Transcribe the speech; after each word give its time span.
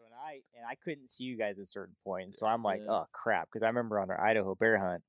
So 0.00 0.06
and 0.06 0.14
I 0.14 0.40
and 0.56 0.66
I 0.66 0.76
couldn't 0.76 1.08
see 1.10 1.24
you 1.24 1.36
guys 1.36 1.58
at 1.58 1.64
a 1.64 1.66
certain 1.66 1.94
point. 2.04 2.34
So 2.34 2.46
I'm 2.46 2.62
like, 2.62 2.80
Yeah. 2.80 2.90
oh 2.90 3.06
crap, 3.12 3.48
because 3.52 3.62
I 3.62 3.66
remember 3.66 3.98
on 4.00 4.10
our 4.10 4.18
Idaho 4.18 4.54
bear 4.54 4.78
hunt, 4.78 5.02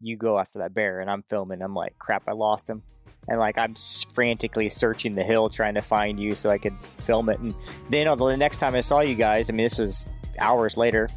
you 0.00 0.16
go 0.18 0.38
after 0.38 0.58
that 0.58 0.74
bear, 0.74 1.00
and 1.00 1.10
I'm 1.10 1.22
filming. 1.22 1.62
I'm 1.62 1.74
like, 1.74 1.98
crap, 1.98 2.24
I 2.28 2.32
lost 2.32 2.68
him, 2.68 2.82
and 3.28 3.38
like 3.38 3.56
I'm 3.56 3.74
frantically 4.14 4.68
searching 4.68 5.14
the 5.14 5.22
hill 5.22 5.48
trying 5.48 5.74
to 5.74 5.80
find 5.80 6.20
you 6.20 6.34
so 6.34 6.50
I 6.50 6.58
could 6.58 6.74
film 6.74 7.30
it. 7.30 7.38
And 7.38 7.54
then 7.88 8.08
on 8.08 8.18
the 8.18 8.36
next 8.36 8.58
time 8.58 8.74
I 8.74 8.80
saw 8.80 9.00
you 9.00 9.14
guys, 9.14 9.48
I 9.48 9.54
mean, 9.54 9.64
this 9.64 9.78
was 9.78 10.06
hours 10.38 10.76
later. 10.76 11.08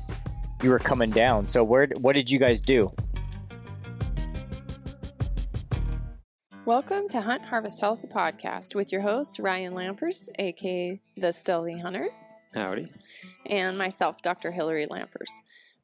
You 0.63 0.69
were 0.69 0.79
coming 0.79 1.09
down. 1.09 1.45
So 1.45 1.61
where? 1.63 1.89
What 1.99 2.13
did 2.13 2.31
you 2.31 2.39
guys 2.39 2.61
do? 2.61 2.89
Welcome 6.63 7.09
to 7.09 7.19
Hunt 7.19 7.43
Harvest 7.43 7.81
Health 7.81 8.01
the 8.01 8.07
podcast 8.07 8.75
with 8.75 8.93
your 8.93 9.01
host 9.01 9.39
Ryan 9.39 9.73
Lampers, 9.73 10.29
aka 10.37 11.01
the 11.17 11.31
Stealthy 11.33 11.79
Hunter, 11.79 12.09
Howdy. 12.53 12.89
and 13.45 13.77
myself, 13.77 14.21
Dr. 14.21 14.51
Hillary 14.51 14.87
Lampers, 14.87 15.29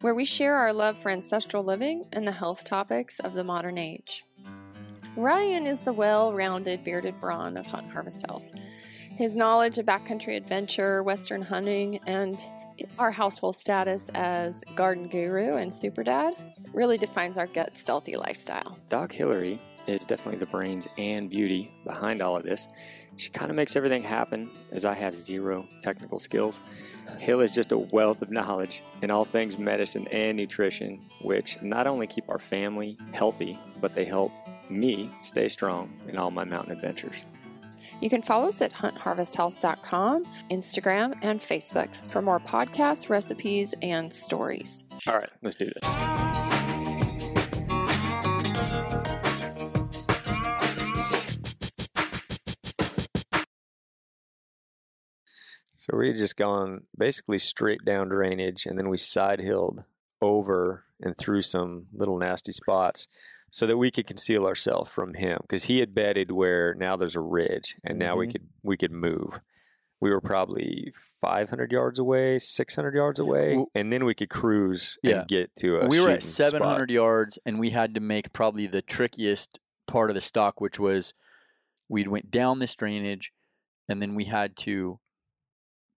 where 0.01 0.15
we 0.15 0.25
share 0.25 0.55
our 0.55 0.73
love 0.73 0.97
for 0.97 1.09
ancestral 1.09 1.63
living 1.63 2.05
and 2.13 2.27
the 2.27 2.31
health 2.31 2.63
topics 2.63 3.19
of 3.19 3.33
the 3.33 3.43
modern 3.43 3.77
age. 3.77 4.23
Ryan 5.15 5.65
is 5.65 5.79
the 5.81 5.93
well-rounded 5.93 6.83
bearded 6.83 7.21
brawn 7.21 7.55
of 7.55 7.67
Hunt 7.67 7.89
Harvest 7.91 8.25
Health. 8.27 8.51
His 9.15 9.35
knowledge 9.35 9.77
of 9.77 9.85
backcountry 9.85 10.35
adventure, 10.35 11.01
western 11.03 11.41
hunting, 11.41 11.99
and 12.05 12.37
our 12.99 13.11
household 13.11 13.55
status 13.55 14.09
as 14.13 14.63
garden 14.75 15.07
guru 15.07 15.55
and 15.55 15.73
super 15.73 16.03
dad 16.03 16.35
really 16.73 16.97
defines 16.97 17.37
our 17.37 17.47
gut 17.47 17.77
stealthy 17.77 18.17
lifestyle. 18.17 18.77
Doc 18.89 19.13
Hillary 19.13 19.61
is 19.87 20.03
definitely 20.03 20.39
the 20.39 20.47
brains 20.47 20.87
and 20.97 21.29
beauty 21.29 21.71
behind 21.85 22.21
all 22.21 22.35
of 22.35 22.43
this. 22.43 22.67
She 23.17 23.29
kind 23.29 23.49
of 23.49 23.55
makes 23.55 23.75
everything 23.75 24.03
happen 24.03 24.49
as 24.71 24.85
I 24.85 24.93
have 24.93 25.15
zero 25.17 25.67
technical 25.81 26.19
skills. 26.19 26.61
Hill 27.19 27.41
is 27.41 27.51
just 27.51 27.71
a 27.71 27.77
wealth 27.77 28.21
of 28.21 28.29
knowledge 28.29 28.83
in 29.01 29.09
all 29.11 29.25
things 29.25 29.57
medicine 29.57 30.07
and 30.09 30.37
nutrition, 30.37 31.01
which 31.21 31.61
not 31.61 31.87
only 31.87 32.07
keep 32.07 32.27
our 32.29 32.39
family 32.39 32.97
healthy, 33.13 33.57
but 33.79 33.95
they 33.95 34.05
help 34.05 34.31
me 34.69 35.11
stay 35.21 35.47
strong 35.47 35.93
in 36.07 36.17
all 36.17 36.31
my 36.31 36.43
mountain 36.43 36.73
adventures. 36.73 37.23
You 38.01 38.09
can 38.09 38.21
follow 38.21 38.49
us 38.49 38.61
at 38.61 38.73
huntharvesthealth.com, 38.73 40.25
Instagram, 40.51 41.17
and 41.21 41.39
Facebook 41.39 41.89
for 42.07 42.21
more 42.21 42.39
podcasts, 42.39 43.09
recipes, 43.09 43.73
and 43.81 44.13
stories. 44.13 44.83
All 45.07 45.15
right, 45.15 45.29
let's 45.41 45.55
do 45.55 45.65
this. 45.65 46.34
So 55.89 55.97
we 55.97 56.07
had 56.07 56.15
just 56.17 56.35
gone 56.35 56.85
basically 56.97 57.37
straight 57.37 57.85
down 57.85 58.09
drainage, 58.09 58.65
and 58.65 58.77
then 58.79 58.89
we 58.89 58.97
side 58.97 59.39
hilled 59.39 59.83
over 60.19 60.85
and 60.99 61.15
through 61.15 61.43
some 61.43 61.85
little 61.93 62.17
nasty 62.17 62.51
spots, 62.51 63.07
so 63.51 63.67
that 63.67 63.77
we 63.77 63.91
could 63.91 64.07
conceal 64.07 64.45
ourselves 64.47 64.89
from 64.91 65.13
him 65.13 65.37
because 65.41 65.65
he 65.65 65.79
had 65.79 65.93
bedded 65.93 66.31
where 66.31 66.73
now 66.73 66.95
there's 66.95 67.15
a 67.15 67.19
ridge, 67.21 67.75
and 67.83 67.99
now 67.99 68.15
we 68.17 68.25
Mhm. 68.27 68.31
could 68.31 68.47
we 68.63 68.77
could 68.77 68.91
move. 68.91 69.39
We 70.01 70.09
were 70.09 70.21
probably 70.21 70.91
500 71.21 71.71
yards 71.71 71.99
away, 71.99 72.39
600 72.39 72.95
yards 72.95 73.19
away, 73.19 73.63
and 73.75 73.93
then 73.93 74.05
we 74.05 74.15
could 74.15 74.29
cruise 74.31 74.97
Yeah. 75.03 75.19
and 75.19 75.27
get 75.27 75.55
to 75.57 75.77
a. 75.81 75.87
we 75.87 76.01
were 76.01 76.09
at 76.09 76.23
shooting 76.23 76.47
spot. 76.47 76.47
700 76.49 76.89
yards 76.91 77.37
and 77.45 77.59
we 77.59 77.69
had 77.69 77.93
to 77.93 78.01
make 78.01 78.33
probably 78.33 78.65
the 78.67 78.81
trickiest 78.81 79.59
part 79.87 80.09
of 80.09 80.15
the 80.15 80.21
stock 80.21 80.59
which 80.59 80.79
was 80.79 81.13
we'd 81.87 82.07
went 82.07 82.31
down 82.31 82.57
this 82.57 82.75
drainage 82.75 83.31
and 83.87 84.01
then 84.01 84.15
we 84.15 84.25
had 84.25 84.55
to 84.57 84.99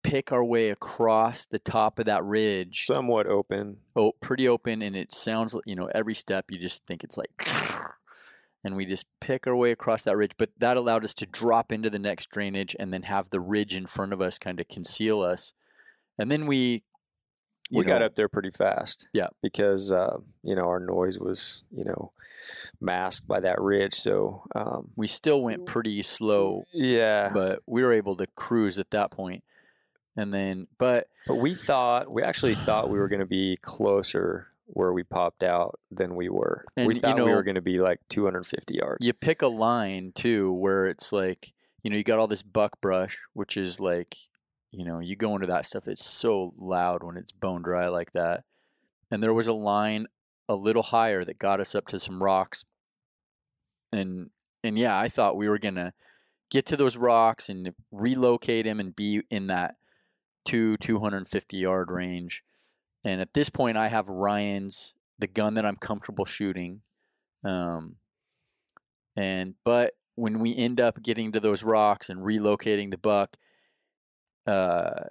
pick 0.02 0.32
our 0.32 0.44
way 0.44 0.70
across 0.70 1.44
the 1.44 1.58
top 1.58 1.98
of 1.98 2.04
that 2.04 2.24
ridge 2.24 2.84
somewhat 2.84 3.26
open. 3.26 3.78
oh 3.96 4.12
pretty 4.20 4.46
open 4.46 4.80
and 4.82 4.96
it 4.96 5.12
sounds 5.12 5.54
like 5.54 5.64
you 5.66 5.74
know 5.74 5.88
every 5.94 6.14
step 6.14 6.46
you 6.50 6.58
just 6.58 6.86
think 6.86 7.02
it's 7.02 7.18
like 7.18 7.30
and 8.64 8.76
we 8.76 8.86
just 8.86 9.06
pick 9.20 9.46
our 9.46 9.56
way 9.56 9.70
across 9.70 10.02
that 10.02 10.16
ridge 10.16 10.32
but 10.38 10.50
that 10.58 10.76
allowed 10.76 11.04
us 11.04 11.14
to 11.14 11.26
drop 11.26 11.72
into 11.72 11.90
the 11.90 11.98
next 11.98 12.30
drainage 12.30 12.76
and 12.78 12.92
then 12.92 13.02
have 13.02 13.30
the 13.30 13.40
ridge 13.40 13.76
in 13.76 13.86
front 13.86 14.12
of 14.12 14.20
us 14.20 14.38
kind 14.38 14.60
of 14.60 14.68
conceal 14.68 15.20
us 15.20 15.52
and 16.18 16.30
then 16.30 16.46
we 16.46 16.84
you 17.70 17.78
we 17.78 17.84
got 17.84 18.02
up 18.02 18.14
there 18.14 18.28
pretty 18.28 18.50
fast. 18.50 19.08
Yeah. 19.12 19.28
Because, 19.42 19.92
uh, 19.92 20.18
you 20.42 20.54
know, 20.54 20.62
our 20.62 20.80
noise 20.80 21.18
was, 21.18 21.64
you 21.70 21.84
know, 21.84 22.12
masked 22.80 23.28
by 23.28 23.40
that 23.40 23.60
ridge. 23.60 23.94
So, 23.94 24.44
um, 24.54 24.90
we 24.96 25.06
still 25.06 25.42
went 25.42 25.66
pretty 25.66 26.02
slow 26.02 26.64
yeah. 26.72 27.30
but 27.32 27.60
we 27.66 27.82
were 27.82 27.92
able 27.92 28.16
to 28.16 28.26
cruise 28.36 28.78
at 28.78 28.90
that 28.90 29.10
point. 29.10 29.44
And 30.18 30.34
then, 30.34 30.66
but 30.78 31.06
But 31.28 31.36
we 31.36 31.54
thought, 31.54 32.10
we 32.10 32.24
actually 32.24 32.56
thought 32.56 32.90
we 32.90 32.98
were 32.98 33.06
going 33.06 33.20
to 33.20 33.26
be 33.26 33.56
closer 33.62 34.48
where 34.66 34.92
we 34.92 35.04
popped 35.04 35.44
out 35.44 35.78
than 35.92 36.16
we 36.16 36.28
were. 36.28 36.64
And, 36.76 36.88
we 36.88 36.94
you 36.96 37.00
thought 37.00 37.16
we 37.16 37.22
were 37.22 37.44
going 37.44 37.54
to 37.54 37.62
be 37.62 37.78
like 37.78 38.00
250 38.08 38.74
yards. 38.74 39.06
you 39.06 39.12
pick 39.12 39.42
a 39.42 39.46
line 39.46 40.10
too 40.12 40.52
where 40.52 40.86
it's 40.86 41.12
like, 41.12 41.52
you 41.84 41.90
know, 41.90 41.96
you 41.96 42.02
got 42.02 42.18
all 42.18 42.26
this 42.26 42.42
buck 42.42 42.80
brush, 42.80 43.16
which 43.32 43.56
is 43.56 43.78
like, 43.78 44.16
you 44.72 44.84
know, 44.84 44.98
you 44.98 45.14
go 45.14 45.36
into 45.36 45.46
that 45.46 45.66
stuff, 45.66 45.86
it's 45.86 46.04
so 46.04 46.52
loud 46.58 47.04
when 47.04 47.16
it's 47.16 47.30
bone 47.30 47.62
dry 47.62 47.86
like 47.86 48.10
that. 48.10 48.42
And 49.12 49.22
there 49.22 49.32
was 49.32 49.46
a 49.46 49.52
line 49.52 50.08
a 50.48 50.56
little 50.56 50.82
higher 50.82 51.24
that 51.24 51.38
got 51.38 51.60
us 51.60 51.76
up 51.76 51.86
to 51.86 51.98
some 52.00 52.24
rocks. 52.24 52.64
And, 53.92 54.30
and 54.64 54.76
yeah, 54.76 54.98
I 54.98 55.08
thought 55.08 55.36
we 55.36 55.48
were 55.48 55.60
going 55.60 55.76
to 55.76 55.92
get 56.50 56.66
to 56.66 56.76
those 56.76 56.96
rocks 56.96 57.48
and 57.48 57.72
relocate 57.92 58.66
him 58.66 58.80
and 58.80 58.96
be 58.96 59.22
in 59.30 59.46
that 59.46 59.76
two 60.48 60.78
250 60.78 61.58
yard 61.58 61.90
range. 61.90 62.42
And 63.04 63.20
at 63.20 63.34
this 63.34 63.50
point, 63.50 63.76
I 63.76 63.88
have 63.88 64.08
Ryan's 64.08 64.94
the 65.18 65.26
gun 65.26 65.54
that 65.54 65.66
I'm 65.66 65.76
comfortable 65.76 66.24
shooting. 66.24 66.80
Um, 67.44 67.96
and 69.14 69.54
but 69.62 69.94
when 70.14 70.40
we 70.40 70.56
end 70.56 70.80
up 70.80 71.02
getting 71.02 71.32
to 71.32 71.40
those 71.40 71.62
rocks 71.62 72.08
and 72.08 72.20
relocating 72.20 72.90
the 72.90 72.96
buck, 72.96 73.36
uh, 74.46 75.04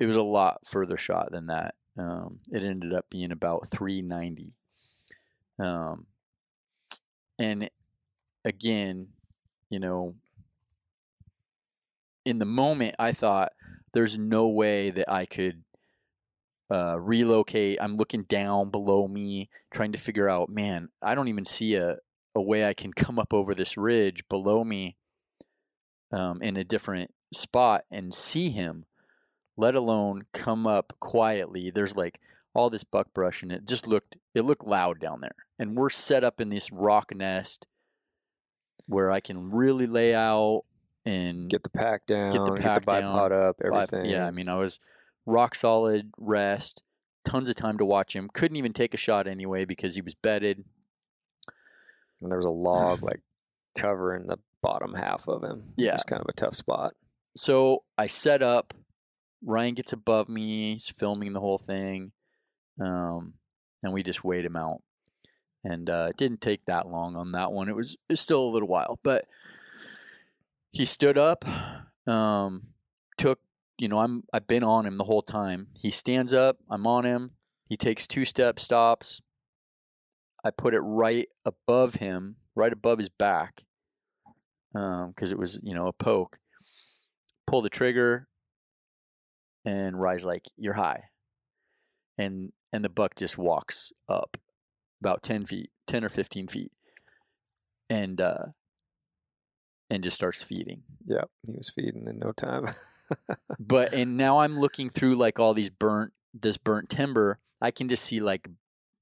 it 0.00 0.06
was 0.06 0.16
a 0.16 0.22
lot 0.22 0.66
further 0.66 0.96
shot 0.96 1.30
than 1.30 1.46
that. 1.46 1.76
Um, 1.96 2.40
it 2.50 2.64
ended 2.64 2.92
up 2.92 3.06
being 3.08 3.30
about 3.30 3.68
390. 3.68 4.52
Um, 5.60 6.06
and 7.38 7.70
again, 8.44 9.08
you 9.70 9.78
know, 9.78 10.16
in 12.24 12.40
the 12.40 12.44
moment, 12.44 12.96
I 12.98 13.12
thought 13.12 13.52
there's 13.96 14.18
no 14.18 14.46
way 14.46 14.90
that 14.90 15.10
I 15.10 15.24
could 15.24 15.64
uh, 16.70 17.00
relocate. 17.00 17.78
I'm 17.80 17.96
looking 17.96 18.24
down 18.24 18.68
below 18.68 19.08
me, 19.08 19.48
trying 19.72 19.92
to 19.92 19.98
figure 19.98 20.28
out, 20.28 20.50
man, 20.50 20.90
I 21.00 21.14
don't 21.14 21.28
even 21.28 21.46
see 21.46 21.76
a, 21.76 21.96
a 22.34 22.42
way 22.42 22.66
I 22.66 22.74
can 22.74 22.92
come 22.92 23.18
up 23.18 23.32
over 23.32 23.54
this 23.54 23.78
ridge 23.78 24.28
below 24.28 24.64
me 24.64 24.96
um, 26.12 26.42
in 26.42 26.58
a 26.58 26.64
different 26.64 27.14
spot 27.32 27.84
and 27.90 28.14
see 28.14 28.50
him, 28.50 28.84
let 29.56 29.74
alone 29.74 30.24
come 30.34 30.66
up 30.66 30.92
quietly. 31.00 31.70
There's 31.70 31.96
like 31.96 32.20
all 32.52 32.68
this 32.68 32.84
buck 32.84 33.14
brush 33.14 33.42
and 33.42 33.50
it 33.50 33.66
just 33.66 33.86
looked 33.86 34.18
it 34.34 34.44
looked 34.44 34.66
loud 34.66 35.00
down 35.00 35.22
there. 35.22 35.36
And 35.58 35.74
we're 35.74 35.88
set 35.88 36.22
up 36.22 36.38
in 36.38 36.50
this 36.50 36.70
rock 36.70 37.14
nest 37.14 37.66
where 38.86 39.10
I 39.10 39.20
can 39.20 39.50
really 39.50 39.86
lay 39.86 40.14
out 40.14 40.64
and 41.06 41.48
get 41.48 41.62
the 41.62 41.70
pack 41.70 42.04
down, 42.06 42.32
Get 42.32 42.44
the 42.44 42.52
pack 42.52 42.84
bipod 42.84 43.32
up, 43.32 43.56
Bi- 43.58 43.66
everything. 43.68 44.10
Yeah, 44.10 44.26
I 44.26 44.30
mean, 44.32 44.48
I 44.48 44.56
was 44.56 44.78
rock 45.24 45.54
solid, 45.54 46.10
rest, 46.18 46.82
tons 47.24 47.48
of 47.48 47.56
time 47.56 47.78
to 47.78 47.84
watch 47.84 48.14
him. 48.14 48.28
Couldn't 48.32 48.56
even 48.56 48.72
take 48.72 48.92
a 48.92 48.98
shot 48.98 49.26
anyway 49.26 49.64
because 49.64 49.94
he 49.94 50.02
was 50.02 50.14
bedded. 50.14 50.64
and 52.20 52.30
there 52.30 52.38
was 52.38 52.46
a 52.46 52.50
log 52.50 53.02
like 53.02 53.20
covering 53.76 54.26
the 54.26 54.38
bottom 54.62 54.94
half 54.94 55.28
of 55.28 55.42
him. 55.44 55.74
It 55.76 55.84
Yeah. 55.84 55.92
was 55.94 56.04
kind 56.04 56.20
of 56.22 56.26
a 56.28 56.32
tough 56.32 56.54
spot. 56.54 56.94
So 57.36 57.84
I 57.98 58.06
set 58.06 58.42
up. 58.42 58.74
Ryan 59.44 59.74
gets 59.74 59.92
above 59.92 60.28
me. 60.28 60.72
He's 60.72 60.88
filming 60.88 61.34
the 61.34 61.40
whole 61.40 61.58
thing, 61.58 62.12
um, 62.80 63.34
and 63.82 63.92
we 63.92 64.02
just 64.02 64.24
wait 64.24 64.44
him 64.46 64.56
out. 64.56 64.82
And 65.62 65.90
uh, 65.90 66.06
it 66.10 66.16
didn't 66.16 66.40
take 66.40 66.64
that 66.66 66.88
long 66.88 67.14
on 67.16 67.32
that 67.32 67.52
one. 67.52 67.68
It 67.68 67.76
was, 67.76 67.92
it 68.08 68.12
was 68.14 68.20
still 68.20 68.42
a 68.42 68.48
little 68.48 68.66
while, 68.68 68.98
but 69.02 69.26
he 70.76 70.84
stood 70.84 71.16
up. 71.16 71.44
Um, 72.06 72.68
took 73.16 73.40
you 73.78 73.88
know 73.88 73.98
I'm 73.98 74.24
I've 74.32 74.46
been 74.46 74.62
on 74.62 74.86
him 74.86 74.98
the 74.98 75.04
whole 75.04 75.22
time. 75.22 75.68
He 75.78 75.90
stands 75.90 76.34
up. 76.34 76.58
I'm 76.70 76.86
on 76.86 77.04
him. 77.04 77.30
He 77.68 77.76
takes 77.76 78.06
two 78.06 78.24
steps, 78.24 78.62
stops. 78.62 79.22
I 80.44 80.50
put 80.50 80.74
it 80.74 80.80
right 80.80 81.28
above 81.44 81.94
him, 81.94 82.36
right 82.54 82.72
above 82.72 82.98
his 82.98 83.08
back, 83.08 83.64
because 84.72 85.32
it 85.32 85.38
was 85.38 85.60
you 85.62 85.74
know 85.74 85.86
a 85.86 85.92
poke. 85.92 86.38
Pull 87.46 87.62
the 87.62 87.70
trigger, 87.70 88.28
and 89.64 90.00
Rye's 90.00 90.24
like, 90.24 90.44
"You're 90.56 90.74
high," 90.74 91.04
and 92.18 92.52
and 92.72 92.84
the 92.84 92.90
buck 92.90 93.16
just 93.16 93.38
walks 93.38 93.92
up 94.08 94.36
about 95.00 95.22
ten 95.22 95.46
feet, 95.46 95.70
ten 95.86 96.04
or 96.04 96.08
fifteen 96.08 96.48
feet, 96.48 96.72
and 97.88 98.20
uh, 98.20 98.46
and 99.90 100.02
just 100.02 100.16
starts 100.16 100.42
feeding. 100.42 100.82
Yeah, 101.04 101.24
he 101.46 101.54
was 101.56 101.70
feeding 101.70 102.06
in 102.08 102.18
no 102.18 102.32
time. 102.32 102.68
but 103.58 103.92
and 103.92 104.16
now 104.16 104.38
I'm 104.38 104.58
looking 104.58 104.88
through 104.88 105.14
like 105.16 105.38
all 105.38 105.54
these 105.54 105.70
burnt 105.70 106.12
this 106.34 106.56
burnt 106.56 106.88
timber. 106.90 107.38
I 107.60 107.70
can 107.70 107.88
just 107.88 108.04
see 108.04 108.20
like 108.20 108.48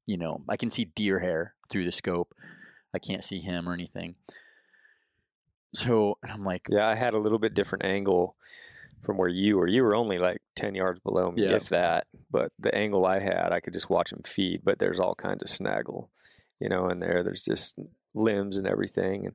you 0.06 0.16
know 0.16 0.42
I 0.48 0.56
can 0.56 0.70
see 0.70 0.84
deer 0.84 1.20
hair 1.20 1.54
through 1.70 1.84
the 1.84 1.92
scope. 1.92 2.34
I 2.94 2.98
can't 2.98 3.24
see 3.24 3.38
him 3.40 3.68
or 3.68 3.72
anything. 3.72 4.14
So 5.72 6.18
and 6.22 6.30
I'm 6.30 6.44
like, 6.44 6.62
Yeah, 6.68 6.88
I 6.88 6.94
had 6.94 7.14
a 7.14 7.18
little 7.18 7.38
bit 7.38 7.54
different 7.54 7.84
angle 7.84 8.36
from 9.02 9.16
where 9.16 9.28
you 9.28 9.58
were. 9.58 9.66
You 9.66 9.82
were 9.82 9.94
only 9.96 10.18
like 10.18 10.38
10 10.56 10.74
yards 10.74 11.00
below 11.00 11.30
me, 11.32 11.42
Yeah. 11.44 11.56
if 11.56 11.68
that. 11.68 12.06
But 12.30 12.52
the 12.58 12.74
angle 12.74 13.04
I 13.04 13.18
had, 13.18 13.52
I 13.52 13.60
could 13.60 13.72
just 13.72 13.90
watch 13.90 14.12
him 14.12 14.22
feed. 14.24 14.60
But 14.64 14.78
there's 14.78 15.00
all 15.00 15.14
kinds 15.14 15.42
of 15.42 15.48
snaggle, 15.48 16.10
you 16.60 16.68
know, 16.68 16.88
in 16.88 17.00
there. 17.00 17.22
There's 17.22 17.44
just 17.44 17.78
limbs 18.14 18.56
and 18.56 18.66
everything. 18.66 19.26
And 19.26 19.34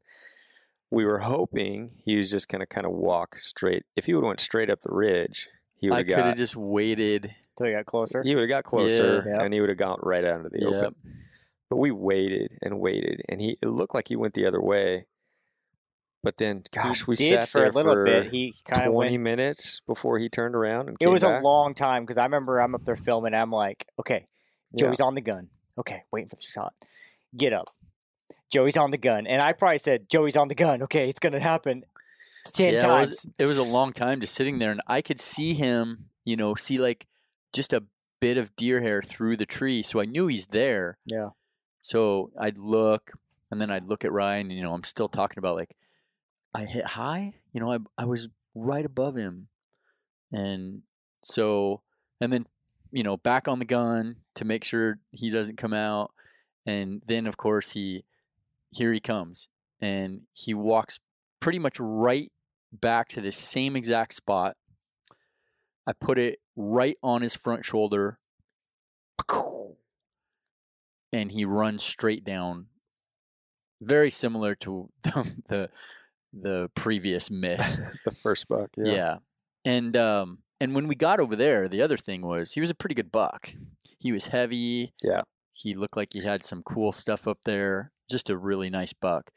we 0.91 1.05
were 1.05 1.19
hoping 1.19 1.91
he 2.03 2.17
was 2.17 2.31
just 2.31 2.47
going 2.49 2.59
to 2.61 2.65
kind 2.65 2.85
of 2.85 2.93
walk 2.93 3.35
straight. 3.37 3.83
If 3.95 4.05
he 4.05 4.13
would 4.13 4.23
have 4.23 4.27
went 4.27 4.39
straight 4.39 4.69
up 4.69 4.81
the 4.81 4.93
ridge, 4.93 5.47
he 5.77 5.87
would 5.89 5.95
I 5.95 5.97
have 5.99 6.07
could 6.07 6.15
got 6.15 6.25
have 6.25 6.37
just 6.37 6.55
waited. 6.55 7.35
Till 7.57 7.67
he 7.67 7.73
got 7.73 7.85
closer. 7.85 8.23
he 8.23 8.33
would 8.35 8.41
have 8.41 8.49
got 8.49 8.63
closer 8.63 9.23
Yeah. 9.27 9.41
and 9.43 9.53
he 9.53 9.59
would 9.61 9.69
have 9.69 9.77
gone 9.77 9.99
right 10.01 10.23
out 10.25 10.37
into 10.37 10.49
the 10.49 10.59
Yep. 10.61 10.73
open. 10.73 10.95
But 11.69 11.77
we 11.77 11.91
waited 11.91 12.57
and 12.63 12.79
waited, 12.79 13.21
and 13.29 13.39
he 13.39 13.57
it 13.61 13.67
looked 13.67 13.93
like 13.93 14.07
he 14.07 14.15
went 14.15 14.33
the 14.33 14.47
other 14.47 14.59
way. 14.61 15.05
But 16.23 16.37
then, 16.37 16.63
gosh, 16.71 17.05
we 17.07 17.15
did 17.15 17.29
sat 17.29 17.47
for 17.49 17.59
there 17.59 17.69
a 17.69 17.71
little 17.71 17.93
for 17.93 18.03
bit. 18.03 18.27
He 18.31 18.53
kind 18.65 18.87
of 18.87 18.93
twenty 18.93 19.11
went. 19.11 19.23
minutes 19.23 19.79
before 19.87 20.17
he 20.19 20.27
turned 20.29 20.55
around 20.55 20.87
and 20.89 20.97
It 20.99 21.05
came 21.05 21.13
was 21.13 21.21
back. 21.21 21.41
a 21.41 21.45
long 21.45 21.73
time 21.75 22.03
because 22.03 22.17
I 22.17 22.23
remember 22.23 22.59
I'm 22.59 22.73
up 22.75 22.83
there 22.85 22.95
filming. 22.97 23.33
I'm 23.35 23.51
like, 23.51 23.85
okay, 23.99 24.25
Yeah. 24.71 24.87
Joey's 24.87 24.99
on 24.99 25.13
the 25.15 25.21
gun. 25.21 25.49
Okay, 25.77 26.01
waiting 26.11 26.27
for 26.27 26.35
the 26.35 26.41
shot. 26.41 26.73
Get 27.37 27.53
up. 27.53 27.67
Joey's 28.51 28.77
on 28.77 28.91
the 28.91 28.97
gun, 28.97 29.27
and 29.27 29.41
I 29.41 29.53
probably 29.53 29.77
said, 29.77 30.09
"Joey's 30.09 30.35
on 30.37 30.47
the 30.47 30.55
gun." 30.55 30.81
Okay, 30.83 31.09
it's 31.09 31.19
gonna 31.19 31.39
happen 31.39 31.83
ten 32.45 32.73
yeah, 32.73 32.79
it 32.79 32.81
times. 32.81 33.09
was, 33.09 33.27
it 33.37 33.45
was 33.45 33.57
a 33.57 33.63
long 33.63 33.93
time 33.93 34.21
just 34.21 34.33
sitting 34.33 34.59
there, 34.59 34.71
and 34.71 34.81
I 34.87 35.01
could 35.01 35.19
see 35.19 35.53
him. 35.53 36.09
You 36.23 36.35
know, 36.35 36.55
see 36.55 36.77
like 36.77 37.07
just 37.53 37.73
a 37.73 37.83
bit 38.19 38.37
of 38.37 38.55
deer 38.55 38.81
hair 38.81 39.01
through 39.01 39.37
the 39.37 39.45
tree, 39.45 39.81
so 39.81 39.99
I 39.99 40.05
knew 40.05 40.27
he's 40.27 40.47
there. 40.47 40.97
Yeah. 41.05 41.29
So 41.81 42.31
I'd 42.39 42.57
look, 42.57 43.13
and 43.51 43.61
then 43.61 43.71
I'd 43.71 43.85
look 43.85 44.03
at 44.03 44.11
Ryan. 44.11 44.47
And, 44.47 44.57
you 44.57 44.63
know, 44.63 44.73
I'm 44.73 44.83
still 44.83 45.07
talking 45.07 45.39
about 45.39 45.55
like 45.55 45.75
I 46.53 46.65
hit 46.65 46.85
high. 46.85 47.33
You 47.53 47.61
know, 47.61 47.71
I 47.71 47.77
I 47.97 48.05
was 48.05 48.29
right 48.55 48.85
above 48.85 49.15
him, 49.15 49.47
and 50.31 50.81
so 51.23 51.81
and 52.19 52.31
then 52.33 52.47
you 52.91 53.03
know 53.03 53.17
back 53.17 53.47
on 53.47 53.59
the 53.59 53.65
gun 53.65 54.17
to 54.35 54.45
make 54.45 54.63
sure 54.63 54.99
he 55.11 55.29
doesn't 55.29 55.57
come 55.57 55.73
out, 55.73 56.11
and 56.65 57.01
then 57.05 57.27
of 57.27 57.37
course 57.37 57.71
he 57.71 58.03
here 58.71 58.93
he 58.93 58.99
comes, 58.99 59.47
and 59.81 60.21
he 60.33 60.53
walks 60.53 60.99
pretty 61.39 61.59
much 61.59 61.79
right 61.79 62.31
back 62.71 63.07
to 63.09 63.21
the 63.21 63.31
same 63.31 63.75
exact 63.75 64.13
spot. 64.13 64.55
I 65.87 65.93
put 65.93 66.19
it 66.19 66.39
right 66.55 66.97
on 67.01 67.21
his 67.21 67.33
front 67.35 67.65
shoulder 67.65 68.19
and 71.11 71.31
he 71.31 71.45
runs 71.45 71.83
straight 71.83 72.23
down 72.23 72.67
very 73.81 74.09
similar 74.09 74.55
to 74.55 74.89
the 75.03 75.33
the, 75.47 75.69
the 76.33 76.69
previous 76.75 77.31
miss 77.31 77.77
the 78.05 78.11
first 78.11 78.47
buck. 78.47 78.69
yeah. 78.77 78.91
Yeah. 78.93 79.17
and 79.65 79.95
um 79.97 80.39
and 80.59 80.75
when 80.75 80.87
we 80.87 80.95
got 80.95 81.19
over 81.19 81.35
there 81.35 81.67
the 81.67 81.81
other 81.81 81.97
thing 81.97 82.21
was 82.21 82.51
he 82.53 82.61
was 82.61 82.69
a 82.69 82.75
pretty 82.75 82.95
good 82.95 83.11
buck 83.11 83.51
he 83.99 84.11
was 84.11 84.27
heavy 84.27 84.93
Yeah. 85.03 85.21
he 85.53 85.73
looked 85.73 85.97
like 85.97 86.09
he 86.13 86.21
had 86.23 86.43
some 86.43 86.61
cool 86.63 86.91
stuff 86.91 87.27
up 87.27 87.39
there 87.45 87.91
just 88.09 88.29
a 88.29 88.37
really 88.37 88.69
nice 88.69 88.93
buck 88.93 89.31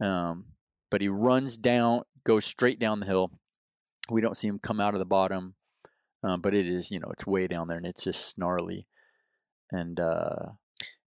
um 0.00 0.44
but 0.90 1.00
he 1.00 1.08
runs 1.08 1.56
down 1.56 2.02
goes 2.24 2.44
straight 2.44 2.78
down 2.78 3.00
the 3.00 3.06
hill 3.06 3.30
we 4.10 4.20
don't 4.20 4.36
see 4.36 4.48
him 4.48 4.58
come 4.58 4.80
out 4.80 4.94
of 4.94 4.98
the 4.98 5.04
bottom 5.06 5.54
um, 6.22 6.40
but 6.40 6.54
it 6.54 6.66
is 6.66 6.90
you 6.90 6.98
know 7.00 7.08
it's 7.12 7.26
way 7.26 7.46
down 7.46 7.68
there 7.68 7.76
and 7.76 7.86
it's 7.86 8.04
just 8.04 8.28
snarly 8.28 8.86
and 9.70 9.98
uh 10.00 10.50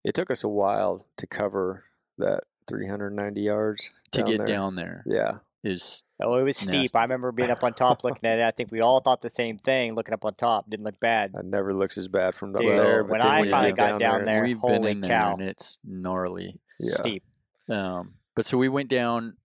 It 0.03 0.13
took 0.13 0.31
us 0.31 0.43
a 0.43 0.49
while 0.49 1.05
to 1.17 1.27
cover 1.27 1.85
that 2.17 2.43
390 2.67 3.41
yards 3.41 3.91
to 4.11 4.23
get 4.23 4.37
there. 4.39 4.47
down 4.47 4.75
there 4.75 5.03
Yeah, 5.05 5.39
is 5.63 6.03
oh, 6.21 6.35
it 6.35 6.43
was 6.43 6.57
steep. 6.57 6.91
I 6.95 7.01
remember 7.01 7.31
being 7.31 7.49
up 7.51 7.63
on 7.63 7.73
top 7.85 8.03
looking 8.03 8.29
at 8.29 8.39
it. 8.39 8.43
I 8.45 8.51
think 8.51 8.71
we 8.71 8.81
all 8.81 8.99
thought 8.99 9.21
the 9.21 9.29
same 9.29 9.57
thing. 9.57 9.95
Looking 9.95 10.13
up 10.13 10.23
on 10.25 10.35
top 10.35 10.69
didn't 10.69 10.85
look 10.85 10.99
bad. 10.99 11.31
it 11.35 11.45
never 11.45 11.73
looks 11.73 11.97
as 11.97 12.07
bad 12.07 12.35
from 12.35 12.53
up 12.55 12.61
Dude, 12.61 12.77
there. 12.77 13.03
But 13.03 13.11
when 13.11 13.21
I 13.21 13.49
finally 13.49 13.71
get 13.71 13.77
got 13.77 13.99
down 13.99 14.21
it's- 14.21 14.37
there, 14.37 14.45
we've 14.45 14.61
been 14.61 14.75
holy 14.81 14.91
in 14.91 15.01
there 15.01 15.09
cow. 15.09 15.33
and 15.33 15.41
it's 15.41 15.79
gnarly 15.83 16.59
yeah. 16.79 16.95
Steep. 16.95 17.23
um 17.69 18.13
but 18.35 18.45
so 18.45 18.57
we 18.57 18.69
went 18.69 18.89
down 18.89 19.35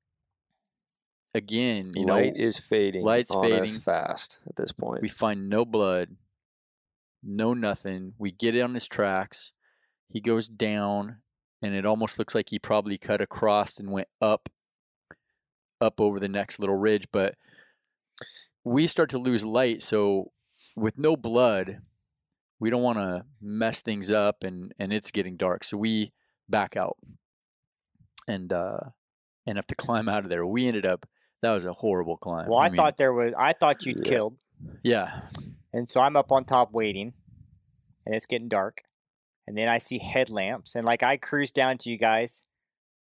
again 1.34 1.82
you 1.94 2.04
know 2.04 2.14
light 2.14 2.36
is 2.36 2.58
fading. 2.58 3.04
light's 3.04 3.34
fading. 3.34 3.66
fast 3.66 4.40
at 4.46 4.56
this 4.56 4.72
point. 4.72 5.02
we 5.02 5.08
find 5.08 5.48
no 5.48 5.64
blood 5.64 6.16
no 7.22 7.54
nothing 7.54 8.12
we 8.18 8.30
get 8.30 8.54
it 8.54 8.60
on 8.60 8.74
his 8.74 8.86
tracks 8.86 9.52
he 10.08 10.20
goes 10.20 10.46
down 10.46 11.16
and 11.60 11.74
it 11.74 11.86
almost 11.86 12.18
looks 12.18 12.34
like 12.34 12.50
he 12.50 12.58
probably 12.58 12.98
cut 12.98 13.20
across 13.20 13.78
and 13.78 13.90
went 13.90 14.08
up 14.20 14.48
up 15.80 16.00
over 16.00 16.20
the 16.20 16.28
next 16.28 16.60
little 16.60 16.76
ridge 16.76 17.06
but 17.12 17.34
we 18.62 18.86
start 18.86 19.10
to 19.10 19.18
lose 19.18 19.44
light 19.44 19.82
so 19.82 20.30
with 20.76 20.96
no 20.98 21.16
blood 21.16 21.80
we 22.60 22.70
don't 22.70 22.82
want 22.82 22.98
to 22.98 23.24
mess 23.42 23.82
things 23.82 24.10
up 24.10 24.44
and 24.44 24.72
and 24.78 24.92
it's 24.92 25.10
getting 25.10 25.36
dark 25.36 25.64
so 25.64 25.76
we 25.76 26.12
back 26.48 26.76
out 26.76 26.96
and 28.26 28.52
uh 28.52 28.78
and 29.46 29.56
have 29.56 29.66
to 29.66 29.74
climb 29.74 30.08
out 30.08 30.24
of 30.24 30.28
there 30.28 30.46
we 30.46 30.66
ended 30.66 30.86
up 30.86 31.06
that 31.42 31.52
was 31.52 31.64
a 31.64 31.72
horrible 31.74 32.16
climb 32.16 32.48
Well, 32.48 32.58
I, 32.58 32.68
mean, 32.70 32.76
thought 32.76 32.96
there 32.96 33.12
was. 33.12 33.34
I 33.38 33.52
thought 33.52 33.84
you'd 33.84 33.98
Yeah. 33.98 34.10
killed, 34.10 34.36
yeah 34.82 35.20
and 35.74 35.88
so 35.88 36.00
I'm 36.00 36.16
up 36.16 36.30
on 36.32 36.44
top 36.44 36.72
waiting, 36.72 37.12
and 38.06 38.14
it's 38.14 38.26
getting 38.26 38.48
dark, 38.48 38.82
and 39.46 39.58
then 39.58 39.68
I 39.68 39.78
see 39.78 39.98
headlamps, 39.98 40.74
and 40.74 40.84
like 40.86 41.02
I 41.02 41.16
cruise 41.16 41.50
down 41.50 41.78
to 41.78 41.90
you 41.90 41.98
guys, 41.98 42.46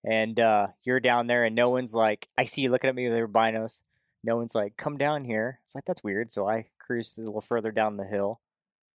and 0.05 0.39
uh, 0.39 0.67
you're 0.85 0.99
down 0.99 1.27
there, 1.27 1.43
and 1.43 1.55
no 1.55 1.69
one's 1.71 1.93
like. 1.93 2.27
I 2.37 2.45
see 2.45 2.61
you 2.61 2.69
looking 2.71 2.89
at 2.89 2.95
me 2.95 3.07
with 3.09 3.17
your 3.17 3.27
binos. 3.27 3.81
No 4.23 4.37
one's 4.37 4.53
like, 4.55 4.77
"Come 4.77 4.97
down 4.97 5.25
here." 5.25 5.59
It's 5.65 5.73
like 5.75 5.85
that's 5.85 6.03
weird. 6.03 6.31
So 6.31 6.47
I 6.47 6.67
cruise 6.79 7.17
a 7.17 7.21
little 7.21 7.41
further 7.41 7.71
down 7.71 7.97
the 7.97 8.05
hill, 8.05 8.39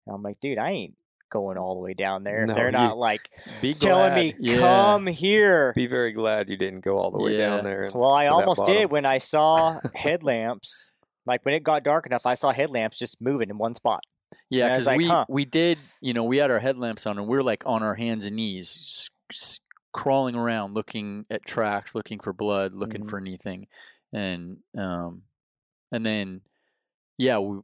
and 0.06 0.14
I'm 0.14 0.22
like, 0.22 0.38
"Dude, 0.40 0.58
I 0.58 0.70
ain't 0.70 0.94
going 1.30 1.58
all 1.58 1.74
the 1.74 1.80
way 1.80 1.94
down 1.94 2.24
there. 2.24 2.46
No, 2.46 2.52
if 2.52 2.56
they're 2.56 2.66
you- 2.66 2.72
not 2.72 2.96
like 2.98 3.28
be 3.60 3.74
telling 3.74 4.12
glad, 4.12 4.16
me, 4.16 4.34
Yeah. 4.38 4.58
come 4.58 5.06
here." 5.06 5.72
Be 5.74 5.86
very 5.86 6.12
glad 6.12 6.48
you 6.48 6.56
didn't 6.56 6.80
go 6.84 6.98
all 6.98 7.10
the 7.10 7.22
way 7.22 7.36
Yeah. 7.38 7.50
down 7.56 7.64
there. 7.64 7.86
Well, 7.94 8.12
I 8.12 8.26
almost 8.26 8.64
did 8.66 8.90
when 8.90 9.04
I 9.06 9.18
saw 9.18 9.80
headlamps. 9.94 10.92
like 11.26 11.42
when 11.46 11.54
it 11.54 11.62
got 11.62 11.82
dark 11.82 12.04
enough, 12.06 12.26
I 12.26 12.34
saw 12.34 12.52
headlamps 12.52 12.98
just 12.98 13.18
moving 13.20 13.48
in 13.48 13.56
one 13.56 13.72
spot. 13.74 14.02
Yeah, 14.50 14.64
And 14.64 14.72
I 14.74 14.76
was 14.76 14.84
because 14.84 14.86
like, 14.86 14.98
we 14.98 15.06
huh. 15.06 15.24
we 15.28 15.44
did, 15.46 15.78
you 16.02 16.12
know, 16.12 16.24
we 16.24 16.36
had 16.36 16.50
our 16.50 16.58
headlamps 16.58 17.06
on 17.06 17.18
and 17.18 17.26
we 17.26 17.38
are 17.38 17.42
like 17.42 17.62
on 17.64 17.82
our 17.82 17.94
hands 17.94 18.26
and 18.26 18.36
knees, 18.36 18.76
s- 18.78 19.10
s- 19.32 19.60
crawling 19.92 20.34
around, 20.34 20.74
looking 20.74 21.24
at 21.30 21.44
tracks, 21.46 21.94
looking 21.94 22.18
for 22.18 22.32
blood, 22.34 22.74
looking 22.74 23.04
Mhm. 23.04 23.08
for 23.10 23.18
anything, 23.18 23.68
and 24.12 24.58
um, 24.76 25.22
and 25.92 26.04
then 26.04 26.42
yeah, 27.16 27.38
we, 27.38 27.60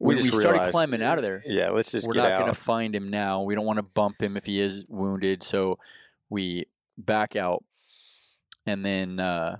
We 0.00 0.14
when 0.14 0.16
we 0.24 0.30
started 0.30 0.48
realized, 0.52 0.70
climbing 0.72 1.02
out 1.02 1.18
of 1.18 1.22
there, 1.22 1.42
Yeah, 1.46 1.68
let's 1.70 1.92
just 1.92 2.08
we're 2.08 2.14
not 2.14 2.38
going 2.38 2.50
to 2.52 2.58
find 2.58 2.94
him 2.96 3.10
now. 3.10 3.42
We 3.42 3.54
don't 3.54 3.66
want 3.66 3.84
to 3.84 3.90
bump 3.94 4.20
him 4.20 4.36
if 4.36 4.46
he 4.46 4.60
is 4.60 4.84
wounded, 4.88 5.42
so 5.42 5.78
we 6.30 6.64
back 6.96 7.36
out, 7.36 7.64
and 8.66 8.82
then 8.84 9.20
uh, 9.20 9.58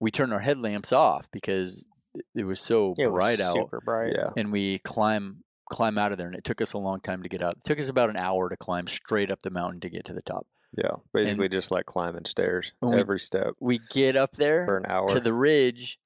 we 0.00 0.10
turn 0.10 0.32
our 0.32 0.40
headlamps 0.40 0.92
off 0.92 1.30
because 1.30 1.86
it- 2.34 2.46
was 2.46 2.60
so 2.60 2.92
It 2.98 3.08
bright 3.08 3.38
was 3.38 3.40
out 3.42 3.54
super 3.54 3.80
bright. 3.80 4.12
Yeah, 4.16 4.30
and 4.36 4.50
we 4.52 4.78
climb 4.80 5.44
climb 5.70 5.96
out 5.96 6.12
of 6.12 6.18
there 6.18 6.26
and 6.26 6.36
it 6.36 6.44
took 6.44 6.60
us 6.60 6.74
a 6.74 6.78
long 6.78 7.00
time 7.00 7.22
to 7.22 7.28
get 7.28 7.42
out 7.42 7.54
it 7.56 7.64
took 7.64 7.78
us 7.78 7.88
about 7.88 8.10
an 8.10 8.18
hour 8.18 8.50
to 8.50 8.56
climb 8.56 8.86
straight 8.86 9.30
up 9.30 9.40
the 9.40 9.48
mountain 9.50 9.80
to 9.80 9.88
get 9.88 10.04
to 10.04 10.12
the 10.12 10.20
top 10.20 10.46
yeah. 10.76 10.90
Basically, 11.14 11.48
just 11.48 11.70
like 11.70 11.86
climbing 11.86 12.26
stairs 12.26 12.74
when 12.80 12.92
we- 12.94 13.00
every 13.00 13.18
step 13.18 13.54
we 13.60 13.78
get 13.90 14.14
up 14.14 14.32
there 14.32 14.66
for 14.66 14.76
an 14.76 14.84
hour. 14.86 15.08
to 15.08 15.20
the 15.20 15.32
ridge 15.32 15.98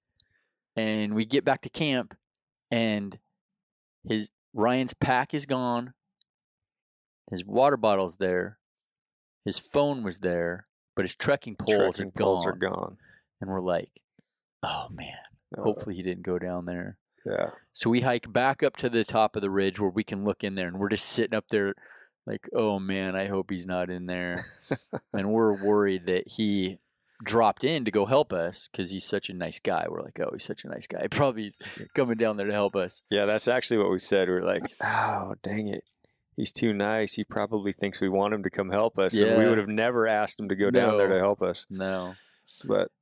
and 0.77 1.15
we 1.15 1.25
get 1.25 1.45
back 1.45 1.61
to 1.63 1.69
camp 1.69 2.15
and 2.71 3.19
his 4.09 4.31
ryan's 4.55 4.95
pack 4.95 5.35
is 5.35 5.47
gone 5.47 5.93
his 7.31 7.45
water 7.45 7.77
bottle's 7.77 8.17
there 8.17 8.59
his 9.45 9.59
phone 9.59 10.03
was 10.03 10.21
there 10.21 10.67
but 10.97 11.05
his 11.05 11.15
trekking 11.15 11.57
poles 11.57 11.97
Trekking 11.97 12.09
are 12.09 12.23
poles 12.23 12.45
gone 12.45 12.53
are 12.53 12.57
gone. 12.57 12.97
and 13.41 13.51
we're 13.51 13.61
like 13.61 14.03
oh 14.63 14.89
man 14.91 15.17
Uh, 15.57 15.63
hopefully 15.63 15.95
he 15.95 16.03
didn't 16.03 16.25
go 16.25 16.39
down 16.39 16.65
there 16.65 16.99
yeah. 17.27 17.51
So 17.73 17.91
we 17.91 18.01
hike 18.01 18.33
back 18.33 18.63
up 18.63 18.77
to 18.77 18.89
the 18.89 19.05
top 19.05 19.37
of 19.37 19.43
the 19.43 19.51
ridge 19.51 19.79
where 19.79 19.91
we 19.91 20.05
can 20.05 20.25
look 20.25 20.43
in 20.43 20.55
there, 20.55 20.69
and 20.69 20.79
we're 20.79 20.89
just 20.89 21.05
sitting 21.09 21.37
up 21.37 21.49
there, 21.49 21.75
like, 22.27 22.49
oh 22.55 22.79
man, 22.79 23.15
I 23.17 23.27
hope 23.27 23.51
he's 23.51 23.67
not 23.67 23.91
in 23.91 24.07
there. 24.07 24.47
and 25.13 25.31
we're 25.31 25.63
worried 25.63 26.07
that 26.07 26.29
he 26.29 26.79
dropped 27.25 27.65
in 27.65 27.85
to 27.85 27.91
go 27.91 28.07
help 28.07 28.33
us 28.33 28.69
because 28.71 28.91
he's 28.91 29.05
such 29.05 29.29
a 29.29 29.35
nice 29.35 29.59
guy. 29.61 29.87
We're 29.89 30.03
like, 30.03 30.19
oh, 30.21 30.31
he's 30.33 30.45
such 30.45 30.65
a 30.65 30.69
nice 30.69 30.87
guy. 30.87 31.07
Probably 31.11 31.51
coming 31.95 32.17
down 32.17 32.37
there 32.37 32.47
to 32.47 32.53
help 32.53 32.77
us. 32.77 33.03
Yeah, 33.11 33.25
that's 33.25 33.49
actually 33.49 33.79
what 33.79 33.91
we 33.91 33.99
said. 33.99 34.29
We 34.29 34.35
are 34.37 34.43
like, 34.45 34.63
oh, 34.85 35.35
dang 35.43 35.69
it. 35.69 35.91
He's 36.37 36.53
too 36.53 36.73
nice. 36.73 37.15
He 37.15 37.25
probably 37.25 37.73
thinks 37.73 38.01
we 38.01 38.09
want 38.09 38.33
him 38.33 38.45
to 38.45 38.51
come 38.51 38.71
help 38.71 38.97
us. 38.97 39.19
And 39.19 39.39
we 39.39 39.49
would 39.49 39.59
have 39.59 39.67
never 39.67 40.07
asked 40.07 40.39
him 40.39 40.49
to 40.51 40.55
go 40.55 40.71
down 40.71 40.97
there 40.97 41.09
to 41.09 41.19
help 41.19 41.43
us. 41.43 41.67
No, 41.69 42.15
But 42.65 42.93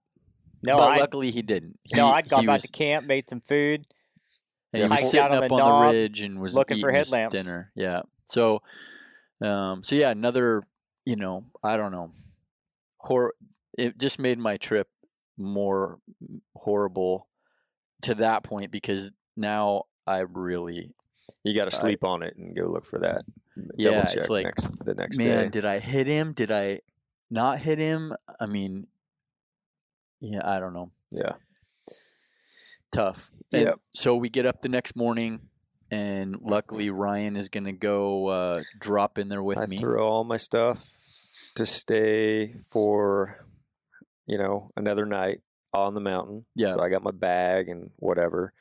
No, 0.63 0.79
but 0.79 0.91
I 0.93 0.97
luckily 0.99 1.31
he 1.31 1.43
didn't. 1.43 1.79
no, 1.95 2.07
He- 2.07 2.13
I'd 2.15 2.29
gone 2.31 2.47
back 2.47 2.55
was- 2.55 2.63
to 2.63 2.73
camp, 2.73 3.07
made 3.07 3.29
some 3.29 3.43
food. 3.43 3.85
and 4.73 4.85
he 4.85 4.89
was 4.89 5.11
sitting 5.11 5.21
out 5.21 5.33
on 5.33 5.43
up 5.45 5.49
the 5.51 5.55
on 5.55 5.59
knob, 5.59 5.93
the 5.93 5.99
ridge 5.99 6.23
and 6.23 6.41
was 6.41 6.55
looking 6.55 6.81
for 6.81 6.91
his 6.91 7.13
headlamps. 7.13 7.37
dinner. 7.37 7.73
Yeah. 7.75 8.03
So, 8.25 8.63
um, 9.43 9.83
so 9.83 9.97
yeah, 9.97 10.09
another, 10.11 10.63
you 11.05 11.17
know, 11.17 11.45
I 11.63 11.77
don't 11.77 11.93
know, 11.93 12.13
hor- 12.97 13.35
It 13.77 13.99
just 13.99 14.19
made 14.19 14.39
my 14.39 14.57
trip 14.57 14.89
more 15.37 15.99
horrible 16.55 17.29
to 18.03 18.15
that 18.17 18.43
point 18.43 18.71
because 18.71 19.11
now 19.37 19.83
I 20.07 20.21
really, 20.33 20.95
You 21.45 21.55
got 21.55 21.71
to 21.71 21.77
I- 21.77 21.81
sleep 21.81 22.05
on 22.05 22.23
it 22.23 22.37
and 22.37 22.55
go 22.57 22.67
look 22.67 22.87
for 22.87 22.99
that. 23.01 23.25
Yeah, 23.77 24.03
it's 24.07 24.29
like, 24.29 24.45
next, 24.45 24.85
the 24.85 24.95
next 24.95 25.19
man, 25.19 25.45
day. 25.45 25.49
did 25.49 25.65
I 25.65 25.79
hit 25.79 26.07
him? 26.07 26.33
Did 26.35 26.51
I 26.51 26.81
not 27.31 27.59
hit 27.59 27.79
him? 27.79 28.15
I 28.39 28.45
mean, 28.47 28.87
yeah, 30.21 30.43
I 30.45 30.59
don't 30.61 30.75
know. 30.75 30.91
Yeah. 31.13 31.33
tough. 32.93 33.31
And 33.53 33.63
Yep. 33.63 33.75
So 33.93 34.17
we 34.17 34.29
get 34.29 34.45
up 34.47 34.61
the 34.63 34.69
next 34.69 34.95
morning, 34.97 35.49
and 35.91 36.37
luckily 36.43 36.91
Ryan 36.91 37.37
is 37.37 37.49
going 37.49 37.65
to 37.65 37.73
go 37.73 38.27
uh, 38.29 38.63
drop 38.79 39.17
in 39.19 39.29
there 39.29 39.43
with 39.43 39.59
I 39.59 39.67
me. 39.67 39.79
threw 39.79 40.01
all 40.03 40.25
my 40.25 40.37
stuff 40.37 40.91
to 41.55 41.65
stay 41.65 42.57
for, 42.71 43.46
you 44.27 44.39
know, 44.39 44.71
another 44.77 45.07
night 45.07 45.41
on 45.73 45.95
the 45.95 46.01
mountain. 46.01 46.45
Yeah. 46.55 46.73
So 46.73 46.81
I 46.81 46.89
got 46.89 47.03
my 47.03 47.11
bag 47.11 47.69
and 47.69 47.91
whatever. 47.97 48.53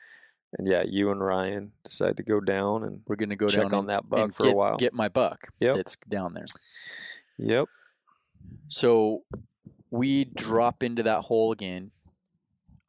And 0.56 0.66
yeah, 0.66 0.84
you 0.86 1.10
and 1.10 1.20
Ryan 1.20 1.72
decided 1.84 2.16
to 2.18 2.22
go 2.22 2.40
down 2.40 2.84
and 2.84 3.00
We're 3.06 3.16
going 3.16 3.30
to 3.30 3.36
go 3.36 3.48
check 3.48 3.64
down 3.64 3.74
on 3.74 3.78
and, 3.80 3.88
that 3.90 4.08
buck 4.08 4.32
for 4.32 4.44
get, 4.44 4.52
a 4.52 4.56
while. 4.56 4.76
get 4.76 4.94
my 4.94 5.08
buck 5.08 5.48
Yep. 5.60 5.76
that's 5.76 5.96
down 6.08 6.34
there. 6.34 6.44
Yep. 7.38 7.68
So 8.68 9.22
we 9.90 10.24
drop 10.24 10.82
into 10.82 11.02
that 11.02 11.22
hole 11.22 11.52
again, 11.52 11.90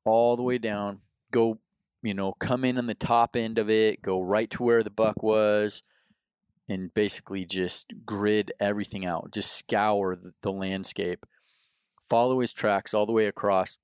all 0.05 0.35
the 0.35 0.43
way 0.43 0.57
down, 0.57 1.01
go, 1.31 1.59
you 2.01 2.13
know, 2.13 2.33
come 2.33 2.63
in 2.63 2.77
on 2.77 2.85
the 2.85 2.93
top 2.93 3.35
end 3.35 3.57
of 3.57 3.69
it, 3.69 4.01
go 4.01 4.21
right 4.21 4.49
to 4.51 4.63
where 4.63 4.83
the 4.83 4.89
buck 4.89 5.21
was, 5.21 5.83
and 6.69 6.93
basically 6.93 7.45
just 7.45 7.93
grid 8.05 8.51
everything 8.59 9.05
out, 9.05 9.31
just 9.33 9.51
scour 9.51 10.15
the, 10.15 10.33
the 10.41 10.51
landscape, 10.51 11.25
follow 12.09 12.39
his 12.39 12.53
tracks 12.53 12.93
all 12.93 13.05
the 13.05 13.11
way 13.13 13.25
across. 13.27 13.77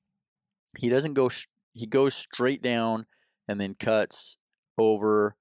He 0.78 0.90
doesn't 0.90 1.14
go, 1.14 1.30
he 1.74 1.86
goes 1.86 2.16
straight 2.16 2.62
down 2.62 3.06
and 3.48 3.60
then 3.60 3.76
cuts 3.76 4.38
over 4.78 5.36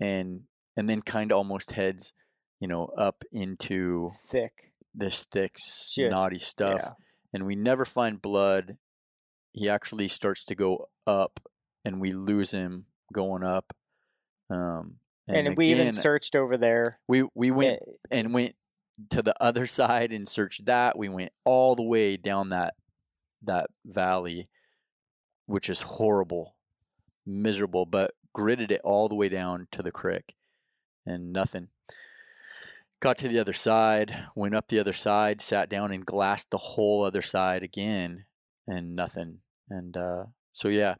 and 0.00 0.42
and 0.76 0.88
then 0.88 1.02
kind 1.02 1.30
of 1.32 1.36
almost 1.38 1.72
heads 1.72 2.12
you 2.60 2.66
know 2.68 2.86
up 2.96 3.24
into 3.30 4.08
Thick. 4.30 4.72
this 4.94 5.24
thick 5.24 5.56
Just- 5.56 5.94
snotty 5.94 6.38
stuff 6.38 6.80
yeah. 6.82 6.90
and 7.34 7.44
we 7.46 7.54
never 7.56 7.84
find 7.84 8.22
blood 8.22 8.78
he 9.52 9.68
actually 9.68 10.08
starts 10.08 10.44
to 10.44 10.54
go 10.54 10.88
up 11.06 11.40
and 11.84 12.00
we 12.00 12.12
lose 12.12 12.52
him 12.52 12.86
going 13.12 13.44
up 13.44 13.74
um 14.48 14.94
And, 15.28 15.48
and, 15.48 15.56
we 15.58 15.66
even 15.68 15.90
searched 15.90 16.34
over 16.34 16.56
there. 16.56 16.98
we 17.06 17.24
we 17.34 17.50
went 17.50 17.80
Eh, 17.82 18.16
and 18.18 18.32
went 18.32 18.54
to 19.10 19.22
the 19.22 19.34
other 19.42 19.66
side 19.66 20.12
and 20.12 20.28
searched 20.28 20.66
that. 20.66 20.98
We 20.98 21.08
went 21.08 21.32
all 21.44 21.74
the 21.74 21.82
way 21.82 22.16
down 22.16 22.50
that 22.50 22.74
that 23.44 23.66
valley 23.84 24.48
which 25.46 25.68
is 25.68 25.82
horrible 25.82 26.54
miserable 27.26 27.84
but 27.84 28.14
gridded 28.36 28.70
it 28.70 28.80
all 28.84 29.08
the 29.08 29.14
way 29.14 29.28
down 29.28 29.66
to 29.72 29.82
the 29.82 29.92
creek 29.92 30.34
and 31.04 31.32
nothing. 31.32 31.68
Got 33.00 33.18
to 33.18 33.28
the 33.28 33.38
other 33.38 33.52
side 33.52 34.26
went 34.34 34.54
up 34.54 34.68
the 34.68 34.78
other 34.78 34.92
side 34.92 35.40
sat 35.40 35.68
down 35.68 35.90
and 35.90 36.06
glassed 36.06 36.50
the 36.50 36.58
whole 36.58 37.04
other 37.04 37.22
side 37.22 37.62
again 37.62 38.26
and 38.66 38.94
nothing. 38.94 39.38
And 39.68 39.96
uh 39.96 40.26
so 40.52 40.68
yeah. 40.68 40.94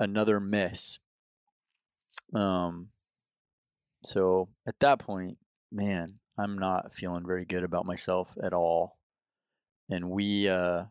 Another 0.00 0.40
miss. 0.40 0.98
Um 2.34 2.88
so 4.02 4.48
at 4.66 4.78
that 4.80 4.98
point 4.98 5.38
man 5.70 6.18
i'm 6.38 6.56
not 6.56 6.94
feeling 6.94 7.26
very 7.26 7.44
good 7.44 7.64
about 7.64 7.84
myself 7.86 8.36
at 8.42 8.52
all 8.52 8.96
and 9.90 10.08
we 10.10 10.48
uh 10.48 10.84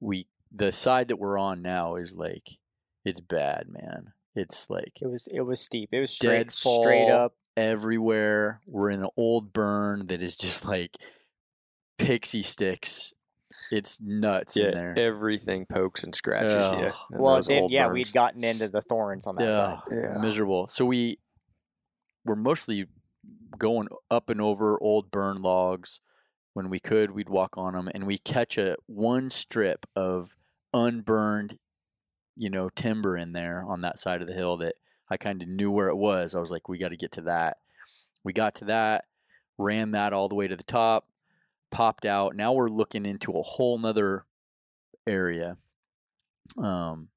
we 0.00 0.26
the 0.52 0.72
side 0.72 1.08
that 1.08 1.16
we're 1.18 1.38
on 1.38 1.62
now 1.62 1.96
is 1.96 2.14
like 2.14 2.58
it's 3.04 3.20
bad 3.20 3.66
man 3.68 4.12
it's 4.34 4.68
like 4.68 4.98
It 5.00 5.06
was 5.06 5.28
it 5.32 5.42
was 5.42 5.60
steep. 5.60 5.90
It 5.92 6.00
was 6.00 6.10
straight 6.10 6.48
Deadfall. 6.48 6.82
straight 6.82 7.10
up. 7.10 7.34
everywhere 7.56 8.60
we're 8.66 8.90
in 8.90 9.02
an 9.02 9.10
old 9.16 9.52
burn 9.52 10.06
that 10.08 10.20
is 10.22 10.36
just 10.36 10.66
like 10.66 10.96
pixie 11.98 12.42
sticks 12.42 13.12
it's 13.70 14.00
nuts 14.00 14.56
Yeah. 14.56 14.66
in 14.68 14.74
there 14.74 14.98
Everything 14.98 15.66
pokes 15.66 16.02
and 16.04 16.14
scratches 16.14 16.70
you. 16.72 16.78
Ugh. 16.78 16.94
in 17.12 17.20
Well, 17.20 17.40
old 17.50 17.70
yeah, 17.70 17.86
burns. 17.86 17.94
we'd 17.94 18.12
gotten 18.12 18.44
into 18.44 18.68
the 18.68 18.82
thorns 18.82 19.26
on 19.26 19.36
that 19.36 19.52
side. 19.52 19.80
Yeah. 19.90 20.18
miserable. 20.20 20.66
So 20.68 20.84
we 20.84 21.18
were 22.24 22.36
mostly 22.36 22.86
going 23.58 23.88
up 24.10 24.30
and 24.30 24.40
over 24.40 24.78
old 24.80 25.10
burn 25.10 25.42
logs. 25.42 26.00
When 26.52 26.70
we 26.70 26.78
could, 26.78 27.10
we'd 27.10 27.28
walk 27.28 27.58
on 27.58 27.74
them, 27.74 27.90
and 27.92 28.06
we 28.06 28.16
catch 28.16 28.58
a 28.58 28.76
one 28.86 29.28
strip 29.28 29.86
of 29.96 30.36
unburned, 30.72 31.58
you 32.36 32.48
know, 32.48 32.68
timber 32.68 33.16
in 33.16 33.32
there 33.32 33.64
on 33.66 33.80
that 33.80 33.98
side 33.98 34.20
of 34.22 34.28
the 34.28 34.34
hill 34.34 34.56
that 34.58 34.76
I 35.10 35.16
kind 35.16 35.42
of 35.42 35.48
knew 35.48 35.72
where 35.72 35.88
it 35.88 35.96
was. 35.96 36.32
I 36.34 36.38
was 36.38 36.52
like, 36.52 36.68
we 36.68 36.78
got 36.78 36.90
to 36.90 36.96
get 36.96 37.10
to 37.12 37.22
that. 37.22 37.56
We 38.22 38.32
got 38.32 38.54
to 38.56 38.64
that, 38.66 39.06
ran 39.58 39.90
that 39.90 40.12
all 40.12 40.28
the 40.28 40.36
way 40.36 40.46
to 40.46 40.56
the 40.56 40.62
top, 40.62 41.08
popped 41.70 42.04
out. 42.04 42.36
Now 42.36 42.52
we're 42.52 42.68
looking 42.68 43.04
into 43.04 43.32
a 43.32 43.42
whole 43.42 43.76
nother 43.76 44.24
area. 45.06 45.56
Um, 46.56 47.08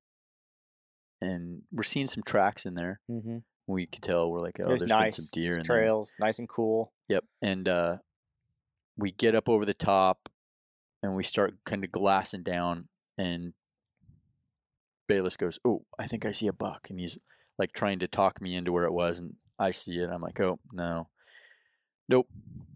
and 1.21 1.61
we're 1.71 1.83
seeing 1.83 2.07
some 2.07 2.23
tracks 2.23 2.65
in 2.65 2.73
there. 2.73 3.01
Mm-hmm. 3.09 3.37
We 3.67 3.85
could 3.85 4.01
tell 4.01 4.31
we're 4.31 4.39
like, 4.39 4.59
oh, 4.61 4.67
There's 4.67 4.83
nice 4.83 5.17
been 5.17 5.25
some 5.25 5.41
deer 5.41 5.51
in 5.57 5.63
there. 5.63 5.63
trails, 5.81 6.15
nice 6.19 6.39
and 6.39 6.47
cool. 6.47 6.93
Yep. 7.09 7.25
And 7.41 7.67
uh, 7.67 7.97
we 8.97 9.11
get 9.11 9.35
up 9.35 9.49
over 9.49 9.65
the 9.65 9.73
top 9.73 10.29
and 11.03 11.13
we 11.15 11.23
start 11.23 11.55
kind 11.65 11.83
of 11.83 11.91
glassing 11.91 12.43
down. 12.43 12.87
And 13.17 13.53
Bayless 15.07 15.37
goes, 15.37 15.59
Oh, 15.65 15.83
I 15.99 16.07
think 16.07 16.25
I 16.25 16.31
see 16.31 16.47
a 16.47 16.53
buck. 16.53 16.89
And 16.89 16.99
he's 16.99 17.17
like 17.57 17.73
trying 17.73 17.99
to 17.99 18.07
talk 18.07 18.41
me 18.41 18.55
into 18.55 18.71
where 18.71 18.85
it 18.85 18.93
was. 18.93 19.19
And 19.19 19.35
I 19.59 19.71
see 19.71 19.97
it. 19.97 20.09
I'm 20.09 20.21
like, 20.21 20.39
Oh, 20.39 20.59
no. 20.71 21.09
Nope. 22.09 22.29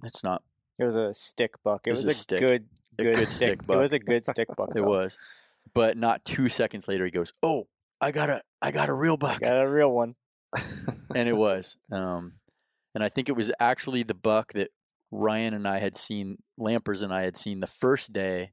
It's 0.04 0.24
not. 0.24 0.44
It 0.80 0.84
was 0.86 0.96
a 0.96 1.14
stick 1.14 1.56
buck. 1.64 1.82
It, 1.86 1.92
It 1.92 1.94
was 1.94 2.06
was, 2.06 2.16
a 2.16 2.20
stick. 2.20 2.40
good, 2.40 2.66
A 3.00 3.04
good, 3.04 3.16
good 3.16 3.28
stick. 3.28 3.62
stick 3.62 3.70
It 3.70 3.78
was 3.78 3.94
a 3.94 4.00
good 4.00 4.26
stick 4.26 4.48
buck. 4.58 4.70
It 4.76 4.84
was. 4.84 5.18
But 5.74 5.96
not 5.96 6.26
two 6.26 6.50
seconds 6.50 6.88
later, 6.88 7.06
he 7.06 7.12
goes, 7.12 7.32
Oh, 7.42 7.68
I 8.02 8.12
got 8.12 8.30
a, 8.30 8.42
I 8.62 8.72
got 8.72 8.90
a 8.90 8.94
real 8.94 9.16
buck. 9.16 9.40
Got 9.42 9.64
a 9.64 9.70
real 9.70 9.92
one. 9.94 10.12
And 11.16 11.28
it 11.30 11.34
was. 11.38 11.78
Um, 11.92 12.34
and 12.94 13.04
I 13.04 13.10
think 13.10 13.30
it 13.30 13.36
was 13.36 13.52
actually 13.60 14.04
the 14.04 14.14
buck 14.14 14.54
that 14.54 14.70
Ryan 15.12 15.54
and 15.54 15.68
I 15.68 15.80
had 15.80 15.96
seen, 15.96 16.38
Lampers 16.60 17.04
and 17.04 17.14
I 17.14 17.22
had 17.24 17.36
seen 17.38 17.60
the 17.60 17.68
first 17.68 18.14
day 18.14 18.52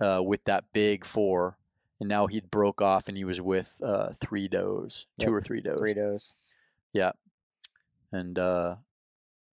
uh, 0.00 0.22
with 0.24 0.44
that 0.44 0.64
big 0.72 1.04
four, 1.04 1.56
and 2.00 2.08
now 2.08 2.26
he'd 2.26 2.50
broke 2.50 2.82
off 2.82 3.08
and 3.08 3.16
he 3.16 3.24
was 3.24 3.40
with 3.40 3.80
uh, 3.84 4.10
three 4.14 4.48
does, 4.48 5.06
two 5.18 5.26
Yep, 5.26 5.32
or 5.32 5.40
three 5.40 5.60
does. 5.60 5.78
Three 5.78 5.94
does. 5.94 6.32
Yeah. 6.92 7.12
And 8.12 8.38
uh, 8.38 8.76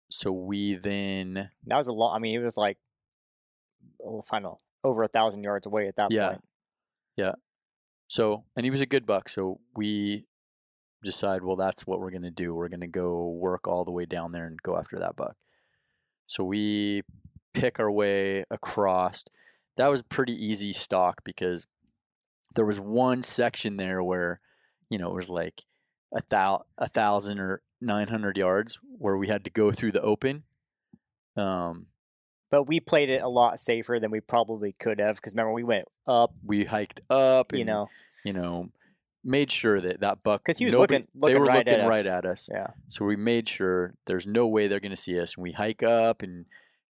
so 0.09 0.31
we 0.31 0.75
then, 0.75 1.49
That 1.65 1.77
was 1.77 1.87
a 1.87 1.93
long. 1.93 2.15
I 2.15 2.19
mean, 2.19 2.39
it 2.39 2.43
was 2.43 2.57
like, 2.57 2.77
oh, 4.05 4.21
final 4.21 4.61
over 4.83 5.03
a 5.03 5.07
thousand 5.07 5.43
yards 5.43 5.65
away 5.65 5.87
at 5.87 5.95
that 5.95 6.11
Yeah. 6.11 6.29
point. 6.29 6.43
Yeah. 7.15 7.33
So 8.07 8.43
and 8.55 8.65
he 8.65 8.69
was 8.71 8.81
a 8.81 8.85
good 8.85 9.05
buck, 9.05 9.29
so 9.29 9.59
we 9.75 10.25
decide, 11.03 11.43
well, 11.43 11.55
that's 11.55 11.85
what 11.85 11.99
we're 11.99 12.11
gonna 12.11 12.31
do. 12.31 12.53
We're 12.55 12.69
gonna 12.69 12.87
go 12.87 13.29
work 13.29 13.67
all 13.67 13.85
the 13.85 13.91
way 13.91 14.05
down 14.05 14.31
there 14.31 14.45
and 14.45 14.61
go 14.61 14.77
after 14.77 14.99
that 14.99 15.15
buck. 15.15 15.35
So 16.27 16.43
we 16.43 17.03
pick 17.53 17.79
our 17.79 17.91
way 17.91 18.45
across. 18.49 19.23
That 19.77 19.87
was 19.87 20.01
pretty 20.01 20.33
easy 20.33 20.73
stock 20.73 21.23
because 21.23 21.67
there 22.55 22.65
was 22.65 22.79
one 22.79 23.23
section 23.23 23.77
there 23.77 24.03
where, 24.03 24.39
you 24.89 24.97
know, 24.97 25.09
it 25.09 25.15
was 25.15 25.29
like 25.29 25.63
a 26.15 26.21
thou 26.29 26.65
a 26.77 26.87
thousand 26.87 27.39
or 27.39 27.61
nine 27.81 28.07
hundred 28.07 28.37
yards 28.37 28.79
where 28.97 29.17
we 29.17 29.27
had 29.27 29.43
to 29.43 29.49
go 29.49 29.71
through 29.71 29.91
the 29.91 30.01
open. 30.01 30.43
Um, 31.35 31.87
But 32.51 32.67
we 32.67 32.79
played 32.79 33.09
it 33.09 33.21
a 33.23 33.27
lot 33.27 33.59
safer 33.59 33.99
than 33.99 34.11
we 34.11 34.21
probably 34.21 34.73
could 34.73 34.99
have 34.99 35.15
because 35.15 35.33
remember 35.33 35.53
we 35.53 35.63
went 35.63 35.85
up. 36.07 36.33
we 36.43 36.65
hiked 36.65 37.01
up, 37.09 37.51
and, 37.51 37.59
You 37.59 37.65
know, 37.65 37.89
you 38.23 38.33
know, 38.33 38.69
made 39.23 39.49
sure 39.51 39.79
that 39.81 39.99
that 40.01 40.21
buck 40.23 40.41
because 40.43 40.57
he 40.57 40.65
was 40.65 40.73
nobody- 40.73 40.95
looking- 40.95 41.07
they 41.13 41.19
looking 41.27 41.39
were 41.39 41.45
right 41.45 41.65
looking 41.65 41.79
at 41.81 41.87
right 41.87 42.05
us. 42.05 42.11
at 42.11 42.25
us. 42.25 42.49
yeah. 42.51 42.67
So 42.89 43.05
we 43.05 43.15
made 43.15 43.47
sure 43.47 43.93
there's 44.05 44.27
no 44.27 44.45
way 44.47 44.67
they're 44.67 44.79
going 44.81 44.89
to 44.91 44.97
see 44.97 45.17
us. 45.19 45.35
And 45.35 45.43
we 45.43 45.51
hike 45.53 45.81
up 45.83 46.21
and 46.21 46.45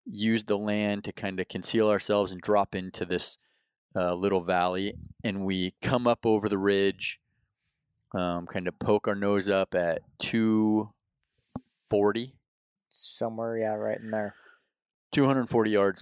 use 0.06 0.44
the 0.46 0.58
land 0.58 1.04
to 1.06 1.14
kind 1.14 1.40
of 1.40 1.48
conceal 1.48 1.88
ourselves 1.90 2.32
and 2.32 2.42
drop 2.42 2.74
into 2.76 3.06
this 3.06 3.38
uh, 3.96 4.14
little 4.16 4.42
valley. 4.42 4.96
And 5.24 5.46
we 5.46 5.76
come 5.82 6.08
up 6.08 6.26
over 6.26 6.50
the 6.50 6.58
ridge, 6.58 7.20
um, 8.16 8.48
kind 8.48 8.68
of 8.68 8.78
poke 8.80 9.08
our 9.08 9.16
nose 9.16 9.48
up 9.50 9.76
at 9.76 10.02
240, 10.20 12.36
Somewhere, 12.90 13.58
yeah, 13.58 13.76
right 13.76 14.00
in 14.00 14.10
there. 14.12 14.36
240 15.14 15.72
yards. 15.72 16.02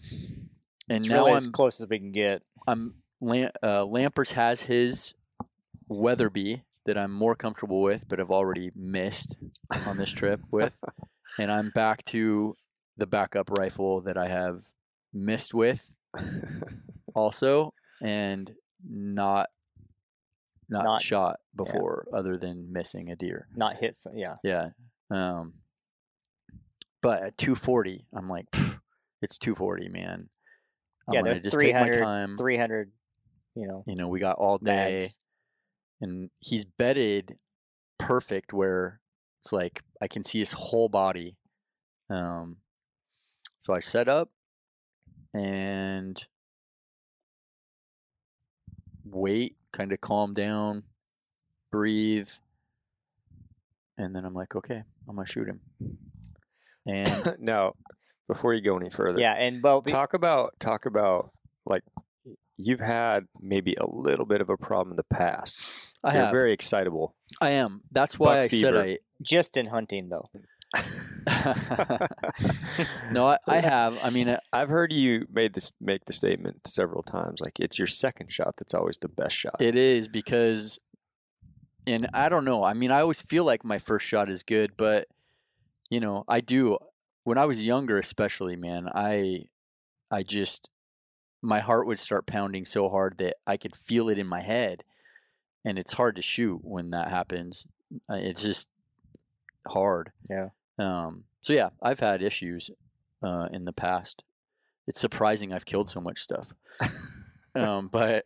and 0.89 1.01
It's 1.01 1.09
now 1.09 1.17
really 1.25 1.33
as 1.33 1.45
I'm 1.45 1.51
close 1.51 1.79
as 1.81 1.87
we 1.87 1.99
can 1.99 2.11
get. 2.11 2.41
I'm 2.67 2.95
Lam- 3.21 3.51
uh, 3.61 3.83
Lampers 3.85 4.31
has 4.33 4.61
his 4.61 5.13
Weatherby 5.91 6.63
that 6.85 6.97
I'm 6.97 7.11
more 7.11 7.35
comfortable 7.35 7.81
with, 7.81 8.07
but 8.07 8.19
I've 8.19 8.31
already 8.31 8.71
missed 8.75 9.35
on 9.87 9.97
this 9.97 10.11
trip 10.11 10.39
with, 10.51 10.79
and 11.37 11.51
I'm 11.51 11.69
back 11.69 12.03
to 12.05 12.55
the 12.97 13.05
backup 13.07 13.49
rifle 13.51 14.01
that 14.01 14.17
I 14.17 14.27
have 14.27 14.63
missed 15.13 15.53
with 15.53 15.91
also, 17.15 17.73
and 18.01 18.51
not 18.87 19.49
not, 20.69 20.85
Not- 20.85 21.01
shot 21.01 21.39
before, 21.53 22.07
other 22.13 22.37
than 22.37 22.71
missing 22.71 23.09
a 23.09 23.15
deer. 23.17 23.49
Not 23.53 23.75
hit. 23.75 23.97
Yeah. 24.13 24.35
Yeah. 24.41 24.69
Um, 25.09 25.55
but 27.01 27.21
at 27.23 27.37
240, 27.37 28.05
I'm 28.13 28.29
like, 28.29 28.45
it's 29.21 29.37
240, 29.37 29.89
man. 29.89 30.29
I'm 31.09 31.13
yeah, 31.13 31.19
gonna 31.19 31.33
there's 31.33 31.43
just 31.43 31.59
take 31.59 31.73
my 31.73 31.83
300, 31.83 32.01
time. 32.01 32.37
300, 32.37 32.91
you 33.55 33.67
know, 33.67 33.83
You 33.85 33.95
know, 33.97 34.07
we 34.07 34.21
got 34.21 34.37
all 34.37 34.59
day, 34.59 34.99
bags. 34.99 35.17
And 36.01 36.29
he's 36.39 36.65
bedded 36.65 37.37
perfect 37.97 38.51
where 38.51 38.99
it's 39.39 39.53
like 39.53 39.83
I 40.01 40.07
can 40.07 40.23
see 40.23 40.39
his 40.39 40.53
whole 40.53 40.89
body. 40.89 41.37
Um, 42.09 42.57
so 43.59 43.73
I 43.73 43.79
set 43.79 44.09
up 44.09 44.31
and 45.33 46.25
wait, 49.05 49.55
kind 49.71 49.91
of 49.91 50.01
calm 50.01 50.33
down, 50.33 50.83
breathe, 51.71 52.29
and 53.97 54.15
then 54.15 54.25
I'm 54.25 54.33
like, 54.33 54.55
okay, 54.55 54.83
I'm 55.07 55.15
gonna 55.15 55.27
shoot 55.27 55.47
him. 55.47 55.61
And 56.85 57.35
now, 57.39 57.73
before 58.27 58.53
you 58.53 58.61
go 58.61 58.77
any 58.77 58.89
further, 58.89 59.19
Yeah, 59.19 59.33
and 59.33 59.61
well, 59.61 59.81
talk 59.81 60.13
about 60.13 60.59
talk 60.59 60.85
about 60.85 61.31
like 61.65 61.83
you've 62.65 62.79
had 62.79 63.25
maybe 63.39 63.75
a 63.79 63.85
little 63.85 64.25
bit 64.25 64.41
of 64.41 64.49
a 64.49 64.57
problem 64.57 64.91
in 64.91 64.97
the 64.97 65.03
past. 65.03 65.97
I 66.03 66.13
You're 66.13 66.23
have, 66.23 66.31
very 66.31 66.53
excitable. 66.53 67.15
I 67.39 67.49
am. 67.51 67.81
That's 67.91 68.17
why 68.17 68.35
Buck 68.35 68.43
I 68.43 68.47
said 68.47 68.73
fever. 68.73 68.97
just 69.21 69.57
in 69.57 69.67
hunting 69.67 70.09
though. 70.09 70.25
No, 73.11 73.27
I, 73.27 73.37
I 73.47 73.59
have. 73.59 73.99
I 74.03 74.09
mean, 74.09 74.29
uh, 74.29 74.37
I've 74.53 74.69
heard 74.69 74.93
you 74.93 75.27
made 75.31 75.53
this 75.53 75.71
make 75.81 76.05
the 76.05 76.13
statement 76.13 76.67
several 76.67 77.03
times. 77.03 77.41
Like 77.41 77.59
it's 77.59 77.77
your 77.77 77.87
second 77.87 78.31
shot 78.31 78.55
that's 78.57 78.73
always 78.73 78.97
the 78.97 79.09
best 79.09 79.35
shot. 79.35 79.57
It 79.59 79.75
is 79.75 80.07
because, 80.07 80.79
and 81.85 82.07
I 82.13 82.29
don't 82.29 82.45
know. 82.45 82.63
I 82.63 82.73
mean, 82.73 82.91
I 82.91 83.01
always 83.01 83.21
feel 83.21 83.43
like 83.43 83.65
my 83.65 83.77
first 83.77 84.07
shot 84.07 84.29
is 84.29 84.43
good, 84.43 84.71
but 84.77 85.07
you 85.89 85.99
know, 85.99 86.23
I 86.27 86.41
do. 86.41 86.77
When 87.23 87.37
I 87.37 87.45
was 87.45 87.65
younger, 87.65 87.99
especially, 87.99 88.55
man, 88.55 88.89
I, 88.95 89.43
I 90.09 90.23
just, 90.23 90.70
my 91.41 91.59
heart 91.59 91.87
would 91.87 91.99
start 91.99 92.25
pounding 92.27 92.65
so 92.65 92.89
hard 92.89 93.17
that 93.17 93.37
I 93.47 93.57
could 93.57 93.75
feel 93.75 94.09
it 94.09 94.17
in 94.17 94.27
my 94.27 94.41
head, 94.41 94.83
and 95.65 95.77
it's 95.79 95.93
hard 95.93 96.15
to 96.17 96.21
shoot 96.21 96.59
when 96.63 96.91
that 96.91 97.09
happens. 97.09 97.65
Uh, 98.09 98.15
It's 98.15 98.43
just 98.43 98.67
hard. 99.67 100.11
Yeah. 100.29 100.49
Um. 100.77 101.23
So 101.41 101.53
yeah, 101.53 101.69
I've 101.81 101.99
had 101.99 102.21
issues, 102.21 102.69
uh, 103.23 103.47
in 103.51 103.65
the 103.65 103.73
past. 103.73 104.23
It's 104.87 104.99
surprising 104.99 105.53
I've 105.53 105.65
killed 105.65 105.89
so 105.89 105.99
much 106.01 106.19
stuff. 106.19 106.53
um. 107.55 107.89
But 107.91 108.25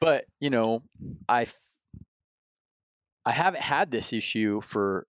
but 0.00 0.26
you 0.40 0.50
know 0.50 0.82
i 1.28 1.46
i 3.24 3.30
haven't 3.32 3.62
had 3.62 3.90
this 3.90 4.12
issue 4.12 4.60
for 4.60 5.06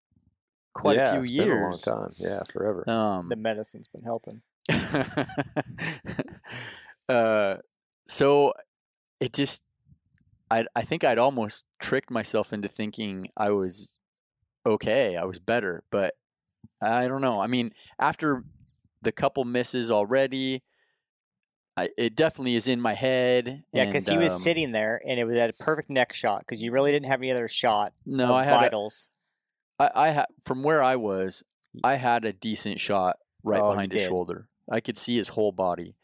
quite 0.73 0.95
yeah, 0.97 1.15
a 1.15 1.23
few 1.23 1.41
been 1.41 1.51
a 1.51 1.61
long 1.61 1.77
time. 1.77 2.11
Yeah, 2.17 2.43
forever. 2.51 2.89
um 2.89 3.27
The 3.29 3.35
medicine's 3.35 3.87
been 3.87 4.03
helping. 4.03 4.41
uh 7.11 7.57
so 8.05 8.53
it 9.19 9.33
just 9.33 9.63
i 10.49 10.65
i 10.75 10.81
think 10.81 11.03
i'd 11.03 11.17
almost 11.17 11.65
tricked 11.79 12.09
myself 12.09 12.53
into 12.53 12.67
thinking 12.67 13.27
i 13.35 13.49
was 13.51 13.97
okay 14.65 15.17
i 15.17 15.23
was 15.23 15.39
better 15.39 15.83
but 15.91 16.13
i 16.81 17.07
don't 17.07 17.21
know 17.21 17.35
i 17.35 17.47
mean 17.47 17.71
after 17.99 18.43
the 19.01 19.11
couple 19.11 19.43
misses 19.43 19.91
already 19.91 20.63
I, 21.77 21.89
it 21.97 22.15
definitely 22.15 22.55
is 22.55 22.67
in 22.67 22.81
my 22.81 22.93
head 22.93 23.63
Yeah, 23.71 23.85
because 23.85 24.05
he 24.05 24.17
was 24.17 24.33
um, 24.33 24.39
sitting 24.39 24.71
there 24.73 25.01
and 25.07 25.19
it 25.19 25.23
was 25.23 25.37
at 25.37 25.49
a 25.49 25.53
perfect 25.53 25.89
neck 25.89 26.11
shot 26.13 26.41
because 26.41 26.61
you 26.61 26.71
really 26.71 26.91
didn't 26.91 27.05
have 27.07 27.21
any 27.21 27.31
other 27.31 27.47
shot 27.47 27.93
no 28.05 28.35
i 28.35 28.43
had 28.43 28.55
a, 28.55 28.57
vitals. 28.57 29.09
I, 29.79 29.89
I 29.95 30.09
had 30.09 30.25
from 30.43 30.61
where 30.63 30.83
I 30.83 30.95
was, 30.97 31.43
I 31.83 31.95
had 31.95 32.23
a 32.25 32.33
decent 32.33 32.79
shot 32.79 33.17
right 33.43 33.61
Oh, 33.61 33.69
behind 33.69 33.93
his 33.93 34.03
did. 34.03 34.07
shoulder. 34.09 34.47
I 34.69 34.79
could 34.79 34.97
see 34.97 35.17
his 35.17 35.29
whole 35.29 35.51
body. 35.53 35.95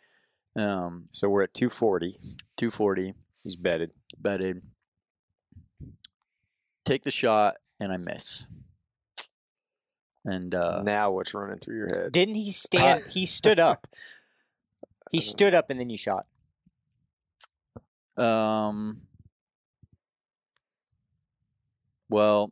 Um, 0.57 1.09
so 1.11 1.29
we're 1.29 1.43
at 1.43 1.53
240. 1.53 2.17
240 2.57 3.13
He's 3.43 3.55
betted. 3.55 3.91
Betted. 4.17 4.61
Take 6.83 7.03
the 7.03 7.11
shot 7.11 7.57
and 7.79 7.93
I 7.93 7.97
miss. 7.97 8.45
And 10.25 10.53
uh, 10.53 10.81
now 10.83 11.11
what's 11.11 11.33
running 11.33 11.59
through 11.59 11.77
your 11.77 11.87
head? 11.93 12.11
Didn't 12.11 12.35
he 12.35 12.51
stand? 12.51 13.03
he 13.09 13.25
stood 13.27 13.59
up. 13.59 13.87
He 15.11 15.21
stood 15.21 15.53
up 15.53 15.69
and 15.69 15.79
then 15.79 15.89
you 15.89 15.97
shot. 15.97 16.25
um, 18.17 19.01
well, 22.09 22.51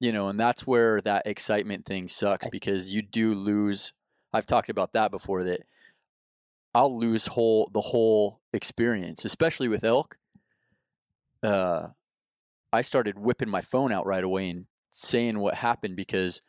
you 0.00 0.12
know, 0.12 0.28
and 0.28 0.38
that's 0.38 0.66
where 0.66 0.98
that 1.00 1.26
excitement 1.26 1.86
thing 1.86 2.08
sucks 2.08 2.46
because 2.50 2.92
you 2.92 3.00
do 3.00 3.34
lose. 3.34 3.92
I've 4.32 4.46
talked 4.46 4.68
about 4.68 4.92
that 4.92 5.10
before. 5.10 5.44
That 5.44 5.62
I'll 6.74 6.98
lose 6.98 7.26
whole 7.26 7.70
the 7.72 7.80
whole 7.80 8.40
experience, 8.52 9.24
especially 9.24 9.68
with 9.68 9.84
elk. 9.84 10.16
Uh, 11.42 11.88
I 12.72 12.80
started 12.82 13.18
whipping 13.18 13.48
my 13.48 13.60
phone 13.60 13.92
out 13.92 14.06
right 14.06 14.24
away 14.24 14.48
and 14.48 14.66
saying 14.90 15.38
what 15.38 15.56
happened 15.56 15.96
because 15.96 16.40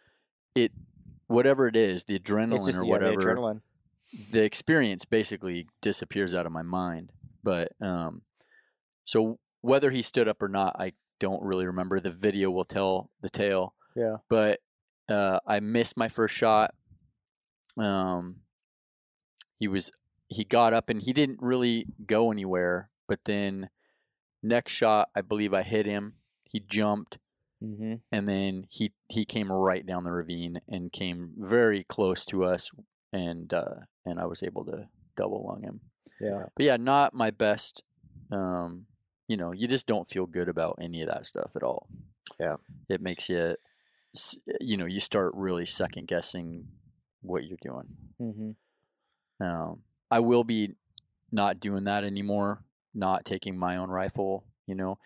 it, 0.56 0.72
whatever 1.28 1.68
it 1.68 1.76
is, 1.76 2.06
the 2.06 2.18
adrenaline 2.18 2.66
just 2.66 2.82
or 2.82 2.86
yeah, 2.86 3.00
the 3.00 3.06
whatever, 3.06 3.36
adrenaline. 3.36 3.62
the 4.32 4.44
experience 4.44 5.04
basically 5.04 5.68
disappears 5.82 6.34
out 6.34 6.46
of 6.46 6.52
my 6.52 6.62
mind. 6.62 7.12
But 7.44 7.74
um, 7.82 8.22
so 9.04 9.40
whether 9.62 9.92
he 9.92 10.02
stood 10.02 10.28
up 10.28 10.42
or 10.42 10.48
not, 10.48 10.76
I 10.80 10.94
don't 11.20 11.44
really 11.44 11.66
remember. 11.66 12.00
The 12.00 12.12
video 12.12 12.52
will 12.52 12.64
tell 12.64 13.10
the 13.22 13.30
tale. 13.30 13.74
Yeah. 13.96 14.18
But 14.30 14.60
uh, 15.10 15.40
I 15.46 15.60
missed 15.60 15.98
my 15.98 16.08
first 16.08 16.36
shot. 16.36 16.74
Um, 17.78 18.38
he 19.58 19.68
was 19.68 19.92
he 20.28 20.44
got 20.44 20.74
up 20.74 20.90
and 20.90 21.02
he 21.02 21.14
didn't 21.14 21.42
really 21.42 21.86
go 22.06 22.32
anywhere. 22.32 22.90
But 23.08 23.26
then 23.26 23.70
next 24.42 24.72
shot, 24.74 25.10
I 25.16 25.22
believe 25.22 25.54
I 25.54 25.62
hit 25.64 25.86
him. 25.86 26.14
He 26.44 26.60
jumped 26.60 27.18
Mm-hmm. 27.64 27.94
and 28.12 28.28
then 28.28 28.66
he 28.70 28.92
he 29.08 29.24
came 29.24 29.50
right 29.50 29.86
down 29.86 30.04
the 30.04 30.12
ravine 30.12 30.60
and 30.68 30.92
came 30.92 31.32
very 31.38 31.86
close 31.86 32.26
to 32.26 32.44
us 32.44 32.70
and 33.14 33.54
uh 33.54 33.76
and 34.06 34.20
I 34.20 34.26
was 34.26 34.44
able 34.44 34.66
to 34.66 34.90
double 35.16 35.46
lung 35.48 35.62
him. 35.62 35.80
Yeah. 36.20 36.48
But 36.58 36.66
yeah, 36.66 36.76
not 36.76 37.14
my 37.14 37.32
best 37.32 37.82
um 38.34 38.88
you 39.30 39.38
know, 39.38 39.54
you 39.54 39.70
just 39.70 39.88
don't 39.88 40.10
feel 40.10 40.26
good 40.26 40.50
about 40.50 40.78
any 40.82 41.02
of 41.04 41.08
that 41.08 41.26
stuff 41.26 41.52
at 41.56 41.64
all. 41.64 41.88
Yeah. 42.38 42.58
It 42.90 43.00
makes 43.00 43.30
you 43.30 43.56
you 44.60 44.76
know, 44.76 44.86
you 44.86 45.00
start 45.00 45.32
really 45.34 45.66
second 45.66 46.08
guessing 46.08 46.68
what 47.22 47.46
you're 47.46 47.58
doing. 47.62 47.88
Mm-hmm. 48.22 49.46
Um 49.46 49.84
I 50.14 50.20
will 50.20 50.44
be 50.44 50.76
not 51.32 51.60
doing 51.60 51.86
that 51.86 52.04
anymore, 52.04 52.64
not 52.94 53.26
taking 53.26 53.58
my 53.58 53.78
own 53.78 53.90
rifle, 53.90 54.46
you 54.68 54.76
know. 54.76 55.00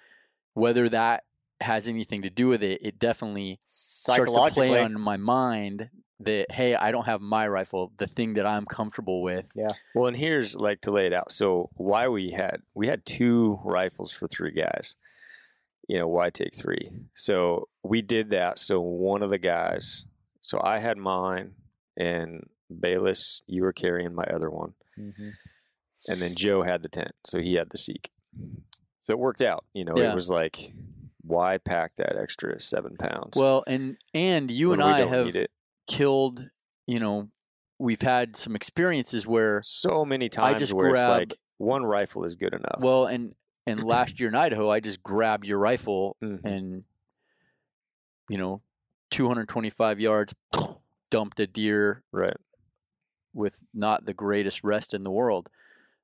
Whether 0.54 0.89
that 0.89 1.24
has 1.62 1.88
anything 1.88 2.24
to 2.24 2.30
do 2.30 2.50
with 2.50 2.62
it, 2.62 2.82
it 2.84 3.00
definitely 3.00 3.62
starts 3.72 4.34
to 4.34 4.50
play 4.52 4.82
on 4.82 5.00
my 5.00 5.15
mind 5.15 5.89
that 6.20 6.52
hey, 6.52 6.76
I 6.76 6.91
don't 6.91 7.06
have 7.06 7.22
my 7.22 7.48
rifle, 7.48 7.93
the 7.98 8.06
thing 8.06 8.34
that 8.34 8.46
I'm 8.46 8.65
comfortable 8.65 9.22
with. 9.22 9.50
Yeah. 9.56 9.70
Well, 9.96 10.08
and 10.08 10.17
here's 10.17 10.58
like 10.58 10.82
to 10.82 10.91
lay 10.91 11.06
it 11.06 11.13
out. 11.13 11.32
So 11.32 11.70
why 11.76 12.10
we 12.10 12.32
had 12.32 12.63
we 12.74 12.88
had 12.88 13.06
two 13.06 13.62
rifles 13.63 14.12
for 14.12 14.28
three 14.28 14.52
guys. 14.52 14.96
You 15.88 16.00
know, 16.00 16.08
why 16.08 16.32
take 16.32 16.54
three? 16.54 16.89
So 17.15 17.70
we 17.82 18.02
did 18.02 18.32
that. 18.32 18.60
So 18.60 18.82
one 18.82 19.24
of 19.24 19.30
the 19.30 19.38
guys, 19.38 20.06
so 20.41 20.60
I 20.62 20.80
had 20.80 20.98
mine, 20.98 21.54
and 21.96 22.50
Bayless, 22.70 23.41
you 23.48 23.63
were 23.63 23.72
carrying 23.72 24.13
my 24.13 24.26
other 24.26 24.50
one, 24.50 24.74
Mhm. 24.97 25.31
and 26.07 26.19
then 26.19 26.36
Joe 26.36 26.63
had 26.63 26.83
the 26.83 26.89
tent, 26.89 27.12
so 27.25 27.39
he 27.39 27.55
had 27.55 27.69
the 27.69 27.77
seek. 27.77 28.12
So 28.99 29.13
it 29.13 29.19
worked 29.19 29.41
out. 29.41 29.65
You 29.73 29.86
know, 29.86 29.93
Yeah. 29.95 30.12
it 30.12 30.13
was 30.15 30.29
like, 30.29 30.57
why 31.21 31.57
pack 31.57 31.95
that 31.97 32.15
extra 32.17 32.60
seven 32.60 32.95
pounds? 32.97 33.38
Well, 33.38 33.63
and 33.67 33.97
and 34.13 34.49
you 34.51 34.73
and 34.73 34.81
I 34.81 35.05
have 35.05 35.36
killed, 35.88 36.49
you 36.86 36.99
know, 36.99 37.29
we've 37.79 38.01
had 38.01 38.36
some 38.36 38.55
experiences 38.55 39.25
where 39.27 39.62
so 39.63 40.03
many 40.05 40.29
times 40.29 40.55
I 40.55 40.57
just 40.57 40.73
where 40.73 40.89
it's 40.93 41.05
grab- 41.05 41.19
like 41.19 41.38
one 41.57 41.83
rifle 41.86 42.23
is 42.23 42.36
good 42.36 42.53
enough. 42.53 42.79
well 42.81 43.05
and 43.05 43.36
and 43.65 43.83
last 43.83 44.19
year 44.19 44.29
in 44.29 44.36
Idaho 44.36 44.69
I 44.69 44.79
just 44.79 45.01
grabbed 45.03 45.45
your 45.45 45.57
rifle 45.60 46.15
Mhm. 46.23 46.43
and 46.45 46.83
you 48.29 48.38
know 48.38 48.62
225 49.12 49.99
yards 49.99 50.33
dumped 51.12 51.39
a 51.39 51.47
deer 51.47 52.03
right. 52.12 52.38
With 53.38 53.63
not 53.73 54.06
the 54.06 54.13
greatest 54.13 54.63
rest 54.63 54.93
in 54.93 55.04
the 55.04 55.12
world 55.12 55.50